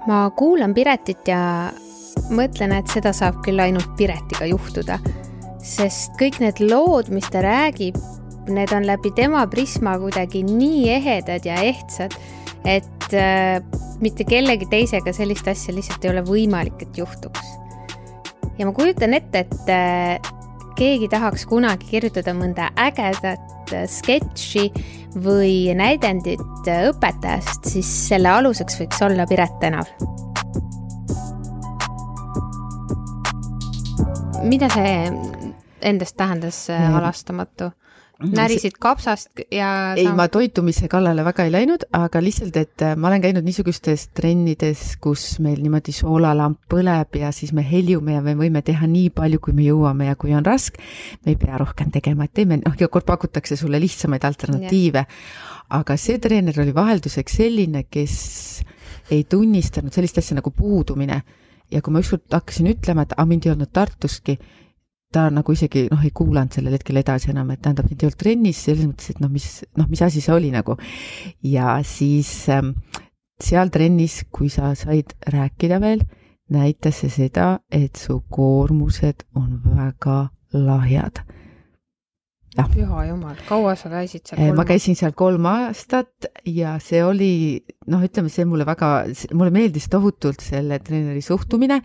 ma 0.08 0.22
kuulan 0.36 0.72
Piretit 0.72 1.28
ja 1.28 1.40
mõtlen, 2.32 2.72
et 2.72 2.88
seda 2.88 3.12
saab 3.12 3.42
küll 3.44 3.60
ainult 3.60 3.90
Piretiga 3.96 4.46
juhtuda, 4.48 4.96
sest 5.60 6.16
kõik 6.20 6.40
need 6.40 6.62
lood, 6.64 7.10
mis 7.12 7.28
ta 7.28 7.42
räägib, 7.44 7.96
need 8.48 8.72
on 8.72 8.86
läbi 8.88 9.12
tema 9.16 9.44
prisma 9.48 9.98
kuidagi 10.00 10.44
nii 10.48 10.88
ehedad 10.96 11.44
ja 11.44 11.60
ehtsad, 11.60 12.16
et 12.64 13.12
äh, 13.14 13.60
mitte 14.00 14.24
kellegi 14.28 14.68
teisega 14.70 15.12
sellist 15.14 15.48
asja 15.50 15.74
lihtsalt 15.74 16.04
ei 16.04 16.12
ole 16.12 16.24
võimalik, 16.26 16.82
et 16.82 16.98
juhtuks. 16.98 17.54
ja 18.58 18.66
ma 18.66 18.74
kujutan 18.74 19.14
ette, 19.14 19.44
et 19.46 19.72
äh, 19.72 20.34
keegi 20.78 21.08
tahaks 21.10 21.46
kunagi 21.50 21.88
kirjutada 21.90 22.34
mõnda 22.36 22.70
ägedat 22.78 23.72
äh, 23.74 23.86
sketši 23.90 24.68
või 25.24 25.74
näidendit 25.78 26.70
äh, 26.70 26.88
õpetajast, 26.92 27.70
siis 27.72 27.90
selle 28.08 28.30
aluseks 28.30 28.78
võiks 28.82 29.02
olla 29.06 29.26
Piret 29.30 29.58
Tänav. 29.62 29.90
mida 34.48 34.68
see 34.70 34.92
endast 35.84 36.14
tähendas 36.16 36.68
halastamatu? 36.70 37.72
Mhm. 38.18 38.34
närisid 38.34 38.74
kapsast 38.82 39.44
ja 39.54 39.94
ei, 39.94 40.08
ma 40.10 40.24
toitumise 40.26 40.88
kallale 40.90 41.22
väga 41.22 41.44
ei 41.46 41.52
läinud, 41.54 41.84
aga 41.94 42.18
lihtsalt, 42.18 42.56
et 42.58 42.82
äh, 42.82 42.96
ma 42.98 43.12
olen 43.12 43.22
käinud 43.22 43.46
niisugustes 43.46 44.08
trennides, 44.10 44.96
kus 44.98 45.36
meil 45.44 45.60
niimoodi 45.62 45.94
soolalamp 45.94 46.58
põleb 46.74 47.14
ja 47.20 47.30
siis 47.30 47.54
me 47.54 47.62
heljume 47.62 48.16
ja 48.16 48.24
me 48.24 48.34
võime 48.34 48.64
teha 48.66 48.90
nii 48.90 49.12
palju, 49.14 49.38
kui 49.44 49.54
me 49.54 49.68
jõuame 49.68 50.10
ja 50.10 50.18
kui 50.18 50.34
on 50.34 50.42
raske, 50.46 50.82
me 51.22 51.36
ei 51.36 51.38
pea 51.38 51.62
rohkem 51.62 51.94
tegema, 51.94 52.26
et 52.26 52.34
teeme, 52.34 52.58
noh, 52.58 52.74
kord 52.90 53.06
pakutakse 53.06 53.56
sulle 53.56 53.78
lihtsamaid 53.78 54.26
alternatiive. 54.26 55.06
aga 55.78 55.96
see 56.00 56.18
treener 56.18 56.58
oli 56.58 56.74
vahelduseks 56.74 57.38
selline, 57.38 57.84
kes 57.86 58.14
ei 59.14 59.24
tunnistanud 59.30 59.94
sellist 59.94 60.18
asja 60.18 60.40
nagu 60.40 60.50
puudumine 60.50 61.22
ja 61.70 61.82
kui 61.82 61.92
ma 61.92 62.02
ükskord 62.02 62.26
hakkasin 62.32 62.72
ütlema, 62.72 63.04
et 63.06 63.14
aa, 63.14 63.26
mind 63.28 63.46
ei 63.46 63.52
olnud 63.52 63.70
Tartuski 63.70 64.40
ta 65.12 65.28
nagu 65.32 65.54
isegi 65.56 65.86
noh, 65.88 66.02
ei 66.04 66.12
kuulanud 66.14 66.52
sellel 66.52 66.76
hetkel 66.76 67.00
edasi 67.00 67.32
enam, 67.32 67.50
et 67.54 67.62
tähendab, 67.64 67.88
mind 67.88 68.02
ei 68.02 68.10
olnud 68.10 68.20
trennis, 68.20 68.60
selles 68.66 68.88
mõttes, 68.88 69.12
et 69.14 69.22
noh, 69.24 69.32
mis, 69.32 69.46
noh, 69.78 69.88
mis 69.88 70.02
asi 70.04 70.22
see 70.24 70.34
oli 70.34 70.52
nagu. 70.52 70.76
ja 71.44 71.78
siis 71.86 72.30
ähm, 72.52 72.74
seal 73.40 73.72
trennis, 73.72 74.20
kui 74.34 74.52
sa 74.52 74.74
said 74.76 75.14
rääkida 75.32 75.80
veel, 75.80 76.04
näitas 76.52 77.02
see 77.02 77.12
seda, 77.12 77.58
et 77.72 77.96
su 77.96 78.20
koormused 78.32 79.24
on 79.38 79.58
väga 79.64 80.28
lahjad. 80.52 81.24
püha 82.58 83.04
jumal, 83.06 83.36
kaua 83.48 83.76
sa 83.78 83.88
käisid 83.88 84.26
seal? 84.26 84.40
Äh, 84.42 84.52
ma 84.56 84.64
käisin 84.68 84.96
seal 84.98 85.16
kolm 85.16 85.46
aastat 85.46 86.28
ja 86.44 86.76
see 86.82 87.00
oli 87.04 87.32
noh, 87.88 88.04
ütleme, 88.04 88.28
see 88.28 88.44
mulle 88.44 88.66
väga, 88.68 89.06
mulle 89.32 89.54
meeldis 89.54 89.88
tohutult 89.88 90.44
selle 90.44 90.80
treeneri 90.84 91.22
suhtumine 91.24 91.80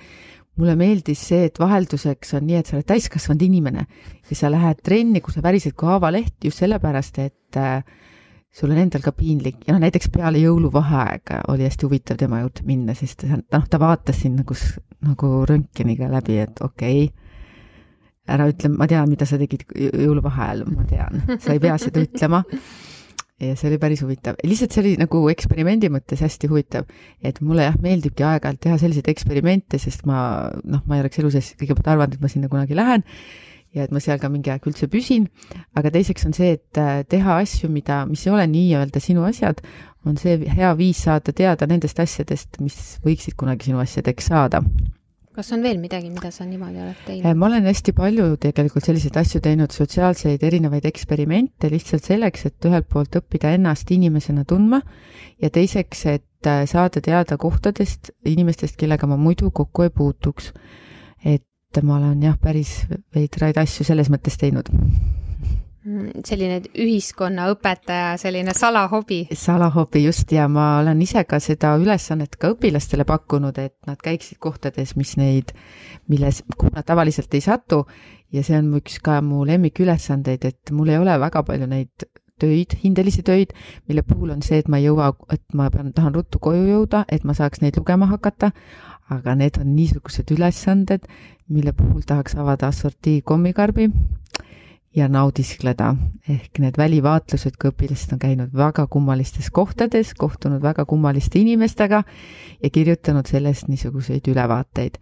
mulle 0.59 0.75
meeldis 0.77 1.21
see, 1.29 1.47
et 1.49 1.59
vahelduseks 1.59 2.35
on 2.37 2.45
nii, 2.47 2.59
et 2.61 2.69
sa 2.69 2.77
oled 2.77 2.87
täiskasvanud 2.89 3.41
inimene 3.47 3.85
ja 4.29 4.37
sa 4.37 4.51
lähed 4.53 4.83
trenni, 4.85 5.21
kus 5.23 5.37
sa 5.37 5.45
värised 5.45 5.75
kui 5.77 5.89
haavaleht 5.89 6.45
just 6.45 6.61
sellepärast, 6.61 7.19
et 7.23 7.59
äh, 7.59 7.81
sul 8.53 8.73
on 8.73 8.83
endal 8.83 9.01
ka 9.01 9.15
piinlik. 9.17 9.63
Ja 9.67 9.73
noh, 9.73 9.81
näiteks 9.81 10.11
peale 10.13 10.41
jõuluvaheaega 10.43 11.43
oli 11.53 11.65
hästi 11.65 11.87
huvitav 11.87 12.21
tema 12.21 12.43
juurde 12.43 12.65
minna, 12.69 12.93
sest 12.97 13.25
noh, 13.25 13.67
ta 13.69 13.81
vaatas 13.81 14.21
sind 14.21 14.43
nagu, 14.43 14.57
nagu 15.07 15.33
röntgeniga 15.49 16.11
läbi, 16.13 16.39
et 16.45 16.61
okei. 16.61 17.05
Okay,, 17.09 17.19
ära 18.33 18.45
ütle, 18.47 18.69
ma 18.71 18.87
tean, 18.87 19.09
mida 19.11 19.25
sa 19.27 19.35
tegid 19.41 19.65
jõuluvaheajal, 19.75 20.67
ma 20.71 20.85
tean, 20.87 21.23
sa 21.43 21.55
ei 21.55 21.59
pea 21.63 21.75
seda 21.81 22.05
ütlema 22.05 22.43
ja 23.49 23.55
see 23.59 23.69
oli 23.71 23.79
päris 23.81 24.03
huvitav, 24.05 24.37
lihtsalt 24.47 24.75
see 24.75 24.83
oli 24.83 24.93
nagu 25.01 25.23
eksperimendi 25.31 25.89
mõttes 25.93 26.23
hästi 26.23 26.49
huvitav, 26.51 26.89
et 27.23 27.41
mulle 27.45 27.67
jah, 27.69 27.79
meeldibki 27.83 28.25
aeg-ajalt 28.27 28.61
teha 28.63 28.77
selliseid 28.81 29.09
eksperimente, 29.13 29.79
sest 29.81 30.05
ma 30.09 30.19
noh, 30.63 30.83
ma 30.87 30.97
ei 30.97 31.05
oleks 31.05 31.21
elu 31.21 31.33
sees 31.33 31.53
kõigepealt 31.59 31.91
arvanud, 31.93 32.17
et 32.17 32.23
ma 32.23 32.31
sinna 32.31 32.51
kunagi 32.51 32.77
lähen 32.77 33.05
ja 33.73 33.87
et 33.87 33.93
ma 33.93 34.01
seal 34.03 34.19
ka 34.21 34.29
mingi 34.29 34.51
aeg 34.53 34.65
üldse 34.69 34.87
püsin, 34.91 35.27
aga 35.77 35.91
teiseks 35.93 36.27
on 36.29 36.35
see, 36.37 36.55
et 36.59 36.81
äh, 36.81 37.01
teha 37.09 37.39
asju, 37.41 37.71
mida, 37.73 38.03
mis 38.09 38.25
ei 38.27 38.33
ole 38.35 38.45
nii-öelda 38.51 39.01
sinu 39.01 39.25
asjad, 39.25 39.63
on 40.05 40.19
see 40.19 40.37
hea 40.45 40.73
viis 40.77 41.01
saada 41.07 41.33
teada 41.35 41.67
nendest 41.69 41.99
asjadest, 42.03 42.59
mis 42.61 42.99
võiksid 43.05 43.37
kunagi 43.39 43.71
sinu 43.71 43.81
asjadeks 43.81 44.29
saada 44.29 44.61
kas 45.35 45.51
on 45.55 45.63
veel 45.65 45.79
midagi, 45.81 46.09
mida 46.13 46.29
sa 46.33 46.45
niimoodi 46.47 46.81
oled 46.83 46.99
teinud? 47.07 47.25
Äh, 47.29 47.37
ma 47.37 47.49
olen 47.49 47.65
hästi 47.69 47.93
palju 47.97 48.27
tegelikult 48.41 48.85
selliseid 48.85 49.17
asju 49.21 49.41
teinud, 49.43 49.73
sotsiaalseid 49.73 50.43
erinevaid 50.45 50.85
eksperimente 50.89 51.71
lihtsalt 51.73 52.05
selleks, 52.09 52.47
et 52.49 52.69
ühelt 52.69 52.89
poolt 52.91 53.17
õppida 53.21 53.53
ennast 53.57 53.91
inimesena 53.95 54.45
tundma 54.49 54.83
ja 55.41 55.49
teiseks, 55.53 56.05
et 56.13 56.49
äh, 56.49 56.63
saada 56.69 57.01
teada 57.03 57.39
kohtadest, 57.41 58.13
inimestest, 58.29 58.77
kellega 58.79 59.09
ma 59.09 59.17
muidu 59.17 59.51
kokku 59.51 59.87
ei 59.87 59.93
puutuks. 59.93 60.53
et 61.23 61.81
ma 61.81 61.97
olen 61.97 62.21
jah, 62.21 62.37
päris 62.37 62.83
veidraid 63.15 63.57
asju 63.57 63.85
selles 63.87 64.11
mõttes 64.13 64.37
teinud 64.37 64.69
selline 65.83 66.61
ühiskonnaõpetaja, 66.79 68.15
selline 68.21 68.53
salahobi. 68.55 69.25
salahobi 69.35 70.05
just 70.05 70.31
ja 70.31 70.47
ma 70.47 70.77
olen 70.79 71.01
ise 71.03 71.25
ka 71.27 71.39
seda 71.43 71.73
ülesannet 71.79 72.37
ka 72.39 72.53
õpilastele 72.53 73.05
pakkunud, 73.07 73.57
et 73.59 73.75
nad 73.87 73.99
käiksid 74.03 74.39
kohtades, 74.43 74.95
mis 74.99 75.15
neid, 75.19 75.51
milles, 76.07 76.43
kuhu 76.57 76.71
nad 76.75 76.87
tavaliselt 76.87 77.33
ei 77.35 77.43
satu. 77.43 77.83
Ja 78.33 78.41
see 78.43 78.57
on 78.57 78.71
üks 78.79 78.97
ka 79.03 79.19
mu 79.21 79.43
lemmikülesandeid, 79.45 80.45
et 80.47 80.71
mul 80.73 80.89
ei 80.89 80.97
ole 80.97 81.19
väga 81.21 81.43
palju 81.45 81.67
neid 81.69 82.07
töid, 82.41 82.73
hindelisi 82.81 83.21
töid, 83.23 83.53
mille 83.87 84.01
puhul 84.07 84.33
on 84.33 84.41
see, 84.41 84.57
et 84.63 84.71
ma 84.71 84.79
ei 84.79 84.87
jõua, 84.87 85.11
et 85.31 85.43
ma 85.53 85.69
pean, 85.71 85.91
tahan 85.93 86.15
ruttu 86.15 86.41
koju 86.41 86.63
jõuda, 86.65 87.03
et 87.11 87.27
ma 87.27 87.35
saaks 87.37 87.61
neid 87.61 87.77
lugema 87.77 88.07
hakata, 88.09 88.49
aga 89.13 89.35
need 89.37 89.59
on 89.61 89.75
niisugused 89.75 90.31
ülesanded, 90.33 91.05
mille 91.51 91.75
puhul 91.77 92.01
tahaks 92.07 92.39
avada 92.39 92.71
assortii 92.71 93.21
kommikarbi 93.21 93.91
ja 94.95 95.07
naudiskleda. 95.09 95.95
ehk 96.29 96.59
need 96.61 96.77
välivaatlused, 96.77 97.57
kui 97.61 97.73
õpilased 97.73 98.13
on 98.15 98.21
käinud 98.21 98.53
väga 98.55 98.85
kummalistes 98.87 99.49
kohtades, 99.51 100.13
kohtunud 100.13 100.61
väga 100.61 100.85
kummaliste 100.85 101.39
inimestega 101.39 102.03
ja 102.63 102.69
kirjutanud 102.69 103.27
sellest 103.27 103.67
niisuguseid 103.67 104.27
ülevaateid. 104.29 104.99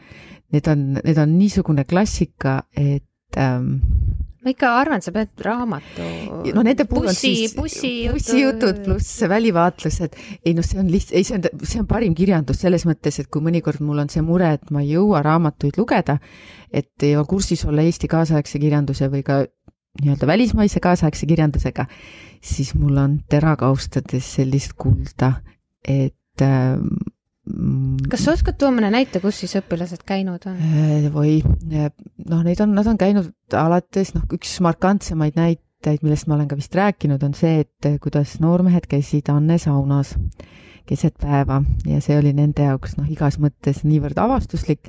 Need 0.52 0.68
on, 0.68 0.88
need 1.04 1.18
on 1.18 1.38
niisugune 1.38 1.86
klassika, 1.88 2.62
et 2.76 3.38
ähm, 3.39 3.78
ma 4.42 4.52
ikka 4.56 4.72
arvan, 4.80 5.04
sa 5.04 5.14
pead 5.16 5.44
raamatu. 5.46 6.08
no 6.56 6.64
nende 6.66 6.88
puhul 6.89 7.12
on 7.12 7.16
siis 7.16 7.54
bussijutud 7.56 8.18
bussijutud 8.18 8.82
pluss 8.86 9.22
välivaatlused. 9.30 10.18
ei 10.46 10.56
noh, 10.58 10.66
see 10.66 10.80
on 10.82 10.92
lihtsalt, 10.92 11.18
ei, 11.20 11.28
see 11.28 11.38
on, 11.38 11.64
see 11.64 11.84
on 11.84 11.88
parim 11.88 12.16
kirjandus 12.18 12.64
selles 12.64 12.88
mõttes, 12.89 13.20
et 13.22 13.30
kui 13.32 13.44
mõnikord 13.44 13.84
mul 13.86 14.02
on 14.04 14.10
see 14.10 14.24
mure, 14.26 14.54
et 14.58 14.72
ma 14.72 14.84
ei 14.84 14.96
jõua 14.96 15.22
raamatuid 15.28 15.78
lugeda, 15.78 16.18
et 16.72 17.08
ei 17.08 17.16
ole 17.20 17.28
kursis 17.30 17.66
olla 17.68 17.86
Eesti 17.86 18.10
kaasaegse 18.12 18.60
kirjanduse 18.60 19.12
või 19.14 19.24
ka 19.28 19.44
nii-öelda 20.00 20.28
välismaise 20.28 20.80
kaasaegse 20.84 21.28
kirjandusega, 21.28 21.86
siis 22.42 22.74
mul 22.80 22.98
on 22.98 23.18
teraga 23.30 23.68
austades 23.68 24.30
sellist 24.38 24.78
kulda, 24.80 25.34
et 25.88 26.46
äh, 26.46 26.80
kas 28.12 28.24
sa 28.26 28.36
oskad 28.36 28.58
tuua 28.60 28.72
mõne 28.76 28.92
näite, 28.94 29.20
kus 29.24 29.42
siis 29.44 29.58
õpilased 29.60 30.06
käinud 30.08 30.48
on? 30.50 30.62
Äh, 30.62 31.10
või 31.14 31.39
noh, 31.44 32.46
neid 32.46 32.62
on, 32.64 32.76
nad 32.78 32.88
on 32.88 33.00
käinud 33.02 33.58
alates 33.58 34.16
noh, 34.16 34.26
üks 34.32 34.56
markantsemaid 34.64 35.38
näiteid, 35.39 36.02
millest 36.06 36.30
ma 36.30 36.38
olen 36.38 36.50
ka 36.52 36.60
vist 36.60 36.76
rääkinud, 36.78 37.24
on 37.28 37.36
see, 37.38 37.66
et 37.66 37.94
kuidas 38.04 38.38
noormehed 38.44 38.88
käisid 38.89 39.30
Anne 39.34 39.60
saunas 39.62 40.16
keset 40.89 41.16
päeva 41.22 41.62
ja 41.88 42.02
see 42.04 42.18
oli 42.20 42.34
nende 42.36 42.66
jaoks 42.66 42.98
noh, 42.98 43.10
igas 43.12 43.38
mõttes 43.42 43.84
niivõrd 43.88 44.20
avastuslik 44.22 44.88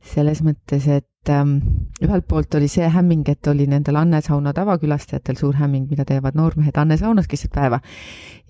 selles 0.00 0.40
mõttes, 0.44 0.86
et 0.88 1.28
ähm, 1.28 1.58
ühelt 2.02 2.26
poolt 2.28 2.54
oli 2.56 2.68
see 2.72 2.88
hämming, 2.88 3.28
et 3.28 3.46
oli 3.50 3.66
nendel 3.68 3.98
Anne 4.00 4.22
sauna 4.24 4.54
tavakülastajatel 4.56 5.36
suur 5.36 5.58
hämming, 5.60 5.90
mida 5.90 6.06
teevad 6.08 6.38
noormehed 6.38 6.78
Anne 6.80 6.96
saunas 7.00 7.28
keset 7.28 7.52
päeva. 7.54 7.80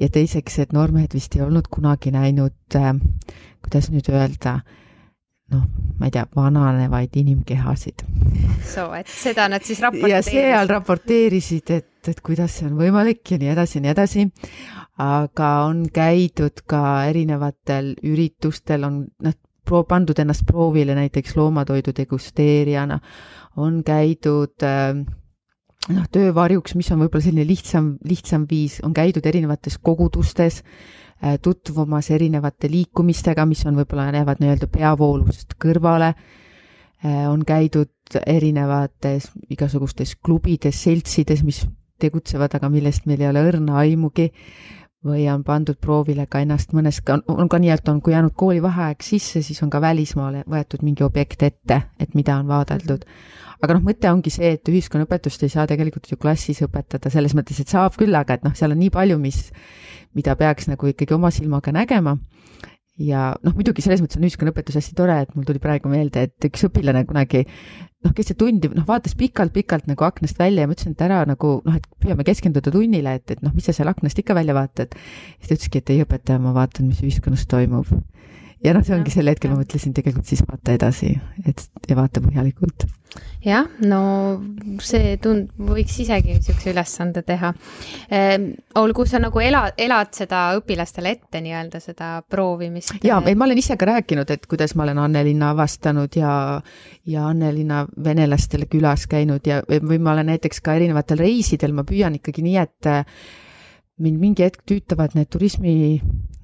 ja 0.00 0.08
teiseks, 0.08 0.58
et 0.58 0.72
noormehed 0.72 1.14
vist 1.14 1.34
ei 1.36 1.42
olnud 1.42 1.66
kunagi 1.70 2.14
näinud 2.14 2.78
äh,, 2.78 2.94
kuidas 3.64 3.90
nüüd 3.90 4.08
öelda, 4.12 4.60
noh, 5.50 5.66
ma 5.98 6.08
ei 6.08 6.14
tea, 6.14 6.24
vananevaid 6.36 7.18
inimkehasid. 7.18 8.06
so, 8.64 8.92
et 8.94 9.10
seda 9.10 9.48
nad 9.50 9.66
siis 9.66 9.82
raporteerisid? 9.82 10.38
ja 10.38 10.46
seal 10.54 10.70
raporteerisid, 10.70 11.76
et, 11.76 12.08
et 12.08 12.24
kuidas 12.24 12.60
see 12.60 12.70
on 12.70 12.78
võimalik 12.78 13.34
ja 13.34 13.42
nii 13.42 13.52
edasi 13.56 13.78
ja 13.78 13.84
nii 13.84 13.94
edasi. 13.96 14.26
aga 15.00 15.52
on 15.66 15.86
käidud 15.92 16.62
ka 16.70 16.84
erinevatel 17.10 17.96
üritustel, 18.06 18.86
on 18.86 19.06
noh, 19.26 19.38
pro-, 19.70 19.86
pandud 19.88 20.18
ennast 20.18 20.44
proovile 20.48 20.96
näiteks 20.98 21.36
loomatoidu 21.38 21.94
degusteerijana, 21.96 22.98
on 23.62 23.80
käidud 23.86 24.66
äh, 24.66 24.98
noh, 25.94 26.08
töövarjuks, 26.12 26.76
mis 26.78 26.90
on 26.94 27.04
võib-olla 27.04 27.24
selline 27.24 27.46
lihtsam, 27.48 27.94
lihtsam 28.06 28.46
viis, 28.50 28.80
on 28.86 28.94
käidud 28.96 29.26
erinevates 29.26 29.78
kogudustes 29.82 30.60
äh, 30.62 31.38
tutvumas 31.42 32.10
erinevate 32.14 32.70
liikumistega, 32.72 33.46
mis 33.48 33.64
on 33.70 33.78
võib-olla, 33.80 34.10
jäävad 34.14 34.42
nii-öelda 34.42 34.70
peavoolust 34.74 35.56
kõrvale 35.62 36.12
äh,, 36.14 37.26
on 37.30 37.44
käidud 37.46 38.20
erinevates 38.26 39.30
igasugustes 39.50 40.16
klubides, 40.18 40.82
seltsides, 40.82 41.44
mis 41.46 41.62
tegutsevad, 42.00 42.56
aga 42.56 42.70
millest 42.72 43.06
meil 43.06 43.20
ei 43.22 43.28
ole 43.28 43.42
õrna 43.44 43.76
aimugi 43.82 44.30
või 45.06 45.24
on 45.32 45.42
pandud 45.44 45.78
proovile 45.80 46.26
ka 46.28 46.42
ennast 46.44 46.74
mõnes, 46.76 47.00
on 47.28 47.48
ka 47.48 47.58
nii, 47.60 47.70
et 47.72 47.88
on, 47.88 48.00
kui 48.04 48.12
jäänud 48.12 48.34
koolivaheaeg 48.36 49.04
sisse, 49.04 49.42
siis 49.42 49.62
on 49.64 49.70
ka 49.72 49.80
välismaale 49.80 50.44
võetud 50.50 50.84
mingi 50.84 51.04
objekt 51.04 51.42
ette, 51.42 51.82
et 51.98 52.14
mida 52.14 52.36
on 52.36 52.48
vaadeldud. 52.48 53.06
aga 53.62 53.76
noh, 53.76 53.84
mõte 53.84 54.10
ongi 54.10 54.30
see, 54.32 54.54
et 54.56 54.68
ühiskonnaõpetust 54.68 55.42
ei 55.44 55.52
saa 55.52 55.66
tegelikult 55.68 56.10
ju 56.10 56.16
klassis 56.16 56.62
õpetada, 56.64 57.10
selles 57.10 57.34
mõttes, 57.36 57.60
et 57.60 57.68
saab 57.68 57.96
küll, 57.96 58.14
aga 58.14 58.34
et 58.34 58.44
noh, 58.44 58.54
seal 58.56 58.72
on 58.72 58.80
nii 58.80 58.90
palju, 58.90 59.18
mis, 59.18 59.50
mida 60.14 60.36
peaks 60.36 60.68
nagu 60.68 60.92
ikkagi 60.92 61.14
oma 61.14 61.30
silmaga 61.30 61.72
nägema 61.72 62.16
ja 63.00 63.30
noh, 63.44 63.54
muidugi 63.56 63.84
selles 63.84 64.02
mõttes 64.02 64.18
on 64.20 64.26
ühiskonnaõpetus 64.28 64.76
hästi 64.76 64.96
tore, 64.98 65.16
et 65.24 65.30
mul 65.36 65.46
tuli 65.48 65.62
praegu 65.62 65.90
meelde, 65.92 66.26
et 66.28 66.50
üks 66.50 66.66
õpilane 66.68 67.06
kunagi 67.08 67.46
noh, 68.04 68.12
keset 68.16 68.38
tundi 68.40 68.70
noh, 68.72 68.84
vaatas 68.88 69.16
pikalt-pikalt 69.18 69.88
nagu 69.90 70.06
aknast 70.06 70.40
välja 70.40 70.64
ja 70.64 70.70
ma 70.70 70.76
ütlesin, 70.76 70.96
et 70.96 71.04
ära 71.04 71.20
nagu 71.28 71.54
noh, 71.66 71.76
et 71.76 71.86
püüame 72.02 72.26
keskenduda 72.28 72.72
tunnile, 72.74 73.16
et, 73.20 73.36
et 73.36 73.44
noh, 73.44 73.54
mis 73.56 73.66
sa 73.68 73.76
seal 73.76 73.90
aknast 73.92 74.20
ikka 74.20 74.36
välja 74.36 74.56
vaatad. 74.56 74.96
siis 75.38 75.48
ta 75.48 75.56
ütleski, 75.56 75.82
et 75.82 75.94
ei 75.94 76.04
õpetaja, 76.04 76.40
ma 76.42 76.54
vaatan, 76.56 76.90
mis 76.92 77.02
ühiskonnas 77.04 77.46
toimub. 77.50 77.92
Ja 78.64 78.74
noh, 78.76 78.84
see 78.84 78.96
ongi 78.96 79.12
sel 79.12 79.30
hetkel 79.30 79.52
ma 79.52 79.60
mõtlesin 79.62 79.94
tegelikult 79.96 80.28
siis 80.28 80.42
vaata 80.46 80.74
edasi, 80.76 81.14
et 81.48 81.62
ja 81.88 81.96
vaata 81.98 82.22
põhjalikult 82.24 82.86
jah, 83.42 83.66
no 83.88 84.00
see 84.84 85.16
tund-, 85.22 85.50
võiks 85.56 85.96
isegi 86.02 86.36
niisuguse 86.36 86.70
ülesande 86.74 87.22
teha 87.26 87.52
ehm,. 88.12 88.50
olgu 88.78 89.06
sa 89.08 89.20
nagu 89.22 89.40
ela-, 89.42 89.72
elad 89.80 90.12
seda 90.16 90.42
õpilastele 90.58 91.14
ette 91.16 91.40
nii-öelda, 91.42 91.80
seda 91.82 92.12
proovimist? 92.28 92.98
jaa, 93.06 93.22
ei 93.26 93.38
ma 93.38 93.48
olen 93.48 93.62
ise 93.62 93.78
ka 93.80 93.88
rääkinud, 93.88 94.30
et 94.30 94.46
kuidas 94.50 94.76
ma 94.76 94.84
olen 94.86 95.00
Annelinna 95.06 95.54
avastanud 95.54 96.20
ja, 96.20 96.32
ja 97.08 97.28
Annelinna 97.32 97.86
venelastele 98.04 98.68
külas 98.70 99.08
käinud 99.10 99.48
ja, 99.48 99.62
või 99.66 99.98
ma 99.98 100.14
olen 100.14 100.34
näiteks 100.34 100.60
ka 100.64 100.76
erinevatel 100.78 101.24
reisidel, 101.24 101.72
ma 101.76 101.86
püüan 101.88 102.20
ikkagi 102.20 102.44
nii, 102.44 102.58
et 102.60 102.92
mind 104.00 104.20
mingi 104.20 104.44
hetk 104.44 104.68
tüütavad 104.68 105.16
need 105.16 105.32
turismi 105.32 105.72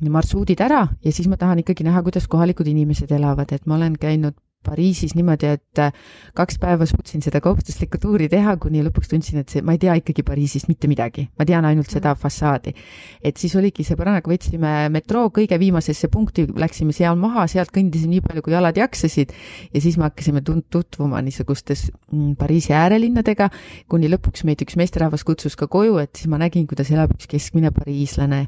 marsruudid 0.01 0.61
ära 0.61 0.86
ja 1.05 1.12
siis 1.12 1.28
ma 1.28 1.36
tahan 1.36 1.62
ikkagi 1.62 1.84
näha, 1.84 2.03
kuidas 2.03 2.28
kohalikud 2.28 2.66
inimesed 2.68 3.11
elavad, 3.12 3.53
et 3.53 3.66
ma 3.66 3.76
olen 3.78 3.97
käinud 4.01 4.36
Pariisis 4.66 5.14
niimoodi, 5.14 5.46
et 5.57 5.78
äh, 5.78 5.92
kaks 6.34 6.59
päeva 6.62 6.86
suutsin 6.88 7.22
seda 7.22 7.40
kohustuslikku 7.44 8.00
tuuri 8.02 8.26
teha, 8.30 8.57
kuni 8.62 8.82
lõpuks 8.86 9.12
tundsin, 9.12 9.38
et 9.42 9.52
see, 9.52 9.62
ma 9.62 9.76
ei 9.76 9.80
tea 9.82 9.94
ikkagi 10.00 10.24
Pariisist 10.26 10.70
mitte 10.70 10.90
midagi, 10.90 11.28
ma 11.38 11.46
tean 11.46 11.68
ainult 11.68 11.92
seda 11.92 12.12
mm. 12.14 12.22
fassaadi. 12.22 12.74
et 13.22 13.38
siis 13.38 13.54
oligi 13.59 13.86
sõbrannaga, 13.86 14.30
võtsime 14.30 14.72
metroo 14.94 15.28
kõige 15.34 15.59
viimasesse 15.62 16.11
punkti, 16.12 16.48
läksime 16.50 16.96
seal 16.96 17.18
maha, 17.20 17.46
sealt 17.50 17.70
kõndisime 17.74 18.16
nii 18.16 18.24
palju, 18.26 18.42
kui 18.46 18.57
jalad 18.57 18.80
jaksasid 18.80 19.34
ja 19.70 19.84
siis 19.84 20.00
me 20.00 20.09
hakkasime 20.09 20.42
tund-, 20.46 20.66
tutvuma 20.72 21.22
niisugustes 21.22 21.86
mm, 22.11 22.34
Pariisi 22.40 22.74
äärelinnadega, 22.74 23.50
kuni 23.92 24.11
lõpuks 24.11 24.46
meid 24.48 24.66
üks 24.66 24.78
meesterahvas 24.80 25.24
kutsus 25.26 25.54
ka 25.59 25.70
koju, 25.70 26.00
et 26.02 26.14
siis 26.18 26.30
ma 26.32 26.42
nägin, 26.42 26.66
kuidas 26.66 26.90
elab 26.90 27.14
üks 27.14 27.30
keskmine 27.30 27.70
pariislane 27.76 28.46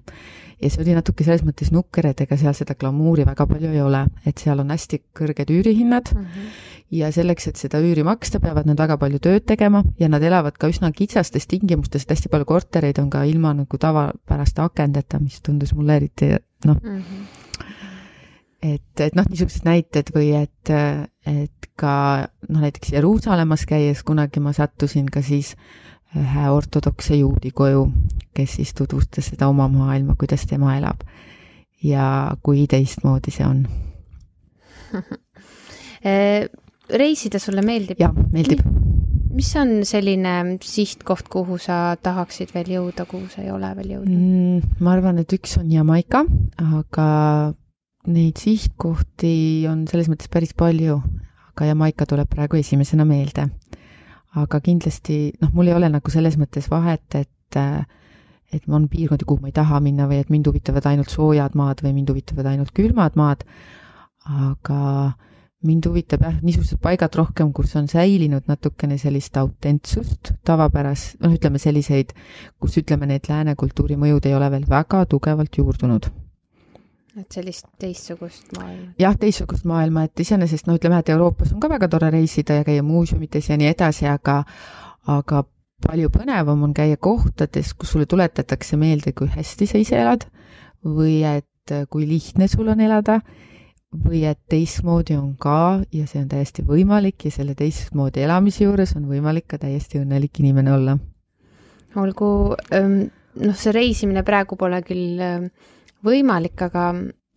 ja 0.62 0.70
see 0.70 0.82
oli 0.82 0.94
natuke 0.96 1.24
selles 1.26 1.44
mõttes 1.46 1.70
nukker, 1.74 2.08
et 2.10 2.20
ega 2.24 2.38
seal 2.38 2.56
seda 2.56 2.74
glamuuri 2.78 3.26
väga 3.28 3.46
palju 3.46 3.70
ei 3.70 3.82
ole, 3.84 4.04
et 4.26 4.42
seal 4.42 4.58
on 4.62 4.72
hästi 4.74 5.00
kõrged 5.16 5.52
üürihinnad 5.54 6.07
mm 6.14 6.24
-hmm. 6.24 6.52
ja 6.90 7.12
selleks, 7.12 7.48
et 7.48 7.56
seda 7.56 7.80
üüri 7.80 8.04
maksta, 8.04 8.40
peavad 8.40 8.66
nad 8.66 8.78
väga 8.78 8.96
palju 8.98 9.18
tööd 9.18 9.44
tegema 9.46 9.84
ja 10.00 10.08
nad 10.08 10.22
elavad 10.22 10.58
ka 10.58 10.68
üsna 10.68 10.92
kitsastes 10.92 11.46
tingimustes, 11.46 12.02
et 12.02 12.10
hästi 12.10 12.28
palju 12.28 12.44
kortereid 12.44 12.98
on 12.98 13.10
ka 13.10 13.24
ilma 13.24 13.54
nagu 13.54 13.78
tavapäraste 13.78 14.62
akendeta, 14.62 15.18
mis 15.18 15.40
tundus 15.42 15.74
mulle 15.74 15.96
eriti 15.96 16.36
noh 16.64 16.76
mm 16.82 16.98
-hmm., 16.98 17.48
et, 18.62 19.00
et 19.00 19.14
noh, 19.14 19.26
niisugused 19.30 19.66
näited 19.66 20.10
või 20.14 20.32
et, 20.34 20.70
et 21.26 21.70
ka 21.78 22.26
noh, 22.48 22.60
näiteks 22.60 22.92
Jeruusalemmas 22.92 23.66
käies 23.66 24.02
kunagi 24.02 24.42
ma 24.42 24.52
sattusin 24.52 25.06
ka 25.12 25.22
siis 25.22 25.54
ühe 26.16 26.50
ortodokse 26.50 27.18
juudi 27.18 27.50
koju, 27.54 27.84
kes 28.34 28.56
siis 28.58 28.74
tutvustas 28.74 29.30
seda 29.32 29.48
oma 29.48 29.68
maailma, 29.68 30.16
kuidas 30.18 30.46
tema 30.48 30.76
elab. 30.78 31.04
ja 31.82 32.34
kui 32.42 32.66
teistmoodi 32.66 33.30
see 33.30 33.46
on 33.46 33.60
reisida 36.88 37.40
sulle 37.42 37.64
meeldib? 37.66 38.00
jah, 38.00 38.14
meeldib. 38.32 38.64
mis 39.34 39.52
on 39.60 39.84
selline 39.88 40.34
sihtkoht, 40.64 41.28
kuhu 41.32 41.60
sa 41.62 41.96
tahaksid 42.02 42.54
veel 42.56 42.74
jõuda, 42.78 43.06
kuhu 43.10 43.30
sa 43.32 43.44
ei 43.44 43.52
ole 43.54 43.70
veel 43.78 43.96
jõudnud 43.96 44.18
mm,? 44.18 44.82
ma 44.84 44.96
arvan, 44.96 45.22
et 45.22 45.36
üks 45.36 45.58
on 45.60 45.70
Jamaica, 45.72 46.24
aga 46.64 47.08
neid 48.08 48.40
sihtkohti 48.40 49.66
on 49.68 49.86
selles 49.90 50.08
mõttes 50.10 50.30
päris 50.32 50.54
palju, 50.56 51.00
aga 51.54 51.72
Jamaica 51.72 52.08
tuleb 52.08 52.30
praegu 52.32 52.60
esimesena 52.60 53.04
meelde 53.08 53.50
aga 54.36 54.60
kindlasti 54.64 55.18
noh, 55.40 55.52
mul 55.54 55.70
ei 55.70 55.76
ole 55.76 55.88
nagu 55.92 56.12
selles 56.12 56.36
mõttes 56.40 56.68
vahet, 56.70 57.06
et 57.14 57.58
et 58.48 58.64
on 58.72 58.86
piirkondi, 58.88 59.26
kuhu 59.28 59.42
ma 59.42 59.50
ei 59.50 59.56
taha 59.56 59.76
minna 59.84 60.06
või 60.08 60.22
et 60.22 60.30
mind 60.32 60.46
huvitavad 60.48 60.86
ainult 60.88 61.12
soojad 61.12 61.56
maad 61.58 61.82
või 61.84 61.92
mind 61.98 62.12
huvitavad 62.12 62.46
ainult 62.48 62.72
külmad 62.76 63.16
maad, 63.20 63.42
aga 64.24 64.78
mind 65.66 65.88
huvitab 65.88 66.22
jah, 66.22 66.36
niisugused 66.42 66.78
paigad 66.82 67.16
rohkem, 67.18 67.50
kus 67.52 67.74
on 67.80 67.88
säilinud 67.90 68.46
natukene 68.46 68.98
sellist 69.00 69.36
autentsust, 69.40 70.32
tavapäras, 70.46 71.10
noh, 71.22 71.34
ütleme 71.34 71.58
selliseid, 71.58 72.14
kus 72.62 72.78
ütleme, 72.78 73.08
need 73.10 73.26
lääne 73.30 73.56
kultuuri 73.58 73.98
mõjud 73.98 74.30
ei 74.30 74.38
ole 74.38 74.50
veel 74.54 74.68
väga 74.70 75.04
tugevalt 75.10 75.58
juurdunud 75.58 76.10
et 77.18 77.34
sellist 77.34 77.66
teistsugust 77.82 78.52
maailma? 78.54 78.92
jah, 79.00 79.16
teistsugust 79.18 79.66
maailma, 79.68 80.04
et 80.06 80.22
iseenesest 80.22 80.68
no 80.68 80.76
ütleme, 80.78 81.00
et 81.02 81.10
Euroopas 81.10 81.52
on 81.54 81.62
ka 81.62 81.70
väga 81.72 81.88
tore 81.90 82.12
reisida 82.14 82.60
ja 82.60 82.66
käia 82.66 82.84
muuseumites 82.86 83.50
ja 83.50 83.58
nii 83.58 83.72
edasi, 83.72 84.06
aga 84.06 84.42
aga 85.08 85.42
palju 85.86 86.10
põnevam 86.14 86.62
on 86.66 86.74
käia 86.74 86.98
kohtades, 87.00 87.72
kus 87.74 87.94
sulle 87.94 88.06
tuletatakse 88.10 88.78
meelde, 88.78 89.12
kui 89.16 89.30
hästi 89.30 89.66
sa 89.66 89.82
ise 89.82 89.98
elad 89.98 90.26
või 90.84 91.20
et 91.26 91.74
kui 91.90 92.06
lihtne 92.08 92.48
sul 92.50 92.70
on 92.70 92.80
elada 92.80 93.20
või 93.92 94.22
et 94.28 94.40
teistmoodi 94.50 95.16
on 95.16 95.32
ka 95.40 95.80
ja 95.94 96.06
see 96.08 96.20
on 96.20 96.28
täiesti 96.28 96.64
võimalik 96.66 97.24
ja 97.24 97.32
selle 97.32 97.54
teistmoodi 97.56 98.20
elamise 98.26 98.66
juures 98.66 98.92
on 98.98 99.06
võimalik 99.08 99.46
ka 99.48 99.58
täiesti 99.62 100.02
õnnelik 100.02 100.40
inimene 100.42 100.72
olla. 100.74 100.98
olgu, 101.96 102.28
noh, 102.76 103.56
see 103.56 103.72
reisimine 103.72 104.22
praegu 104.22 104.58
pole 104.60 104.82
küll 104.84 105.22
võimalik, 106.04 106.60
aga 106.68 106.90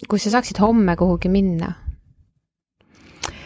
kui 0.09 0.19
sa 0.19 0.33
saaksid 0.35 0.59
homme 0.59 0.95
kuhugi 0.99 1.31
minna, 1.31 1.71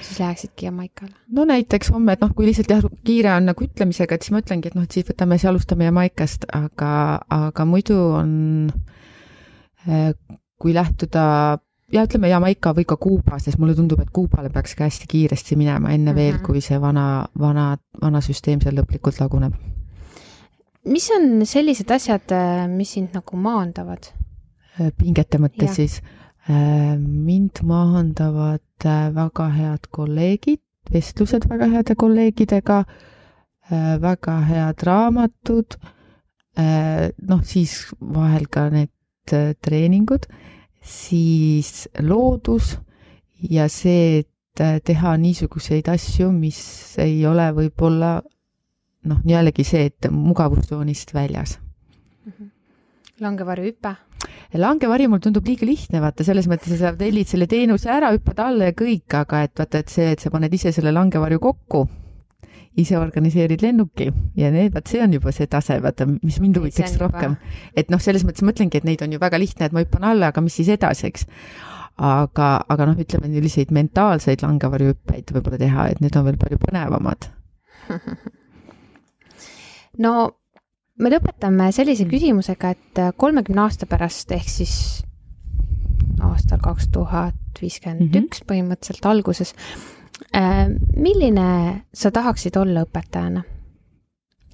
siis 0.02 0.20
läheksidki 0.20 0.66
Jamaikale? 0.66 1.14
no 1.30 1.46
näiteks 1.46 1.92
homme, 1.94 2.16
et 2.18 2.26
noh, 2.26 2.34
kui 2.34 2.50
lihtsalt 2.50 2.74
jah, 2.74 2.90
kiire 3.06 3.36
on 3.36 3.52
nagu 3.52 3.68
ütlemisega, 3.68 4.18
et 4.18 4.26
siis 4.26 4.34
ma 4.34 4.42
ütlengi, 4.42 4.72
et 4.72 4.80
noh, 4.80 4.88
et 4.88 4.98
siis 4.98 5.06
võtame, 5.06 5.38
siis 5.38 5.52
alustame 5.54 5.86
Jamaikast, 5.86 6.50
aga, 6.58 6.92
aga 7.30 7.68
muidu 7.70 8.00
on, 8.18 8.34
äh, 9.86 10.10
kui 10.58 10.74
lähtuda 10.74 11.60
ja 11.94 12.04
ütleme 12.06 12.30
Jamaica 12.30 12.74
või 12.74 12.86
ka 12.86 12.98
Kuuba, 12.98 13.40
sest 13.40 13.60
mulle 13.62 13.76
tundub, 13.76 14.00
et 14.02 14.12
Kuubale 14.14 14.50
peaks 14.50 14.76
ka 14.76 14.88
hästi 14.88 15.08
kiiresti 15.08 15.56
minema, 15.56 15.92
enne 15.92 16.12
mm 16.12 16.18
-hmm. 16.18 16.22
veel, 16.22 16.40
kui 16.46 16.62
see 16.62 16.82
vana, 16.82 17.28
vana, 17.40 17.78
vana 18.02 18.22
süsteem 18.22 18.62
seal 18.62 18.76
lõplikult 18.76 19.20
laguneb. 19.20 19.54
mis 20.86 21.10
on 21.12 21.46
sellised 21.46 21.92
asjad, 21.92 22.32
äh, 22.32 22.68
mis 22.70 22.94
sind 22.94 23.14
nagu 23.14 23.38
maandavad? 23.38 24.14
Äh, 24.76 24.92
pingete 24.98 25.40
mõttes 25.40 25.72
ja. 25.72 25.74
siis. 25.74 26.02
Äh, 26.50 26.96
mind 27.00 27.64
mahandavad 27.64 28.86
äh, 28.86 29.10
väga 29.16 29.50
head 29.56 29.88
kolleegid, 29.96 30.62
vestlused 30.92 31.48
väga 31.50 31.70
heade 31.72 31.96
kolleegidega, 31.98 32.84
väga 34.02 34.34
head 34.46 34.84
raamatud, 34.86 35.74
noh, 37.26 37.40
siis 37.42 37.72
vahel 37.98 38.46
ka 38.54 38.68
need 38.70 39.34
treeningud, 39.66 40.28
siis 40.86 41.88
loodus 42.06 42.76
ja 43.50 43.68
see, 43.72 44.24
äh, 44.62 44.80
teha 44.86 45.16
niisuguseid 45.18 45.90
asju, 45.92 46.32
mis 46.32 46.60
ei 47.02 47.20
ole 47.28 47.50
võib-olla 47.58 48.20
noh, 49.10 49.22
jällegi 49.28 49.66
see, 49.68 49.90
et 49.92 50.10
mugavustsoonist 50.12 51.14
väljas 51.14 51.58
mm. 51.60 52.32
-hmm. 52.32 52.50
langevarjuhüpe? 53.22 53.96
langevari 54.56 55.08
mul 55.08 55.20
tundub 55.20 55.46
liiga 55.46 55.66
lihtne, 55.66 56.00
vaata 56.02 56.24
selles 56.24 56.48
mõttes, 56.48 56.72
et 56.72 56.80
sa 56.80 56.94
tellid 56.96 57.28
selle 57.28 57.48
teenuse 57.48 57.90
ära, 57.92 58.14
hüppad 58.16 58.40
alla 58.40 58.72
ja 58.72 58.78
kõik, 58.78 59.12
aga 59.14 59.44
et 59.44 59.60
vaata, 59.60 59.84
et 59.84 59.90
see, 59.90 60.12
et 60.12 60.20
sa 60.20 60.32
paned 60.32 60.54
ise 60.54 60.72
selle 60.72 60.94
langevarju 60.96 61.40
kokku 61.40 61.88
ise 62.80 62.98
organiseerid 63.00 63.64
lennuki 63.64 64.10
ja 64.38 64.52
need, 64.54 64.74
vaat 64.76 64.92
see 64.92 65.04
on 65.04 65.16
juba 65.16 65.34
see 65.36 65.48
tase, 65.52 65.78
vaata, 65.84 66.08
mis 66.10 66.40
mind 66.44 66.60
huvitaks 66.60 66.98
rohkem. 67.02 67.38
et 67.78 67.92
noh, 67.94 68.02
selles 68.04 68.26
mõttes 68.28 68.46
mõtlengi, 68.48 68.82
et 68.82 68.88
neid 68.88 69.04
on 69.06 69.16
ju 69.16 69.22
väga 69.22 69.40
lihtne, 69.40 69.70
et 69.70 69.76
ma 69.76 69.86
hüppan 69.86 70.08
alla, 70.12 70.34
aga 70.34 70.44
mis 70.44 70.58
siis 70.60 70.72
edasi, 70.76 71.12
eks. 71.12 71.28
aga, 71.96 72.50
aga 72.70 72.90
noh, 72.92 73.00
ütleme 73.00 73.32
selliseid 73.32 73.72
mentaalseid 73.76 74.44
langevarjuhüppeid 74.44 75.36
võib-olla 75.36 75.62
teha, 75.62 75.92
et 75.94 76.04
need 76.04 76.18
on 76.20 76.28
veel 76.28 76.42
palju 76.42 76.60
põnevamad 76.66 77.30
no 80.06 80.14
me 81.00 81.12
lõpetame 81.12 81.72
sellise 81.76 82.08
küsimusega, 82.10 82.76
et 82.76 83.04
kolmekümne 83.20 83.68
aasta 83.68 83.88
pärast 83.90 84.32
ehk 84.36 84.52
siis 84.52 84.78
aastal 86.24 86.62
kaks 86.64 86.90
tuhat 86.96 87.62
viiskümmend 87.62 88.16
üks 88.16 88.42
mhm. 88.42 88.50
põhimõtteliselt 88.52 89.10
alguses 89.10 89.54
milline 90.96 91.48
sa 91.94 92.12
tahaksid 92.12 92.56
olla 92.58 92.86
õpetajana 92.86 93.44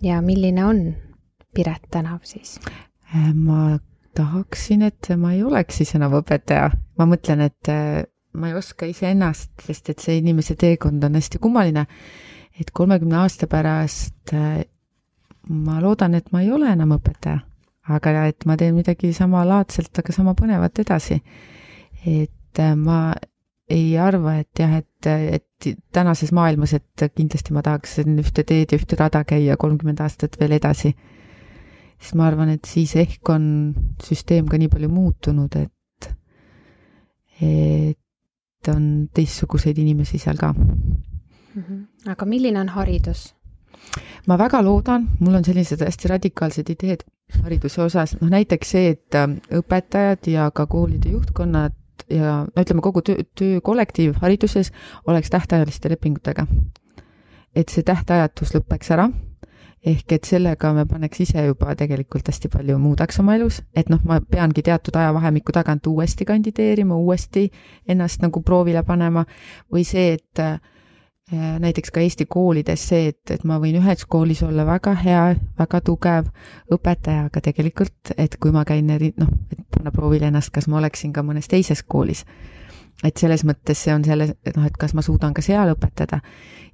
ja 0.02 0.22
milline 0.22 0.66
on 0.66 0.82
Piret 1.54 1.88
Tänav 1.92 2.24
siis? 2.24 2.60
Äh, 3.16 3.34
ma 3.34 3.78
tahaksin, 4.16 4.82
et 4.82 5.12
ma 5.18 5.34
ei 5.34 5.44
oleks 5.44 5.82
siis 5.82 5.96
enam 5.96 6.16
õpetaja, 6.22 6.72
ma 6.98 7.08
mõtlen, 7.10 7.46
et 7.46 7.70
äh, 7.72 8.04
ma 8.34 8.50
ei 8.50 8.58
oska 8.58 8.88
iseennast, 8.90 9.54
sest 9.66 9.92
et 9.94 10.04
see 10.04 10.18
inimese 10.22 10.56
teekond 10.56 11.04
on 11.04 11.20
hästi 11.20 11.42
kummaline. 11.42 11.86
et 12.60 12.72
kolmekümne 12.72 13.16
aasta 13.18 13.48
pärast 13.48 14.34
ma 15.50 15.80
loodan, 15.82 16.16
et 16.16 16.32
ma 16.32 16.42
ei 16.42 16.52
ole 16.52 16.70
enam 16.70 16.92
õpetaja, 16.98 17.40
aga 17.90 18.26
et 18.28 18.46
ma 18.46 18.58
teen 18.58 18.76
midagi 18.76 19.14
samalaadselt, 19.14 19.98
aga 19.98 20.14
sama 20.14 20.34
põnevat 20.38 20.80
edasi. 20.84 21.22
et 22.06 22.62
ma 22.76 23.14
ei 23.72 23.96
arva, 24.00 24.36
et 24.42 24.60
jah, 24.60 24.74
et, 24.82 25.08
et 25.08 25.70
tänases 25.94 26.32
maailmas, 26.36 26.74
et 26.78 27.06
kindlasti 27.16 27.56
ma 27.56 27.64
tahaksin 27.66 28.20
ühte 28.22 28.46
teed 28.48 28.74
ja 28.74 28.80
ühte 28.80 28.98
rada 29.00 29.24
käia 29.28 29.58
kolmkümmend 29.62 30.02
aastat 30.04 30.38
veel 30.42 30.58
edasi. 30.58 30.96
siis 32.02 32.16
ma 32.18 32.28
arvan, 32.28 32.50
et 32.50 32.66
siis 32.66 32.96
ehk 32.98 33.30
on 33.30 33.44
süsteem 34.04 34.48
ka 34.50 34.58
nii 34.58 34.72
palju 34.74 34.90
muutunud, 34.90 35.56
et, 35.56 36.10
et 37.42 38.72
on 38.74 38.88
teistsuguseid 39.14 39.78
inimesi 39.78 40.18
seal 40.18 40.38
ka 40.38 40.54
mm. 40.54 41.62
-hmm. 41.62 41.86
aga 42.12 42.26
milline 42.26 42.60
on 42.60 42.70
haridus? 42.70 43.36
ma 44.28 44.38
väga 44.38 44.62
loodan, 44.62 45.10
mul 45.20 45.36
on 45.36 45.46
sellised 45.46 45.82
hästi 45.82 46.08
radikaalsed 46.08 46.70
ideed 46.70 47.04
hariduse 47.44 47.82
osas, 47.82 48.16
noh 48.22 48.30
näiteks 48.30 48.72
see, 48.72 48.90
et 48.90 49.16
õpetajad 49.60 50.28
ja 50.28 50.52
ka 50.52 50.66
koolide 50.66 51.10
juhtkonnad 51.10 51.81
ja 52.10 52.44
no 52.46 52.64
ütleme, 52.64 52.82
kogu 52.82 53.02
töö, 53.06 53.24
töökollektiiv 53.38 54.20
hariduses 54.22 54.72
oleks 55.08 55.30
tähtajaliste 55.30 55.90
lepingutega. 55.90 56.48
et 57.56 57.70
see 57.70 57.84
tähtajatus 57.84 58.54
lõpeks 58.56 58.94
ära, 58.96 59.10
ehk 59.86 60.14
et 60.16 60.28
sellega 60.30 60.72
me 60.74 60.86
paneks 60.88 61.20
ise 61.26 61.44
juba 61.46 61.74
tegelikult 61.76 62.28
hästi 62.30 62.48
palju 62.54 62.78
muudaks 62.80 63.20
oma 63.20 63.36
elus, 63.36 63.62
et 63.76 63.90
noh, 63.90 64.00
ma 64.08 64.22
peangi 64.22 64.64
teatud 64.64 64.96
ajavahemiku 64.96 65.52
tagant 65.52 65.88
uuesti 65.88 66.26
kandideerima, 66.26 66.96
uuesti 66.96 67.50
ennast 67.88 68.22
nagu 68.22 68.42
proovile 68.42 68.84
panema 68.88 69.26
või 69.74 69.84
see, 69.88 70.14
et 70.14 70.44
näiteks 71.32 71.92
ka 71.92 72.02
Eesti 72.04 72.26
koolides 72.30 72.84
see, 72.90 73.12
et, 73.12 73.32
et 73.32 73.44
ma 73.48 73.58
võin 73.62 73.78
ühes 73.80 74.04
koolis 74.10 74.42
olla 74.44 74.66
väga 74.68 74.94
hea, 75.00 75.22
väga 75.60 75.82
tugev 75.88 76.28
õpetaja, 76.74 77.28
aga 77.30 77.44
tegelikult, 77.44 78.14
et 78.18 78.36
kui 78.42 78.52
ma 78.52 78.66
käin 78.68 78.90
noh, 78.90 79.30
et 79.52 79.62
panna 79.72 79.94
proovile 79.96 80.28
ennast, 80.28 80.52
kas 80.52 80.68
ma 80.68 80.82
oleksin 80.82 81.14
ka 81.16 81.24
mõnes 81.24 81.48
teises 81.52 81.84
koolis. 81.84 82.26
et 83.04 83.18
selles 83.18 83.42
mõttes 83.48 83.80
see 83.82 83.94
on 83.94 84.04
selle, 84.06 84.36
et 84.46 84.58
noh, 84.58 84.66
et 84.68 84.76
kas 84.78 84.94
ma 84.94 85.02
suudan 85.02 85.34
ka 85.34 85.42
seal 85.42 85.72
õpetada 85.72 86.20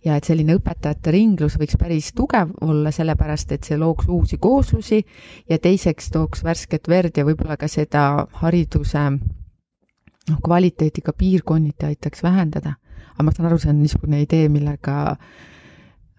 ja 0.04 0.18
et 0.18 0.26
selline 0.28 0.58
õpetajate 0.58 1.12
ringlus 1.12 1.56
võiks 1.60 1.78
päris 1.80 2.12
tugev 2.14 2.52
olla, 2.62 2.92
sellepärast 2.92 3.52
et 3.52 3.64
see 3.64 3.78
looks 3.78 4.10
uusi 4.10 4.38
kooslusi 4.38 5.06
ja 5.50 5.60
teiseks 5.60 6.10
tooks 6.12 6.44
värsket 6.44 6.90
verd 6.90 7.18
ja 7.18 7.26
võib-olla 7.26 7.58
ka 7.58 7.70
seda 7.72 8.28
hariduse 8.42 9.06
noh, 9.12 10.42
kvaliteeti 10.44 11.02
ka 11.02 11.14
piirkonniti 11.14 11.86
aitaks 11.86 12.24
vähendada 12.24 12.76
aga 13.14 13.26
ma 13.28 13.36
saan 13.36 13.50
aru, 13.50 13.60
see 13.62 13.72
on 13.74 13.80
niisugune 13.82 14.22
idee, 14.24 14.50
millega 14.54 15.18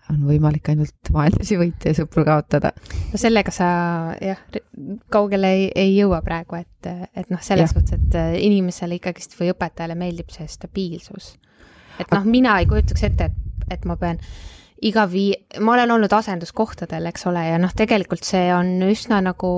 on 0.09 0.23
võimalik 0.25 0.71
ainult 0.73 1.11
vaenlasi 1.13 1.59
võita 1.61 1.91
ja 1.91 1.97
sõpru 1.99 2.25
kaotada. 2.25 2.73
no 3.13 3.21
sellega 3.21 3.53
sa 3.55 3.69
jah, 4.25 4.41
kaugele 5.13 5.51
ei, 5.57 5.67
ei 5.77 5.97
jõua 5.97 6.23
praegu, 6.25 6.59
et, 6.61 6.89
et 7.13 7.29
noh, 7.33 7.43
selles 7.45 7.75
suhtes, 7.75 7.99
et 7.99 8.17
äh, 8.19 8.37
inimesele 8.47 8.99
ikkagist 8.99 9.37
või 9.39 9.53
õpetajale 9.53 9.99
meeldib 9.99 10.33
see 10.35 10.49
stabiilsus. 10.49 11.35
et 12.01 12.15
noh, 12.15 12.25
mina 12.25 12.59
ei 12.61 12.71
kujutaks 12.71 13.05
ette, 13.11 13.29
et, 13.29 13.69
et 13.77 13.85
ma 13.89 13.99
pean 14.01 14.21
iga 14.89 15.05
vii-, 15.11 15.61
ma 15.61 15.75
olen 15.75 15.97
olnud 15.99 16.13
asenduskohtadel, 16.15 17.11
eks 17.11 17.27
ole, 17.29 17.45
ja 17.51 17.61
noh, 17.61 17.75
tegelikult 17.77 18.25
see 18.25 18.49
on 18.55 18.79
üsna 18.89 19.21
nagu 19.25 19.53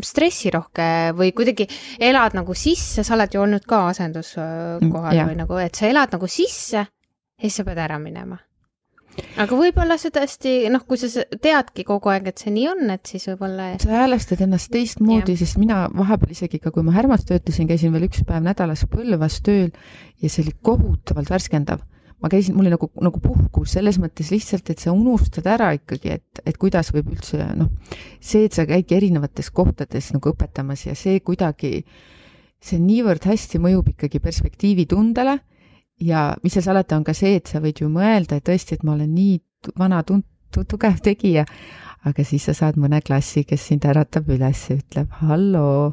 stressirohke 0.00 0.86
või 1.16 1.32
kuidagi 1.36 1.66
elad 2.00 2.36
nagu 2.38 2.54
sisse, 2.56 3.04
sa 3.04 3.16
oled 3.16 3.34
ju 3.34 3.42
olnud 3.42 3.66
ka 3.68 3.84
asenduskohal 3.90 4.80
mm, 4.80 5.28
või 5.28 5.36
nagu, 5.42 5.58
et 5.60 5.76
sa 5.76 5.90
elad 5.90 6.14
nagu 6.16 6.30
sisse 6.30 6.80
ja 6.80 6.88
siis 7.42 7.60
sa 7.60 7.66
pead 7.66 7.80
ära 7.82 7.98
minema. 8.00 8.38
aga 9.42 9.56
võib-olla 9.58 9.98
see 10.00 10.12
tõesti, 10.14 10.54
noh, 10.72 10.86
kui 10.88 10.96
sa 11.00 11.26
teadki 11.44 11.84
kogu 11.84 12.08
aeg, 12.12 12.30
et 12.30 12.40
see 12.40 12.54
nii 12.54 12.68
on, 12.70 12.84
et 12.94 13.12
siis 13.12 13.28
võib-olla. 13.28 13.72
sa 13.82 13.92
häälestad 13.92 14.40
ennast 14.46 14.72
teistmoodi, 14.72 15.36
sest 15.36 15.60
mina 15.60 15.84
vahepeal 15.92 16.32
isegi 16.32 16.62
ka, 16.62 16.72
kui 16.72 16.86
ma 16.86 16.96
Härmas 16.96 17.26
töötasin, 17.28 17.68
käisin 17.68 17.92
veel 17.92 18.08
üks 18.08 18.24
päev 18.28 18.46
nädalas 18.46 18.86
Põlvas 18.88 19.42
tööl 19.44 19.68
ja 20.22 20.32
see 20.32 20.46
oli 20.46 20.56
kohutavalt 20.64 21.32
värskendav 21.34 21.84
ma 22.22 22.30
käisin, 22.30 22.54
mul 22.56 22.68
oli 22.68 22.74
nagu, 22.76 22.88
nagu 23.02 23.20
puhkus 23.22 23.74
selles 23.76 23.98
mõttes 24.02 24.30
lihtsalt, 24.32 24.70
et 24.70 24.82
sa 24.82 24.94
unustad 24.94 25.46
ära 25.50 25.72
ikkagi, 25.76 26.16
et, 26.18 26.42
et 26.46 26.58
kuidas 26.60 26.92
võib 26.94 27.12
üldse 27.14 27.44
noh, 27.58 27.70
see, 28.20 28.46
et 28.46 28.56
sa 28.56 28.66
käidki 28.68 28.96
erinevates 28.98 29.50
kohtades 29.54 30.12
nagu 30.14 30.32
õpetamas 30.32 30.86
ja 30.86 30.96
see 30.98 31.20
kuidagi, 31.24 31.82
see 32.62 32.80
niivõrd 32.82 33.26
hästi 33.26 33.60
mõjub 33.62 33.92
ikkagi 33.94 34.22
perspektiivitundele 34.22 35.38
ja 36.06 36.28
mis 36.42 36.56
seal 36.56 36.68
salata, 36.70 36.98
on 36.98 37.06
ka 37.06 37.14
see, 37.16 37.36
et 37.40 37.50
sa 37.50 37.62
võid 37.62 37.82
ju 37.82 37.90
mõelda, 37.92 38.38
et 38.38 38.46
tõesti, 38.46 38.78
et 38.78 38.86
ma 38.86 38.94
olen 38.96 39.10
nii 39.14 39.40
vana 39.78 40.02
tunt-, 40.06 40.28
tugev 40.52 41.00
tegija, 41.02 41.46
aga 42.06 42.24
siis 42.26 42.46
sa 42.48 42.54
saad 42.54 42.78
mõne 42.78 43.02
klassi, 43.02 43.44
kes 43.46 43.66
sind 43.70 43.86
äratab 43.88 44.30
üles 44.30 44.68
ja 44.70 44.78
ütleb 44.78 45.20
halloo 45.22 45.92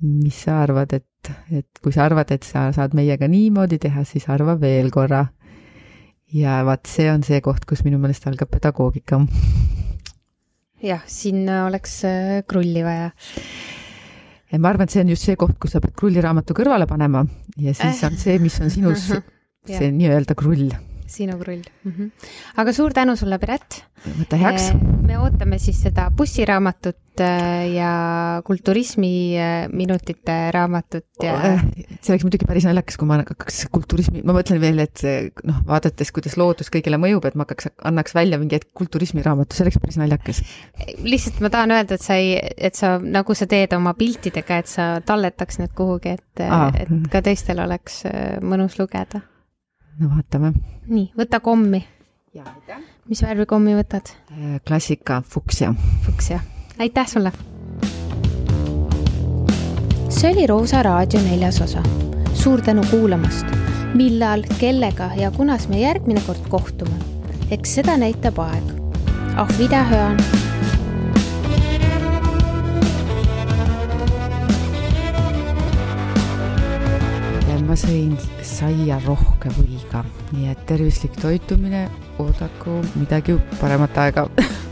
mis 0.00 0.42
sa 0.44 0.62
arvad, 0.62 0.92
et, 0.96 1.06
et 1.52 1.82
kui 1.82 1.92
sa 1.92 2.06
arvad, 2.06 2.30
et 2.32 2.46
sa 2.46 2.68
saad 2.72 2.94
meiega 2.96 3.28
niimoodi 3.28 3.80
teha, 3.82 4.04
siis 4.08 4.28
arva 4.32 4.56
veel 4.60 4.90
korra. 4.94 5.26
ja 6.32 6.60
vaat 6.64 6.86
see 6.86 7.08
on 7.10 7.24
see 7.26 7.40
koht, 7.42 7.66
kus 7.66 7.84
minu 7.84 7.98
meelest 7.98 8.26
algab 8.30 8.50
pedagoogika. 8.50 9.20
jah, 10.82 11.02
siin 11.06 11.48
oleks 11.48 12.04
äh, 12.08 12.42
krulli 12.48 12.84
vaja. 12.86 13.10
ja 14.52 14.58
ma 14.58 14.72
arvan, 14.72 14.88
et 14.88 14.96
see 14.96 15.04
on 15.04 15.12
just 15.14 15.28
see 15.28 15.36
koht, 15.36 15.58
kus 15.60 15.76
sa 15.76 15.80
pead 15.84 15.96
krulliraamatu 15.98 16.56
kõrvale 16.56 16.86
panema 16.90 17.24
ja 17.56 17.74
siis 17.74 18.04
on 18.08 18.16
see, 18.16 18.38
mis 18.38 18.60
on 18.60 18.70
sinus 18.70 19.10
see 19.66 19.90
nii-öelda 19.92 20.38
krull 20.38 20.70
sinu 21.10 21.36
krull 21.40 21.62
mm. 21.84 21.92
-hmm. 21.92 22.10
aga 22.62 22.72
suur 22.72 22.94
tänu 22.94 23.16
sulle, 23.16 23.38
Piret. 23.38 23.82
võta 24.00 24.38
heaks. 24.40 24.70
Eh, 24.70 24.82
me 25.06 25.18
ootame 25.20 25.58
siis 25.60 25.80
seda 25.82 26.06
bussiraamatut 26.16 27.20
eh, 27.20 27.74
ja 27.74 27.90
kulturismi 28.46 29.12
eh, 29.36 29.68
minutite 29.68 30.36
raamatut 30.54 31.24
ja. 31.24 31.34
see 32.00 32.14
oleks 32.14 32.24
muidugi 32.24 32.48
päris 32.48 32.64
naljakas, 32.68 32.96
kui 32.96 33.08
ma 33.10 33.20
hakkaks 33.20 33.66
kulturismi, 33.74 34.22
ma 34.24 34.36
mõtlen 34.36 34.60
veel, 34.62 34.78
et 34.86 35.02
noh, 35.44 35.60
vaadates, 35.68 36.12
kuidas 36.16 36.38
loodus 36.40 36.72
kõigile 36.72 37.00
mõjub, 37.02 37.26
et 37.28 37.36
ma 37.36 37.44
hakkaks, 37.44 37.72
annaks 37.90 38.16
välja 38.16 38.38
mingi 38.40 38.56
hetk 38.56 38.70
kulturismi 38.74 39.24
raamatu, 39.26 39.56
see 39.56 39.66
oleks 39.66 39.80
päris 39.82 40.00
naljakas. 40.00 40.42
lihtsalt 41.04 41.42
ma 41.44 41.52
tahan 41.52 41.76
öelda, 41.76 41.98
et 41.98 42.06
sa 42.06 42.16
ei, 42.20 42.38
et 42.56 42.78
sa, 42.78 42.96
nagu 42.98 43.34
sa 43.34 43.50
teed 43.50 43.74
oma 43.76 43.94
piltidega, 43.98 44.62
et 44.62 44.70
sa 44.70 44.88
talletaks 45.04 45.60
need 45.60 45.74
kuhugi, 45.76 46.16
et, 46.16 46.46
et 46.80 46.96
ka 47.12 47.22
teistel 47.26 47.60
oleks 47.66 48.04
mõnus 48.40 48.80
lugeda 48.80 49.20
no 50.00 50.08
vaatame. 50.14 50.52
nii, 50.88 51.10
võta 51.16 51.40
kommi. 51.44 51.82
mis 53.08 53.22
värvi 53.22 53.46
kommi 53.46 53.76
võtad? 53.78 54.12
Äh, 54.32 54.58
klassika, 54.66 55.22
fuksja. 55.26 55.74
fuksja, 56.06 56.40
aitäh 56.78 57.08
sulle. 57.08 57.32
see 60.08 60.32
oli 60.32 60.46
Roosa 60.46 60.82
raadio 60.82 61.22
neljas 61.28 61.60
osa. 61.60 61.82
suur 62.34 62.62
tänu 62.62 62.84
kuulamast. 62.90 63.46
millal, 63.94 64.44
kellega 64.60 65.10
ja 65.16 65.30
kunas 65.30 65.68
me 65.68 65.80
järgmine 65.80 66.22
kord 66.26 66.48
kohtume, 66.48 66.96
eks 67.50 67.74
seda 67.80 67.96
näitab 67.96 68.38
aeg. 68.38 68.76
Auf 69.38 69.58
Wiederhören 69.58 70.18
ma 77.70 77.76
sõin 77.78 78.16
saia 78.50 78.98
rohke 79.04 79.52
võiga, 79.56 80.02
nii 80.34 80.50
et 80.52 80.64
tervislik 80.68 81.14
toitumine, 81.20 81.86
oodaku 82.22 82.80
midagi 82.96 83.38
paremat 83.60 84.02
aega 84.04 84.26